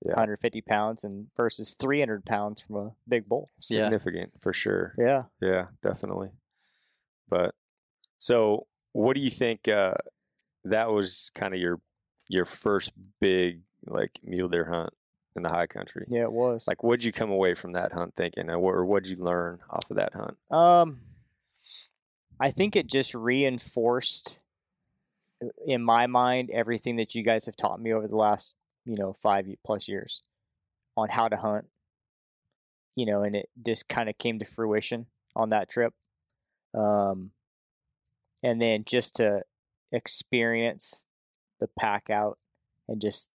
Yeah. 0.05 0.11
150 0.13 0.61
pounds, 0.61 1.03
and 1.03 1.27
versus 1.35 1.73
300 1.79 2.25
pounds 2.25 2.61
from 2.61 2.75
a 2.77 2.91
big 3.07 3.27
bull. 3.27 3.49
Yeah. 3.69 3.85
Significant 3.89 4.31
for 4.41 4.53
sure. 4.53 4.93
Yeah. 4.97 5.23
Yeah, 5.41 5.65
definitely. 5.81 6.29
But 7.27 7.53
so, 8.19 8.67
what 8.93 9.15
do 9.15 9.19
you 9.21 9.29
think? 9.29 9.67
Uh, 9.67 9.95
that 10.65 10.91
was 10.91 11.31
kind 11.35 11.53
of 11.53 11.59
your 11.59 11.79
your 12.27 12.45
first 12.45 12.91
big 13.21 13.61
like 13.85 14.19
mule 14.23 14.49
deer 14.49 14.65
hunt 14.65 14.91
in 15.35 15.43
the 15.43 15.49
high 15.49 15.67
country. 15.67 16.05
Yeah, 16.09 16.23
it 16.23 16.31
was. 16.31 16.67
Like, 16.67 16.83
what'd 16.83 17.03
you 17.03 17.11
come 17.11 17.29
away 17.29 17.53
from 17.53 17.73
that 17.73 17.91
hunt 17.93 18.15
thinking, 18.15 18.49
or 18.49 18.59
what- 18.59 18.73
or 18.75 18.85
what'd 18.85 19.07
you 19.09 19.23
learn 19.23 19.59
off 19.69 19.89
of 19.91 19.97
that 19.97 20.13
hunt? 20.13 20.37
Um, 20.51 21.01
I 22.39 22.49
think 22.51 22.75
it 22.75 22.87
just 22.87 23.13
reinforced 23.13 24.43
uh, 25.43 25.47
in 25.65 25.83
my 25.83 26.07
mind 26.07 26.49
everything 26.51 26.95
that 26.97 27.15
you 27.15 27.23
guys 27.23 27.45
have 27.45 27.55
taught 27.55 27.79
me 27.81 27.93
over 27.93 28.07
the 28.07 28.15
last, 28.17 28.55
you 28.85 28.95
know, 28.97 29.13
five 29.13 29.45
plus 29.65 29.87
years 29.87 30.21
on 30.97 31.09
how 31.09 31.27
to 31.27 31.37
hunt. 31.37 31.65
You 32.95 33.05
know, 33.05 33.23
and 33.23 33.35
it 33.35 33.49
just 33.65 33.87
kind 33.89 34.07
of 34.09 34.17
came 34.17 34.39
to 34.39 34.45
fruition 34.45 35.07
on 35.35 35.49
that 35.49 35.69
trip. 35.69 35.93
Um, 36.73 37.31
and 38.41 38.61
then 38.61 38.83
just 38.85 39.15
to 39.17 39.41
experience 39.95 41.05
the 41.59 41.67
pack 41.79 42.09
out 42.09 42.37
and 42.87 43.01
just 43.01 43.31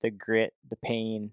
the 0.00 0.10
grit, 0.10 0.54
the 0.68 0.76
pain, 0.76 1.32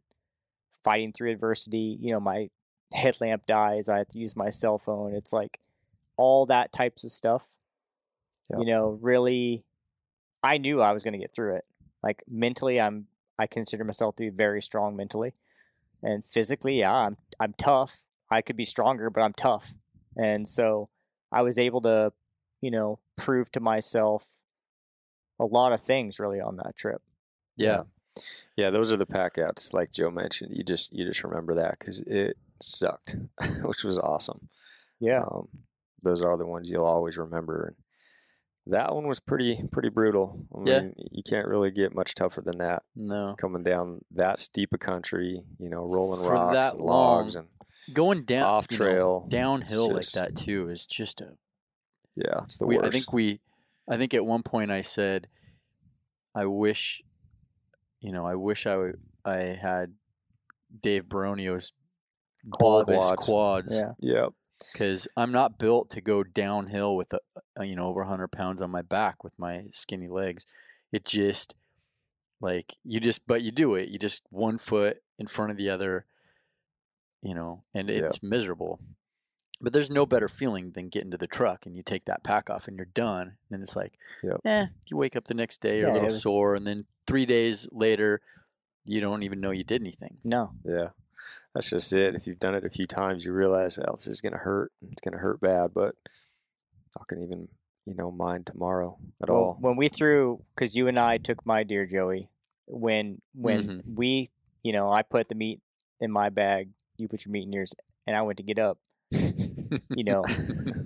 fighting 0.83 1.13
through 1.13 1.31
adversity. 1.31 1.97
You 2.01 2.11
know, 2.11 2.19
my 2.19 2.49
headlamp 2.93 3.45
dies. 3.45 3.89
I 3.89 3.99
have 3.99 4.07
to 4.09 4.19
use 4.19 4.35
my 4.35 4.49
cell 4.49 4.77
phone. 4.77 5.13
It's 5.13 5.33
like 5.33 5.59
all 6.17 6.45
that 6.47 6.71
types 6.71 7.03
of 7.03 7.11
stuff. 7.11 7.47
Yep. 8.49 8.59
You 8.59 8.65
know, 8.65 8.99
really, 9.01 9.61
I 10.43 10.57
knew 10.57 10.81
I 10.81 10.91
was 10.91 11.03
going 11.03 11.13
to 11.13 11.19
get 11.19 11.33
through 11.33 11.55
it. 11.55 11.65
Like 12.03 12.23
mentally, 12.27 12.81
I'm 12.81 13.07
I 13.37 13.47
consider 13.47 13.83
myself 13.83 14.15
to 14.17 14.23
be 14.23 14.29
very 14.29 14.61
strong 14.61 14.95
mentally, 14.95 15.33
and 16.03 16.25
physically, 16.25 16.79
yeah, 16.79 16.91
I'm 16.91 17.17
I'm 17.39 17.53
tough. 17.53 18.01
I 18.29 18.41
could 18.41 18.55
be 18.55 18.65
stronger, 18.65 19.09
but 19.09 19.21
I'm 19.21 19.33
tough, 19.33 19.75
and 20.15 20.47
so 20.47 20.87
I 21.31 21.41
was 21.43 21.59
able 21.59 21.81
to, 21.81 22.11
you 22.59 22.71
know, 22.71 22.99
prove 23.17 23.51
to 23.51 23.59
myself 23.59 24.25
a 25.41 25.45
lot 25.45 25.73
of 25.73 25.81
things 25.81 26.19
really 26.19 26.39
on 26.39 26.57
that 26.57 26.75
trip. 26.75 27.01
Yeah. 27.57 27.83
Yeah, 28.57 28.69
those 28.69 28.91
are 28.91 28.97
the 28.97 29.05
pack 29.05 29.37
outs, 29.37 29.73
like 29.73 29.91
Joe 29.91 30.11
mentioned. 30.11 30.51
You 30.55 30.63
just 30.63 30.93
you 30.93 31.05
just 31.05 31.23
remember 31.23 31.55
that 31.55 31.79
because 31.79 32.01
it 32.01 32.37
sucked, 32.61 33.15
which 33.63 33.83
was 33.83 33.97
awesome. 33.97 34.49
Yeah, 34.99 35.23
Um, 35.23 35.47
those 36.03 36.21
are 36.21 36.37
the 36.37 36.45
ones 36.45 36.69
you'll 36.69 36.85
always 36.85 37.17
remember. 37.17 37.75
That 38.67 38.93
one 38.93 39.07
was 39.07 39.19
pretty 39.19 39.63
pretty 39.71 39.89
brutal. 39.89 40.45
I 40.55 40.69
Yeah. 40.69 40.87
you 41.11 41.23
can't 41.27 41.47
really 41.47 41.71
get 41.71 41.95
much 41.95 42.13
tougher 42.13 42.41
than 42.41 42.59
that. 42.59 42.83
No. 42.95 43.35
Coming 43.39 43.63
down 43.63 44.01
that 44.11 44.39
steep 44.39 44.73
a 44.73 44.77
country, 44.77 45.41
you 45.57 45.69
know, 45.69 45.83
rolling 45.87 46.23
For 46.23 46.33
rocks 46.33 46.73
and 46.73 46.81
logs, 46.81 47.35
and 47.35 47.47
Going 47.93 48.25
down 48.25 48.43
Off 48.43 48.67
you 48.69 48.77
know, 48.77 48.85
trail, 48.85 49.25
downhill 49.27 49.97
it's 49.97 50.15
like 50.15 50.33
that 50.33 50.35
too 50.37 50.69
is 50.69 50.85
just 50.85 51.21
a 51.21 51.37
yeah, 52.15 52.41
it's 52.43 52.57
the 52.57 52.67
we, 52.67 52.75
worst. 52.75 52.87
I 52.87 52.91
think 52.91 53.13
we, 53.13 53.39
I 53.89 53.97
think 53.97 54.13
at 54.13 54.25
one 54.25 54.43
point 54.43 54.71
I 54.71 54.81
said, 54.81 55.27
I 56.35 56.45
wish, 56.45 57.01
you 57.99 58.11
know, 58.11 58.25
I 58.25 58.35
wish 58.35 58.65
I 58.65 58.71
w- 58.73 58.93
I 59.25 59.35
had 59.61 59.93
Dave 60.81 61.05
Baronio's 61.09 61.73
Quads. 62.51 62.85
bulbous 62.85 62.97
Quads. 62.97 63.25
quads 63.27 63.75
yeah, 63.79 63.91
Yep. 63.99 64.29
because 64.73 65.07
I'm 65.17 65.31
not 65.31 65.59
built 65.59 65.89
to 65.91 66.01
go 66.01 66.23
downhill 66.23 66.95
with 66.95 67.13
a, 67.13 67.19
a 67.57 67.65
you 67.65 67.75
know 67.75 67.85
over 67.85 68.01
100 68.01 68.29
pounds 68.29 68.61
on 68.61 68.71
my 68.71 68.81
back 68.81 69.23
with 69.23 69.37
my 69.37 69.65
skinny 69.71 70.07
legs. 70.07 70.45
It 70.91 71.05
just 71.05 71.55
like 72.39 72.77
you 72.83 72.99
just 72.99 73.27
but 73.27 73.41
you 73.41 73.51
do 73.51 73.75
it. 73.75 73.89
You 73.89 73.97
just 73.97 74.23
one 74.29 74.57
foot 74.57 75.01
in 75.19 75.27
front 75.27 75.51
of 75.51 75.57
the 75.57 75.69
other, 75.69 76.05
you 77.21 77.35
know, 77.35 77.63
and 77.73 77.89
Yeah. 77.89 77.95
it's 78.05 78.23
miserable. 78.23 78.79
But 79.61 79.73
there's 79.73 79.89
no 79.91 80.05
better 80.05 80.27
feeling 80.27 80.71
than 80.71 80.89
getting 80.89 81.11
to 81.11 81.17
the 81.17 81.27
truck 81.27 81.65
and 81.65 81.75
you 81.75 81.83
take 81.83 82.05
that 82.05 82.23
pack 82.23 82.49
off 82.49 82.67
and 82.67 82.75
you're 82.77 82.85
done. 82.85 83.27
And 83.27 83.37
then 83.49 83.61
it's 83.61 83.75
like, 83.75 83.97
Yep. 84.23 84.41
eh, 84.45 84.65
you 84.89 84.97
wake 84.97 85.15
up 85.15 85.25
the 85.25 85.33
next 85.33 85.61
day, 85.61 85.75
you're 85.77 85.87
Yeah, 85.87 85.91
a 85.91 85.93
little 85.93 86.07
was- 86.07 86.21
sore, 86.23 86.55
and 86.55 86.65
then 86.65 86.83
three 87.05 87.25
days 87.25 87.67
later, 87.71 88.21
you 88.85 88.99
don't 88.99 89.23
even 89.23 89.39
know 89.39 89.51
you 89.51 89.63
did 89.63 89.81
anything. 89.81 90.17
no, 90.23 90.53
Yeah. 90.63 90.89
That's 91.53 91.69
just 91.69 91.91
it. 91.93 92.15
If 92.15 92.25
you've 92.25 92.39
done 92.39 92.55
it 92.55 92.65
a 92.65 92.69
few 92.69 92.85
times, 92.87 93.25
you 93.25 93.33
realize, 93.33 93.77
oh, 93.77 93.93
this 93.95 94.07
is 94.07 94.21
going 94.21 94.31
to 94.33 94.39
hurt. 94.39 94.71
It's 94.89 95.01
going 95.01 95.11
to 95.11 95.17
hurt 95.19 95.39
bad, 95.41 95.71
but 95.73 95.95
I 96.99 97.03
can 97.07 97.21
even, 97.21 97.49
you 97.85 97.93
know, 97.93 98.09
mind 98.09 98.45
tomorrow 98.47 98.97
at 99.21 99.29
Well, 99.29 99.39
all. 99.39 99.57
When 99.59 99.75
we 99.75 99.87
threw, 99.89 100.43
because 100.55 100.75
you 100.75 100.87
and 100.87 100.97
I 100.99 101.17
took 101.17 101.45
my 101.45 101.63
deer 101.63 101.85
Joey, 101.85 102.29
when 102.67 103.21
when 103.33 103.67
Mhm. 103.67 103.95
we, 103.97 104.29
you 104.63 104.71
know, 104.71 104.91
I 104.91 105.01
put 105.03 105.27
the 105.29 105.35
meat 105.35 105.61
in 105.99 106.09
my 106.11 106.29
bag, 106.29 106.69
you 106.97 107.07
put 107.07 107.25
your 107.25 107.31
meat 107.33 107.43
in 107.43 107.53
yours, 107.53 107.73
and 108.07 108.15
I 108.15 108.23
went 108.23 108.37
to 108.37 108.43
get 108.43 108.57
up. 108.57 108.79
You 109.89 110.03
know, 110.03 110.23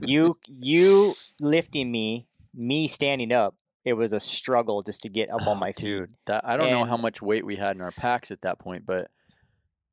you 0.02 0.38
you 0.48 1.16
lifting 1.40 1.92
me, 1.92 2.28
me 2.54 2.88
standing 2.88 3.32
up, 3.32 3.56
it 3.84 3.94
was 3.94 4.14
a 4.14 4.20
struggle 4.20 4.82
just 4.82 5.04
to 5.04 5.10
get 5.10 5.30
up 5.30 5.42
on 5.42 5.56
oh, 5.58 5.60
my 5.60 5.72
feet. 5.72 5.86
Dude, 5.86 6.14
that 6.26 6.46
I 6.46 6.58
don't 6.58 6.72
know 6.72 6.86
how 6.86 6.98
much 6.98 7.22
weight 7.22 7.46
we 7.46 7.56
had 7.56 7.76
in 7.76 7.82
our 7.82 7.92
packs 7.92 8.32
at 8.32 8.42
that 8.42 8.60
point, 8.60 8.86
but 8.86 9.10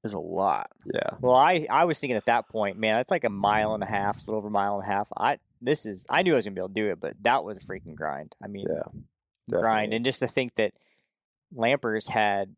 there's 0.02 0.14
a 0.14 0.18
lot. 0.18 0.70
Yeah. 0.92 1.10
Well, 1.20 1.36
I 1.36 1.66
I 1.70 1.84
was 1.84 1.98
thinking 1.98 2.16
at 2.16 2.26
that 2.26 2.48
point, 2.48 2.78
man, 2.78 2.98
it's 2.98 3.10
like 3.10 3.24
a 3.24 3.30
mile 3.30 3.74
and 3.74 3.82
a 3.82 3.86
half, 3.86 4.16
a 4.16 4.20
little 4.26 4.38
over 4.38 4.48
a 4.48 4.50
mile 4.50 4.80
and 4.80 4.84
a 4.84 4.92
half. 4.92 5.08
I 5.16 5.38
this 5.60 5.86
is 5.86 6.06
I 6.10 6.22
knew 6.22 6.32
I 6.32 6.36
was 6.36 6.44
gonna 6.44 6.54
be 6.54 6.60
able 6.60 6.68
to 6.68 6.74
do 6.74 6.90
it, 6.90 7.00
but 7.00 7.14
that 7.22 7.44
was 7.44 7.58
a 7.58 7.60
freaking 7.60 7.94
grind. 7.94 8.34
I 8.42 8.48
mean, 8.48 8.66
Yeah. 8.68 9.60
grind, 9.60 9.92
and 9.92 10.04
just 10.04 10.20
to 10.20 10.26
think 10.26 10.54
that 10.56 10.72
Lampers 11.54 12.08
had 12.08 12.56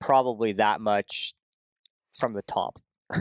probably 0.00 0.52
that 0.54 0.80
much 0.80 1.34
from 2.18 2.34
the 2.34 2.42
top. 2.42 2.80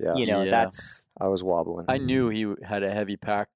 yeah. 0.00 0.14
You 0.14 0.26
know, 0.26 0.42
Yeah. 0.42 0.50
that's 0.50 1.08
I 1.20 1.28
was 1.28 1.42
wobbling. 1.42 1.86
I 1.88 1.98
knew 1.98 2.28
he 2.28 2.54
had 2.64 2.82
a 2.82 2.90
heavy 2.92 3.16
pack 3.16 3.48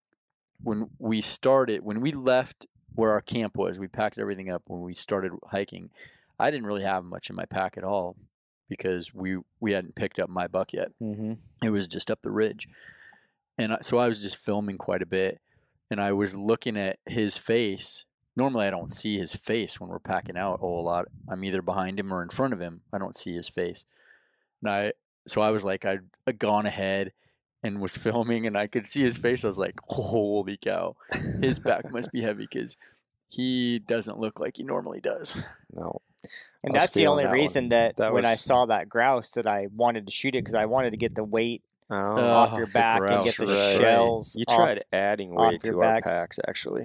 when 0.62 0.90
we 0.98 1.20
started. 1.20 1.84
When 1.84 2.00
we 2.00 2.12
left 2.12 2.66
where 2.94 3.12
our 3.12 3.20
camp 3.22 3.56
was, 3.56 3.78
we 3.78 3.88
packed 3.88 4.18
everything 4.18 4.50
up. 4.50 4.62
When 4.66 4.80
we 4.82 4.94
started 4.94 5.32
hiking, 5.48 5.90
I 6.38 6.50
didn't 6.50 6.66
really 6.66 6.82
have 6.82 7.04
much 7.04 7.30
in 7.30 7.36
my 7.36 7.44
pack 7.46 7.76
at 7.78 7.84
all 7.84 8.16
because 8.68 9.12
we 9.14 9.38
we 9.60 9.72
hadn't 9.72 9.94
picked 9.94 10.18
up 10.18 10.28
my 10.28 10.46
buck 10.48 10.72
yet. 10.72 10.88
mm-hmm. 11.00 11.34
It 11.64 11.70
was 11.70 11.86
just 11.88 12.10
up 12.10 12.22
the 12.22 12.30
ridge, 12.30 12.68
and 13.58 13.74
I, 13.74 13.78
so 13.82 13.98
I 13.98 14.08
was 14.08 14.22
just 14.22 14.36
filming 14.36 14.78
quite 14.78 15.02
a 15.02 15.06
bit, 15.06 15.40
and 15.90 16.00
I 16.00 16.12
was 16.12 16.34
looking 16.34 16.76
at 16.76 16.98
his 17.06 17.38
face. 17.38 18.04
Normally, 18.34 18.66
I 18.66 18.70
don't 18.70 18.90
see 18.90 19.18
his 19.18 19.34
face 19.34 19.78
when 19.78 19.90
we're 19.90 19.98
packing 19.98 20.38
out 20.38 20.54
a 20.54 20.58
whole 20.58 20.82
lot. 20.84 21.06
I'm 21.28 21.44
either 21.44 21.60
behind 21.60 22.00
him 22.00 22.12
or 22.14 22.22
in 22.22 22.30
front 22.30 22.54
of 22.54 22.60
him. 22.60 22.80
I 22.90 22.96
don't 22.96 23.14
see 23.14 23.34
his 23.34 23.46
face. 23.48 23.84
And 24.62 24.70
I, 24.70 24.92
so 25.26 25.40
I 25.40 25.50
was 25.50 25.64
like, 25.64 25.84
I'd, 25.84 26.00
I'd 26.26 26.38
gone 26.38 26.66
ahead 26.66 27.12
and 27.62 27.80
was 27.80 27.96
filming, 27.96 28.46
and 28.46 28.56
I 28.56 28.66
could 28.66 28.86
see 28.86 29.02
his 29.02 29.18
face. 29.18 29.44
I 29.44 29.48
was 29.48 29.58
like, 29.58 29.74
holy 29.84 30.56
cow, 30.56 30.96
his 31.40 31.58
back 31.60 31.90
must 31.92 32.10
be 32.12 32.22
heavy 32.22 32.44
because 32.50 32.76
he 33.28 33.78
doesn't 33.78 34.18
look 34.18 34.40
like 34.40 34.56
he 34.56 34.62
normally 34.64 35.00
does. 35.00 35.42
no. 35.72 36.00
and 36.62 36.74
that's 36.74 36.94
the 36.94 37.06
only 37.06 37.22
that 37.24 37.30
one. 37.30 37.38
reason 37.38 37.68
that, 37.70 37.96
That 37.96 38.12
when 38.12 38.26
I 38.26 38.34
saw 38.34 38.66
that 38.66 38.88
grouse 38.88 39.32
that 39.32 39.46
I 39.46 39.68
wanted 39.74 40.06
to 40.06 40.12
shoot 40.12 40.34
it 40.34 40.42
because 40.44 40.54
I 40.54 40.66
wanted 40.66 40.90
to 40.90 40.96
get 40.96 41.14
the 41.14 41.24
weight 41.24 41.62
Oh, 41.90 41.96
off 41.96 42.50
Oh, 42.52 42.58
your 42.58 42.66
oh, 42.68 42.72
back 42.72 43.00
and 43.02 43.22
get 43.24 43.36
the 43.36 43.46
right. 43.46 43.76
shells. 43.80 44.36
You 44.36 44.44
off- 44.48 44.56
tried 44.56 44.84
adding 44.92 45.32
off 45.32 45.50
weight 45.52 45.64
your 45.64 45.74
to 45.82 45.86
our 45.88 46.00
packs, 46.00 46.38
actually. 46.46 46.84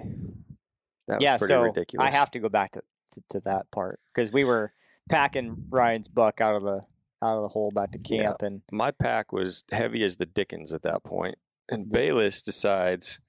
That 1.06 1.22
yeah, 1.22 1.34
was 1.34 1.40
pretty 1.40 1.52
so 1.54 1.62
ridiculous. 1.62 2.06
I 2.06 2.16
have 2.16 2.30
to 2.32 2.38
go 2.40 2.48
back 2.48 2.72
to, 2.72 2.82
to, 3.12 3.22
to 3.30 3.40
that 3.40 3.70
part 3.70 4.00
because 4.14 4.32
we 4.32 4.44
were 4.44 4.72
packing 5.08 5.64
Ryan's 5.70 6.08
buck 6.08 6.40
out 6.40 6.56
of 6.56 6.62
the 6.64 6.82
out 7.22 7.36
of 7.36 7.42
the 7.42 7.48
hole 7.48 7.70
back 7.70 7.90
to 7.92 7.98
Yeah. 8.04 8.22
camp, 8.24 8.42
and 8.42 8.62
My 8.70 8.90
pack 8.90 9.32
was 9.32 9.64
heavy 9.72 10.02
as 10.04 10.16
the 10.16 10.26
dickens 10.26 10.72
at 10.72 10.82
that 10.82 11.02
point. 11.04 11.36
and 11.70 11.88
Bayless 11.90 12.40
decides. 12.42 13.20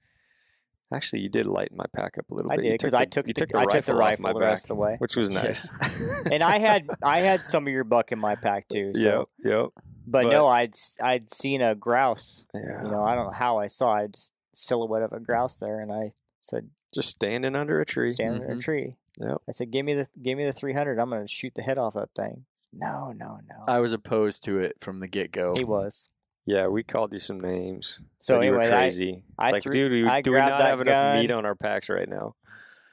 Actually, 0.92 1.20
you 1.22 1.28
did 1.28 1.46
lighten 1.46 1.76
my 1.76 1.84
pack 1.94 2.18
up 2.18 2.28
a 2.30 2.34
little 2.34 2.50
I 2.50 2.56
bit. 2.56 2.62
did 2.62 2.72
because 2.72 2.94
I 2.94 3.04
took 3.04 3.24
the, 3.26 3.32
took 3.32 3.48
the 3.50 3.58
I 3.60 3.64
took 3.64 3.84
the 3.84 3.92
off 3.92 3.98
rifle 3.98 4.22
my 4.24 4.32
the 4.32 4.40
rest 4.40 4.64
back, 4.64 4.70
of 4.72 4.76
the 4.76 4.82
way, 4.82 4.96
which 4.98 5.14
was 5.14 5.30
Yeah. 5.30 5.42
nice. 5.42 5.68
and 6.32 6.42
I 6.42 6.58
had 6.58 6.88
I 7.02 7.18
had 7.20 7.44
some 7.44 7.66
of 7.68 7.72
your 7.72 7.84
buck 7.84 8.10
in 8.10 8.18
my 8.18 8.34
pack 8.34 8.66
too. 8.72 8.92
So, 8.96 9.00
Yep, 9.00 9.26
yep. 9.44 9.66
but, 10.06 10.24
but- 10.24 10.30
no, 10.30 10.48
I'd 10.48 10.72
I'd 11.00 11.30
seen 11.30 11.62
a 11.62 11.74
grouse. 11.76 12.44
Yeah. 12.54 12.82
You 12.84 12.90
know, 12.90 13.04
I 13.04 13.14
don't 13.14 13.26
know 13.26 13.32
how 13.38 13.58
I 13.58 13.68
saw 13.68 13.98
it, 13.98 14.14
just 14.14 14.32
silhouette 14.52 15.02
of 15.02 15.12
a 15.12 15.20
grouse 15.20 15.60
there, 15.60 15.78
and 15.80 15.92
I 15.92 16.10
said, 16.40 16.70
Just 16.92 17.10
standing 17.10 17.54
under 17.54 17.78
a 17.80 17.84
tree. 17.86 18.08
stand 18.08 18.36
under 18.36 18.46
a 18.48 18.56
Mhm. 18.56 18.60
tree. 18.60 18.92
Yep. 19.20 19.42
I 19.48 19.52
said, 19.52 19.70
give 19.70 19.84
me 19.86 19.94
the 19.94 20.08
give 20.20 20.36
me 20.36 20.44
the 20.44 20.52
three 20.52 20.72
hundred. 20.72 20.98
I'm 20.98 21.10
gonna 21.10 21.28
shoot 21.28 21.54
the 21.54 21.62
head 21.62 21.78
off 21.78 21.94
that 21.94 22.10
thing. 22.16 22.46
No, 22.72 23.12
no, 23.16 23.40
no. 23.48 23.64
I 23.66 23.80
was 23.80 23.92
opposed 23.92 24.44
to 24.44 24.60
it 24.60 24.76
from 24.80 25.00
the 25.00 25.08
get 25.08 25.32
go. 25.32 25.54
he 25.56 25.64
was. 25.64 26.08
Yeah, 26.46 26.64
we 26.70 26.82
called 26.82 27.12
you 27.12 27.18
some 27.18 27.38
names. 27.40 28.00
So 28.18 28.34
Said 28.38 28.44
you 28.44 28.50
were 28.52 28.60
anyway, 28.60 28.74
I, 28.74 28.78
crazy. 28.80 29.10
It's 29.10 29.24
I 29.38 29.50
like, 29.50 29.62
threw- 29.62 29.72
dude, 29.72 30.00
do, 30.02 30.08
I 30.08 30.20
do 30.20 30.32
we 30.32 30.38
not 30.38 30.58
that 30.58 30.66
have 30.66 30.80
enough 30.80 31.20
meat 31.20 31.30
on 31.30 31.44
our 31.46 31.54
packs 31.54 31.88
right 31.88 32.08
now? 32.08 32.34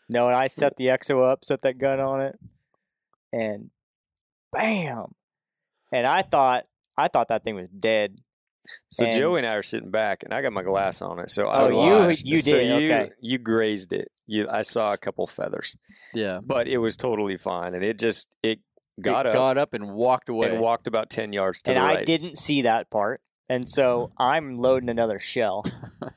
No, 0.09 0.28
and 0.28 0.36
I 0.36 0.47
set 0.47 0.75
the 0.78 0.86
EXO 0.88 1.23
up, 1.23 1.43
set 1.45 1.61
that 1.61 1.78
gun 1.78 1.99
on 1.99 2.21
it, 2.21 2.39
and 3.32 3.69
bam. 4.51 5.13
And 5.91 6.05
I 6.05 6.21
thought 6.21 6.65
I 6.97 7.07
thought 7.07 7.30
that 7.30 7.43
thing 7.43 7.55
was 7.55 7.69
dead. 7.69 8.17
So 8.89 9.05
And- 9.05 9.15
Joey 9.15 9.39
and 9.39 9.47
I 9.47 9.53
are 9.53 9.63
sitting 9.63 9.91
back, 9.91 10.23
and 10.23 10.34
I 10.34 10.41
got 10.41 10.51
my 10.51 10.63
glass 10.63 11.01
on 11.01 11.19
it. 11.19 11.30
So, 11.30 11.49
So 11.51 11.65
I 11.65 11.69
you- 11.69 11.75
watched. 12.07 12.25
you 12.25 12.36
so 12.38 12.51
did, 12.51 12.67
you, 12.67 12.75
okay. 12.93 13.09
You 13.21 13.38
grazed 13.38 13.93
it. 13.93 14.11
you, 14.25 14.47
I 14.49 14.61
saw 14.61 14.91
a 14.93 14.97
couple 14.97 15.25
feathers, 15.25 15.78
Yeah. 16.13 16.39
but 16.43 16.67
it 16.67 16.80
was 16.80 16.97
totally 16.97 17.38
fine, 17.38 17.73
and 17.75 17.84
it 17.84 17.97
just 17.97 18.36
it 18.43 18.59
got 19.02 19.26
it 19.26 19.30
up 19.30 19.34
got 19.34 19.58
up 19.58 19.74
and 19.74 19.93
walked 19.93 20.30
away. 20.30 20.50
and 20.52 20.60
walked 20.60 20.88
about 20.88 21.10
ten 21.10 21.34
yards 21.34 21.62
to 21.64 21.72
and 21.72 21.78
the 21.80 21.84
I 21.84 21.93
right. 21.95 22.06
didn't 22.06 22.38
see 22.38 22.62
that 22.64 22.89
part, 22.89 23.22
and 23.50 23.68
so 23.68 24.12
I'm 24.18 24.58
loading 24.58 24.89
another 24.89 25.20
shell. 25.20 25.64
no, 26.02 26.10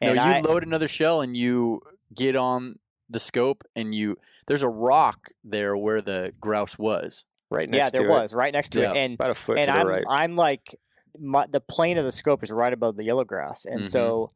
and 0.00 0.16
you 0.16 0.22
I, 0.22 0.40
load 0.40 0.62
another 0.64 0.88
shell 0.88 1.20
and 1.20 1.36
you 1.36 1.80
get 2.14 2.36
on 2.36 2.78
the 3.08 3.20
scope 3.20 3.64
and 3.74 3.94
you 3.94 4.16
there's 4.46 4.62
a 4.62 4.68
rock 4.68 5.30
there 5.42 5.76
where 5.76 6.00
the 6.00 6.32
grouse 6.40 6.78
was. 6.78 7.24
right 7.50 7.68
next 7.68 7.92
yeah, 7.94 8.00
there 8.00 8.08
was 8.08 8.32
right 8.34 8.52
next 8.52 8.70
to 8.70 8.80
Yeah. 8.80 8.92
it, 8.92 8.96
and 8.96 9.14
about 9.14 9.30
a 9.30 9.34
foot 9.34 9.58
and 9.58 9.66
to 9.66 9.72
the 9.72 9.78
I'm 9.78 9.86
right. 9.86 10.04
I'm 10.08 10.36
like 10.36 10.76
my, 11.18 11.46
the 11.50 11.60
plane 11.60 11.96
of 11.98 12.04
the 12.04 12.12
scope 12.12 12.42
is 12.42 12.50
right 12.50 12.72
above 12.72 12.96
the 12.96 13.04
yellow 13.04 13.24
grass, 13.24 13.64
and 13.64 13.82
Mhm. 13.82 13.86
so 13.86 14.30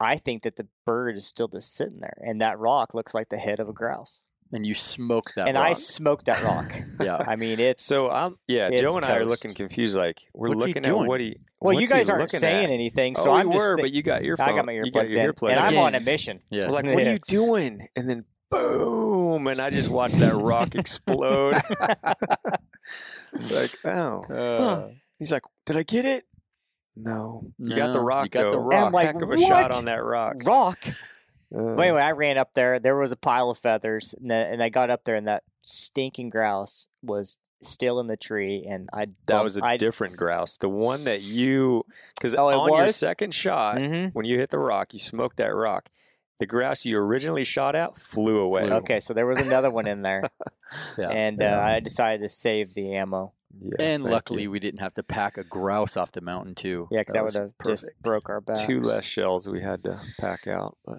I 0.00 0.16
think 0.16 0.42
that 0.44 0.56
the 0.56 0.66
bird 0.86 1.16
is 1.16 1.26
still 1.26 1.48
just 1.48 1.74
sitting 1.74 1.98
there, 2.00 2.16
and 2.20 2.40
that 2.40 2.58
rock 2.58 2.94
looks 2.94 3.14
like 3.14 3.28
the 3.30 3.36
head 3.38 3.58
of 3.60 3.68
a 3.68 3.72
grouse, 3.72 4.26
And 4.50 4.64
you 4.64 4.74
smoke 4.74 5.34
that 5.36 5.46
and 5.46 5.58
I 5.58 5.68
rock. 5.68 5.76
smoked 5.76 6.24
that 6.26 6.42
rock. 6.42 6.72
yeah. 7.00 7.16
I 7.26 7.36
mean, 7.36 7.60
it's 7.60 7.84
So 7.84 8.10
I'm 8.10 8.36
yeah, 8.46 8.68
it's 8.72 8.80
Joe 8.80 8.96
and 8.96 9.04
I 9.04 9.16
are 9.16 9.26
looking 9.26 9.52
confused. 9.52 9.94
Like 9.96 10.20
we're 10.32 10.48
What's 10.48 10.60
looking 10.60 10.86
at 10.86 10.94
what 10.96 11.20
he. 11.20 11.36
well, 11.60 11.78
you 11.78 11.86
guys 11.86 12.08
aren't 12.08 12.30
saying 12.30 12.64
at? 12.66 12.70
anything, 12.70 13.14
so 13.14 13.30
oh, 13.30 13.34
I'm 13.34 13.48
we 13.48 13.54
just 13.56 13.68
were, 13.68 13.76
thi- 13.76 13.82
but 13.82 13.92
you 13.92 14.02
got 14.02 14.24
your 14.24 14.36
I 14.40 14.52
got 14.52 14.64
my 14.64 14.72
you 14.72 14.84
earplugs 14.84 14.92
got 14.92 15.10
your 15.10 15.20
in, 15.22 15.32
earplugs. 15.32 15.50
and 15.50 15.60
I'm 15.60 15.74
in. 15.74 15.78
on 15.80 15.94
a 15.94 16.00
mission. 16.00 16.40
Yeah. 16.50 16.66
We're 16.66 16.72
like, 16.72 16.84
what 16.94 17.06
are 17.06 17.12
you 17.12 17.18
doing? 17.26 17.88
And 17.94 18.08
then 18.08 18.24
boom, 18.50 19.46
and 19.48 19.60
I 19.60 19.68
just 19.68 19.90
watched 19.90 20.18
that 20.20 20.34
rock 20.34 20.74
explode. 20.74 21.56
like, 23.32 23.74
oh, 23.84 24.22
uh. 24.30 24.58
huh. 24.58 24.88
he's 25.18 25.32
like, 25.32 25.42
did 25.66 25.76
I 25.76 25.82
get 25.82 26.04
it? 26.04 26.24
No, 26.96 27.42
you 27.58 27.76
got 27.76 27.92
the 27.92 28.00
rock. 28.00 28.24
you 28.24 28.30
got 28.30 28.50
the 28.50 28.58
rock. 28.58 28.86
I'm 28.86 28.92
like, 28.92 29.06
Heck 29.06 29.22
of 29.22 29.30
a 29.30 29.36
shot 29.38 29.74
on 29.74 29.84
that 29.84 30.02
rock. 30.02 30.36
rock. 30.44 30.78
Uh, 31.54 31.74
But 31.76 31.82
anyway, 31.82 32.02
I 32.02 32.10
ran 32.12 32.38
up 32.38 32.52
there. 32.54 32.78
There 32.78 32.96
was 32.96 33.12
a 33.12 33.16
pile 33.16 33.50
of 33.50 33.58
feathers, 33.58 34.14
and, 34.18 34.30
then, 34.30 34.52
and 34.52 34.62
I 34.62 34.68
got 34.68 34.90
up 34.90 35.04
there, 35.04 35.16
and 35.16 35.26
that 35.28 35.44
stinking 35.64 36.28
grouse 36.30 36.88
was 37.02 37.38
still 37.62 37.98
in 38.00 38.06
the 38.06 38.16
tree, 38.16 38.64
and 38.68 38.88
I 38.92 39.06
that 39.26 39.42
was 39.42 39.58
a 39.58 39.64
I, 39.64 39.76
different 39.76 40.16
grouse. 40.16 40.56
The 40.56 40.68
one 40.68 41.04
that 41.04 41.22
you, 41.22 41.84
because 42.16 42.34
Oh, 42.36 42.48
it 42.50 42.54
on 42.54 42.68
your 42.78 42.88
second 42.90 43.34
shot, 43.34 43.76
Mhm. 43.78 44.12
when 44.14 44.24
you 44.26 44.38
hit 44.38 44.50
the 44.50 44.58
rock, 44.60 44.92
you 44.92 44.98
smoked 45.00 45.38
that 45.38 45.54
rock. 45.54 45.88
The 46.38 46.46
grouse 46.46 46.84
you 46.84 46.96
originally 46.98 47.42
shot 47.42 47.74
at 47.74 47.96
flew 47.98 48.38
away. 48.38 48.66
Flew. 48.68 48.72
Okay, 48.76 49.00
so 49.00 49.12
there 49.12 49.26
was 49.26 49.40
another 49.40 49.70
one 49.72 49.88
in 49.88 50.02
there, 50.02 50.22
Yeah. 50.98 51.08
and 51.10 51.38
Yeah. 51.40 51.58
Uh, 51.58 51.64
I 51.64 51.80
decided 51.80 52.20
to 52.22 52.28
save 52.28 52.74
the 52.74 52.94
ammo. 52.94 53.32
Yeah, 53.60 53.74
and 53.80 54.04
luckily 54.04 54.42
you. 54.42 54.50
we 54.52 54.60
didn't 54.60 54.78
have 54.80 54.94
to 54.94 55.02
pack 55.02 55.36
a 55.36 55.42
grouse 55.42 55.96
off 55.96 56.12
the 56.12 56.20
mountain 56.20 56.54
too. 56.54 56.86
Yeah, 56.92 57.00
because 57.00 57.14
that, 57.14 57.24
was 57.24 57.34
would 57.34 57.42
have 57.42 57.66
just 57.66 57.88
broke 58.00 58.28
our 58.28 58.40
back. 58.40 58.56
two 58.58 58.80
less 58.80 59.04
shells 59.04 59.48
we 59.48 59.62
had 59.62 59.82
to 59.82 59.98
pack 60.20 60.46
out, 60.46 60.76
but 60.84 60.98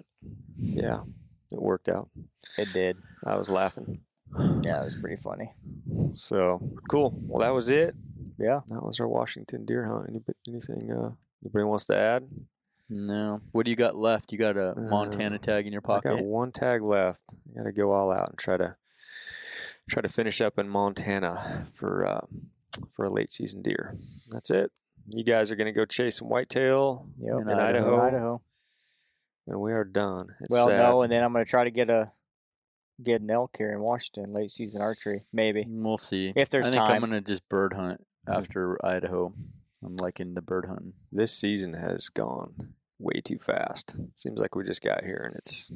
yeah, 0.55 1.01
it 1.51 1.61
worked 1.61 1.89
out. 1.89 2.09
It 2.57 2.69
did. 2.73 2.97
I 3.25 3.35
was 3.37 3.49
laughing. 3.49 4.01
Yeah, 4.37 4.81
it 4.81 4.85
was 4.85 4.97
pretty 4.99 5.15
funny. 5.21 5.53
So 6.13 6.61
cool. 6.89 7.13
Well, 7.23 7.41
that 7.41 7.53
was 7.53 7.69
it. 7.69 7.95
Yeah. 8.37 8.59
That 8.67 8.83
was 8.85 8.99
our 8.99 9.07
Washington 9.07 9.65
deer 9.65 9.85
hunt. 9.87 10.05
Anybody, 10.09 10.37
anything 10.47 10.91
uh, 10.91 11.11
anybody 11.43 11.63
wants 11.65 11.85
to 11.85 11.97
add? 11.97 12.27
No. 12.89 13.41
What 13.51 13.65
do 13.65 13.71
you 13.71 13.75
got 13.77 13.95
left? 13.95 14.31
You 14.31 14.37
got 14.37 14.57
a 14.57 14.73
Montana 14.77 15.35
Uh, 15.35 15.39
tag 15.39 15.65
in 15.67 15.73
your 15.73 15.81
I 15.85 15.87
pocket? 15.87 16.09
got 16.15 16.23
one 16.23 16.51
tag 16.51 16.81
left. 16.81 17.21
I 17.31 17.57
got 17.59 17.63
to 17.65 17.71
go 17.71 17.91
all 17.91 18.11
out 18.11 18.29
and 18.29 18.37
try 18.37 18.57
to 18.57 18.75
try 19.89 20.01
to 20.01 20.09
finish 20.09 20.41
up 20.41 20.57
in 20.59 20.69
Montana 20.69 21.67
for 21.73 22.05
uh, 22.07 22.21
for 22.91 23.05
a 23.05 23.09
late 23.11 23.31
season 23.31 23.61
deer. 23.61 23.95
That's 24.31 24.49
it. 24.51 24.71
You 25.11 25.23
guys 25.23 25.51
are 25.51 25.55
going 25.55 25.65
to 25.65 25.71
go 25.71 25.85
chase 25.85 26.17
some 26.17 26.29
whitetail, 26.29 27.07
Yep. 27.19 27.33
In 27.41 27.49
In 27.49 27.57
Idaho. 27.57 27.95
Idaho. 27.99 28.01
Idaho. 28.07 28.41
And 29.49 29.59
we 29.59 29.73
are 29.73 29.83
done. 29.83 30.27
It's 30.41 30.53
Well, 30.53 30.67
sad. 30.67 30.77
no, 30.77 31.01
and 31.01 31.11
then 31.11 31.23
I'm 31.23 31.33
going 31.33 31.43
to 31.43 31.49
try 31.49 31.63
to 31.65 31.71
get 31.71 31.89
a 31.89 32.11
get 33.01 33.21
an 33.21 33.31
elk 33.31 33.55
here 33.57 33.71
in 33.71 33.79
Washington, 33.79 34.33
late 34.33 34.51
season 34.51 34.81
archery, 34.81 35.25
maybe. 35.31 35.63
Mm, 35.63 35.83
we'll 35.83 35.97
see. 35.97 36.33
If 36.35 36.49
there's 36.49 36.67
I 36.67 36.71
think 36.71 36.89
I'm 36.89 36.99
gonna 36.99 37.21
just 37.21 37.47
bird 37.47 37.73
hunt 37.73 38.01
mm-hmm. 38.27 38.37
after 38.37 38.77
Idaho. 38.85 39.33
I'm 39.81 39.95
liking 39.95 40.33
the 40.33 40.41
bird 40.41 40.65
hunting. 40.65 40.93
this 41.09 41.31
season 41.33 41.73
has 41.73 42.09
gone 42.09 42.73
way 42.99 43.21
too 43.23 43.39
fast. 43.39 43.95
Seems 44.15 44.41
like 44.41 44.53
we 44.53 44.65
just 44.65 44.83
got 44.83 45.05
here 45.05 45.23
and 45.25 45.35
it's 45.37 45.71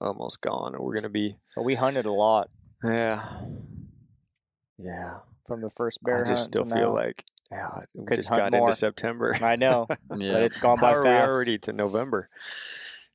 almost 0.00 0.40
gone, 0.40 0.74
and 0.74 0.82
we're 0.82 0.92
going 0.94 1.04
to 1.04 1.08
be 1.08 1.36
But 1.54 1.62
we 1.62 1.76
hunted 1.76 2.06
a 2.06 2.12
lot 2.12 2.50
yeah, 2.82 3.24
yeah. 4.78 5.18
from 5.46 5.60
the 5.60 5.70
first 5.70 6.02
bear 6.02 6.16
I 6.16 6.18
just 6.20 6.30
hunt 6.30 6.38
still 6.40 6.64
to 6.64 6.70
feel 6.74 6.88
now. 6.90 6.94
like 6.94 7.24
yeah, 7.52 7.80
we 7.94 8.04
Could 8.06 8.16
just 8.16 8.28
hunt 8.30 8.40
got 8.42 8.52
more. 8.52 8.66
into 8.68 8.76
September. 8.76 9.36
I 9.40 9.54
know, 9.56 9.86
Yeah. 10.16 10.32
but 10.32 10.42
it's 10.42 10.58
gone 10.58 10.78
How 10.78 10.86
by 10.86 10.92
are 10.94 11.02
fast. 11.04 11.28
we 11.30 11.34
already 11.34 11.58
to 11.58 11.72
November? 11.72 12.28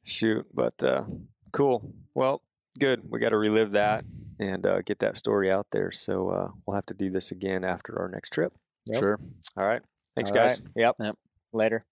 Shoot, 0.04 0.48
but 0.54 0.82
uh, 0.84 1.04
cool. 1.52 1.94
Well, 2.16 2.42
good. 2.80 3.02
We 3.10 3.20
got 3.20 3.30
to 3.30 3.38
relive 3.38 3.72
that 3.72 4.04
and 4.40 4.66
uh, 4.66 4.82
get 4.82 5.00
that 5.00 5.16
story 5.16 5.52
out 5.52 5.68
there. 5.72 5.92
So 5.92 6.30
uh, 6.30 6.50
we'll 6.66 6.76
have 6.76 6.86
to 6.88 6.94
do 6.94 7.10
this 7.10 7.32
again 7.32 7.64
after 7.64 8.00
our 8.00 8.10
next 8.10 8.32
trip. 8.32 8.54
Yep. 8.88 9.00
Sure. 9.00 9.20
All 9.58 9.66
right. 9.66 9.82
Thanks, 10.16 10.32
All 10.32 10.38
right. 10.38 10.48
guys. 10.48 10.62
Yep. 10.76 10.96
Yep. 11.00 11.16
Later. 11.54 11.86